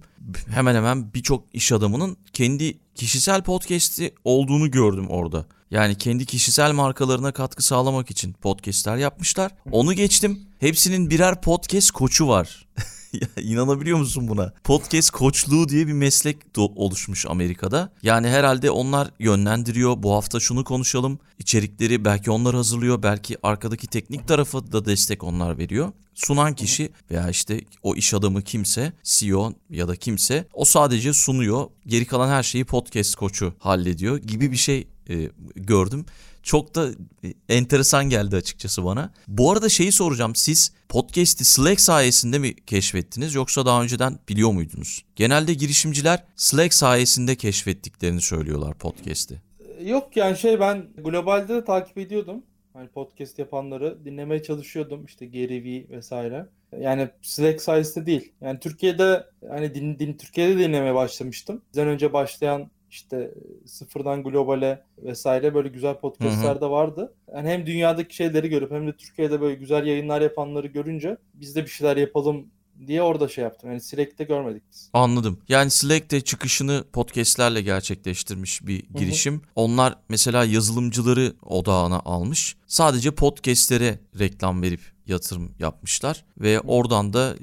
Hemen 0.50 0.76
hemen 0.76 1.14
birçok 1.14 1.44
iş 1.54 1.72
adamının 1.72 2.18
kendi 2.34 2.78
kişisel 2.96 3.44
podcast'i 3.44 4.14
olduğunu 4.24 4.72
gördüm 4.72 5.08
orada. 5.10 5.46
Yani 5.72 5.96
kendi 5.96 6.26
kişisel 6.26 6.72
markalarına 6.72 7.32
katkı 7.32 7.64
sağlamak 7.64 8.12
için 8.12 8.34
podcast'ler 8.34 8.98
yapmışlar. 8.98 9.52
Onu 9.72 9.94
geçtim. 9.94 10.40
Hepsinin 10.60 11.10
birer 11.10 11.42
podcast 11.42 11.92
koçu 11.92 12.28
var. 12.28 12.68
Ya 13.22 13.28
inanabiliyor 13.44 13.98
musun 13.98 14.28
buna? 14.28 14.54
Podcast 14.64 15.10
koçluğu 15.10 15.70
diye 15.70 15.88
bir 15.88 15.94
meslek 15.94 16.38
oluşmuş 16.58 17.26
Amerika'da. 17.26 17.94
Yani 18.04 18.28
herhalde 18.28 18.72
onlar 18.72 19.12
yönlendiriyor. 19.20 20.04
Bu 20.04 20.14
hafta 20.14 20.40
şunu 20.40 20.64
konuşalım. 20.64 21.20
İçerikleri 21.40 22.06
belki 22.06 22.32
onlar 22.32 22.56
hazırlıyor. 22.56 23.04
Belki 23.04 23.38
arkadaki 23.44 23.88
teknik 23.88 24.28
tarafı 24.28 24.72
da 24.72 24.86
destek 24.86 25.24
onlar 25.24 25.58
veriyor. 25.58 25.92
Sunan 26.14 26.56
kişi 26.56 26.90
veya 27.12 27.30
işte 27.30 27.62
o 27.84 27.96
iş 27.96 28.14
adamı 28.14 28.42
kimse, 28.42 28.94
CEO 29.04 29.54
ya 29.70 29.88
da 29.88 29.96
kimse 29.96 30.48
o 30.54 30.66
sadece 30.66 31.14
sunuyor. 31.14 31.68
Geri 31.88 32.06
kalan 32.06 32.30
her 32.30 32.44
şeyi 32.44 32.66
podcast 32.66 33.16
koçu 33.16 33.54
hallediyor 33.60 34.18
gibi 34.18 34.52
bir 34.52 34.58
şey 34.58 34.88
e, 35.10 35.30
gördüm. 35.56 36.06
Çok 36.48 36.76
da 36.76 36.90
e, 37.24 37.34
enteresan 37.50 38.10
geldi 38.10 38.36
açıkçası 38.36 38.86
bana. 38.86 39.14
Bu 39.28 39.52
arada 39.52 39.70
şeyi 39.70 39.92
soracağım. 39.92 40.36
Siz 40.36 40.74
podcast'i 40.90 41.46
Slack 41.46 41.82
sayesinde 41.82 42.40
mi 42.40 42.56
keşfettiniz 42.56 43.36
yoksa 43.36 43.66
daha 43.66 43.84
önceden 43.84 44.20
biliyor 44.30 44.52
muydunuz? 44.52 45.06
Genelde 45.16 45.54
girişimciler 45.54 46.24
Slack 46.36 46.74
sayesinde 46.74 47.36
keşfettiklerini 47.36 48.22
söylüyorlar 48.22 48.74
podcast'i. 48.74 49.42
Yok 49.84 50.18
yani 50.18 50.38
şey 50.38 50.60
ben 50.60 50.88
globalde 50.98 51.56
de 51.56 51.66
takip 51.66 51.98
ediyordum. 51.98 52.44
Hani 52.74 52.88
podcast 52.88 53.40
yapanları 53.40 54.06
dinlemeye 54.06 54.44
çalışıyordum. 54.44 55.06
İşte 55.06 55.26
Gary 55.26 55.64
Vee 55.64 55.90
vesaire. 55.90 56.46
Yani 56.80 57.10
Slack 57.22 57.62
sayesinde 57.62 58.06
değil. 58.06 58.32
Yani 58.42 58.60
Türkiye'de 58.60 59.26
hani 59.50 59.76
din, 59.76 60.00
din 60.00 60.14
Türkiye'de 60.14 60.60
dinlemeye 60.60 60.96
başlamıştım. 60.96 61.62
Bizden 61.74 61.88
önce 61.88 62.14
başlayan 62.14 62.70
işte 62.90 63.32
sıfırdan 63.66 64.24
globale 64.24 64.84
vesaire 64.98 65.54
böyle 65.54 65.70
güzel 65.70 66.00
podcastler 66.00 66.62
de 66.62 66.66
vardı. 66.66 67.14
Yani 67.36 67.50
hem 67.50 67.66
dünyadaki 67.66 68.16
şeyleri 68.16 68.50
görüp 68.50 68.72
hem 68.72 68.88
de 68.88 68.94
Türkiye'de 68.98 69.42
böyle 69.42 69.56
güzel 69.56 69.86
yayınlar 69.86 70.22
yapanları 70.22 70.68
görünce 70.68 71.18
biz 71.34 71.56
de 71.56 71.64
bir 71.64 71.70
şeyler 71.70 71.98
yapalım 71.98 72.48
diye 72.88 73.02
orada 73.02 73.28
şey 73.28 73.44
yaptım. 73.44 73.70
Yani 73.70 73.82
Slack'te 73.82 74.24
görmedik 74.24 74.64
biz. 74.72 74.90
Anladım. 74.94 75.40
Yani 75.50 75.72
Slack 75.72 76.12
de 76.12 76.22
çıkışını 76.22 76.84
podcastlerle 76.94 77.62
gerçekleştirmiş 77.62 78.68
bir 78.68 78.84
girişim. 78.96 79.42
Onlar 79.56 79.96
mesela 80.10 80.46
yazılımcıları 80.46 81.34
odağına 81.46 82.00
almış. 82.00 82.56
Sadece 82.68 83.12
podcastlere 83.12 84.00
reklam 84.20 84.62
verip 84.62 84.82
yatırım 85.08 85.52
yapmışlar 85.60 86.26
ve 86.38 86.60
oradan 86.60 87.14
da 87.14 87.36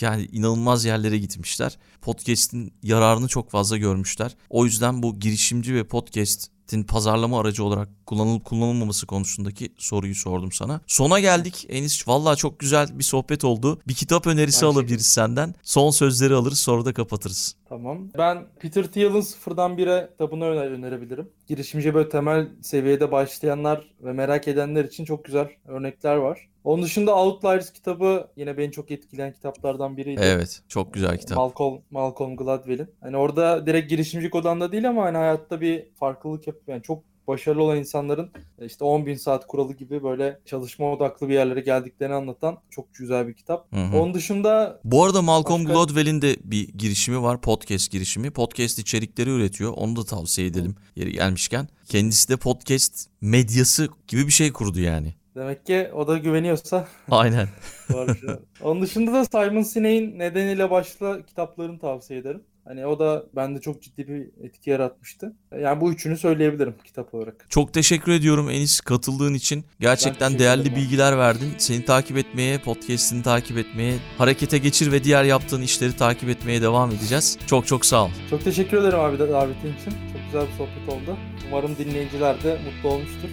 yani 0.00 0.28
inanılmaz 0.32 0.84
yerlere 0.84 1.18
gitmişler. 1.18 1.78
Podcast'in 2.02 2.72
yararını 2.82 3.28
çok 3.28 3.50
fazla 3.50 3.76
görmüşler. 3.76 4.36
O 4.50 4.64
yüzden 4.64 5.02
bu 5.02 5.18
girişimci 5.18 5.74
ve 5.74 5.84
podcast 5.84 6.50
pazarlama 6.88 7.40
aracı 7.40 7.64
olarak 7.64 7.88
kullanılıp 8.06 8.44
kullanılmaması 8.44 9.06
konusundaki 9.06 9.68
soruyu 9.78 10.14
sordum 10.14 10.52
sana. 10.52 10.80
Sona 10.86 11.20
geldik 11.20 11.66
Enis. 11.68 12.08
Vallahi 12.08 12.36
çok 12.36 12.58
güzel 12.58 12.98
bir 12.98 13.04
sohbet 13.04 13.44
oldu. 13.44 13.80
Bir 13.88 13.94
kitap 13.94 14.26
önerisi 14.26 14.66
Aynı 14.66 14.74
alabiliriz 14.74 15.06
senden. 15.06 15.54
Son 15.62 15.90
sözleri 15.90 16.34
alırız 16.34 16.60
sonra 16.60 16.84
da 16.84 16.92
kapatırız. 16.92 17.56
Tamam. 17.68 17.98
Ben 18.18 18.46
Peter 18.60 18.84
Thiel'in 18.84 19.20
Sıfırdan 19.20 19.78
Bire 19.78 20.08
kitabını 20.12 20.44
öner- 20.44 20.70
önerebilirim. 20.70 21.28
Girişimci 21.46 21.94
böyle 21.94 22.08
temel 22.08 22.48
seviyede 22.62 23.12
başlayanlar 23.12 23.90
ve 24.00 24.12
merak 24.12 24.48
edenler 24.48 24.84
için 24.84 25.04
çok 25.04 25.24
güzel 25.24 25.48
örnekler 25.66 26.16
var. 26.16 26.48
Onun 26.64 26.82
dışında 26.82 27.16
Outliers 27.16 27.72
kitabı 27.72 28.28
yine 28.36 28.58
beni 28.58 28.72
çok 28.72 28.90
etkileyen 28.90 29.32
kitaplardan 29.32 29.96
biriydi. 29.96 30.20
Evet 30.24 30.62
çok 30.68 30.94
güzel 30.94 31.18
kitap. 31.18 31.36
Malcolm, 31.38 31.78
Malcolm 31.90 32.36
Gladwell'in. 32.36 32.88
Hani 33.00 33.16
orada 33.16 33.66
direkt 33.66 33.90
girişimcilik 33.90 34.34
odanda 34.34 34.72
değil 34.72 34.88
ama 34.88 35.04
hani 35.04 35.16
hayatta 35.16 35.60
bir 35.60 35.84
farklılık 35.98 36.46
yapıp 36.46 36.68
yani 36.68 36.82
çok 36.82 37.02
başarılı 37.28 37.62
olan 37.62 37.78
insanların 37.78 38.30
e, 38.58 38.66
işte 38.66 38.84
10 38.84 39.06
bin 39.06 39.14
saat 39.14 39.46
kuralı 39.46 39.74
gibi 39.74 40.02
böyle 40.02 40.40
çalışma 40.44 40.92
odaklı 40.92 41.28
bir 41.28 41.34
yerlere 41.34 41.60
geldiklerini 41.60 42.14
anlatan 42.14 42.58
çok 42.70 42.94
güzel 42.94 43.28
bir 43.28 43.34
kitap. 43.34 43.72
Hı 43.72 43.80
hı. 43.80 43.98
Onun 44.00 44.14
dışında 44.14 44.80
Bu 44.84 45.04
arada 45.04 45.22
Malcolm 45.22 45.64
Başka- 45.64 45.72
Gladwell'in 45.74 46.22
de 46.22 46.36
bir 46.44 46.68
girişimi 46.68 47.22
var. 47.22 47.40
Podcast 47.40 47.90
girişimi. 47.90 48.30
Podcast 48.30 48.78
içerikleri 48.78 49.30
üretiyor. 49.30 49.72
Onu 49.76 49.96
da 49.96 50.04
tavsiye 50.04 50.46
edelim 50.46 50.74
yeri 50.96 51.12
gelmişken. 51.12 51.68
Kendisi 51.88 52.28
de 52.28 52.36
podcast 52.36 53.06
medyası 53.20 53.88
gibi 54.08 54.26
bir 54.26 54.32
şey 54.32 54.52
kurdu 54.52 54.80
yani. 54.80 55.14
Demek 55.34 55.66
ki 55.66 55.90
o 55.94 56.08
da 56.08 56.18
güveniyorsa 56.18 56.88
Aynen. 57.10 57.48
An. 57.94 58.16
Onun 58.62 58.82
dışında 58.82 59.12
da 59.12 59.24
Simon 59.24 59.62
Sinek'in 59.62 60.18
Nedeniyle 60.18 60.70
Başla 60.70 61.26
kitaplarını 61.26 61.78
tavsiye 61.78 62.20
ederim. 62.20 62.42
Hani 62.64 62.86
o 62.86 62.98
da 62.98 63.24
bende 63.36 63.60
çok 63.60 63.82
ciddi 63.82 64.08
bir 64.08 64.44
etki 64.46 64.70
yaratmıştı. 64.70 65.32
Yani 65.60 65.80
bu 65.80 65.92
üçünü 65.92 66.16
söyleyebilirim 66.16 66.74
kitap 66.84 67.14
olarak. 67.14 67.46
Çok 67.48 67.74
teşekkür 67.74 68.12
ediyorum 68.12 68.50
Enis 68.50 68.80
katıldığın 68.80 69.34
için. 69.34 69.64
Gerçekten 69.80 70.38
değerli 70.38 70.62
ederim 70.62 70.76
bilgiler 70.76 71.18
verdin. 71.18 71.52
Seni 71.58 71.84
takip 71.84 72.18
etmeye, 72.18 72.58
podcast'ini 72.58 73.22
takip 73.22 73.58
etmeye, 73.58 73.94
harekete 74.18 74.58
geçir 74.58 74.92
ve 74.92 75.04
diğer 75.04 75.24
yaptığın 75.24 75.62
işleri 75.62 75.96
takip 75.96 76.28
etmeye 76.28 76.62
devam 76.62 76.90
edeceğiz. 76.90 77.38
Çok 77.46 77.66
çok 77.66 77.86
sağ 77.86 78.04
ol. 78.04 78.10
Çok 78.30 78.44
teşekkür 78.44 78.76
ederim 78.76 79.00
abi 79.00 79.18
davetin 79.18 79.74
için. 79.74 79.90
Çok 79.90 80.24
güzel 80.24 80.46
bir 80.46 80.52
sohbet 80.52 80.88
oldu. 80.88 81.16
Umarım 81.48 81.76
dinleyiciler 81.76 82.42
de 82.42 82.58
mutlu 82.64 82.88
olmuştur. 82.88 83.28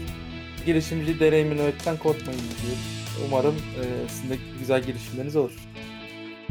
Girişimci 0.67 1.19
deneyimini 1.19 1.61
öğretten 1.61 1.97
korkmayın 1.97 2.39
diyorum. 2.39 2.79
Umarım 3.27 3.55
e, 3.55 3.59
sizin 4.09 4.29
de 4.29 4.37
güzel 4.59 4.83
girişimleriniz 4.83 5.35
olur. 5.35 5.51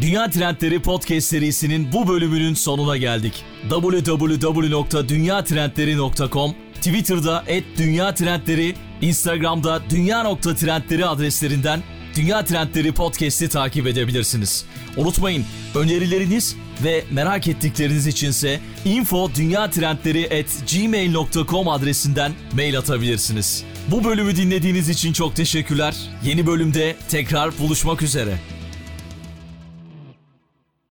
Dünya 0.01 0.31
Trendleri 0.31 0.83
Podcast 0.83 1.29
serisinin 1.29 1.93
bu 1.93 2.09
bölümünün 2.09 2.55
sonuna 2.55 2.97
geldik. 2.97 3.45
www.dünyatrendleri.com 3.71 6.55
Twitter'da 6.75 7.45
@dünyatrendleri, 7.79 8.75
Instagram'da 9.01 9.83
dünya.trendleri 9.91 11.07
adreslerinden 11.07 11.83
Dünya 12.17 12.45
Trendleri 12.45 12.93
Podcast'i 12.93 13.49
takip 13.49 13.87
edebilirsiniz. 13.87 14.65
Unutmayın 14.97 15.45
önerileriniz 15.75 16.57
ve 16.85 17.05
merak 17.11 17.49
ettikleriniz 17.49 18.07
içinse 18.07 18.61
info.dünyatrendleri@gmail.com 18.85 21.69
adresinden 21.69 22.33
mail 22.53 22.79
atabilirsiniz. 22.79 23.65
Bu 23.91 24.05
bölümü 24.05 24.37
dinlediğiniz 24.37 24.89
için 24.89 25.13
çok 25.13 25.37
teşekkürler. 25.37 25.97
Yeni 26.25 26.47
bölümde 26.47 26.97
tekrar 27.09 27.59
buluşmak 27.59 28.03
üzere. 28.03 28.39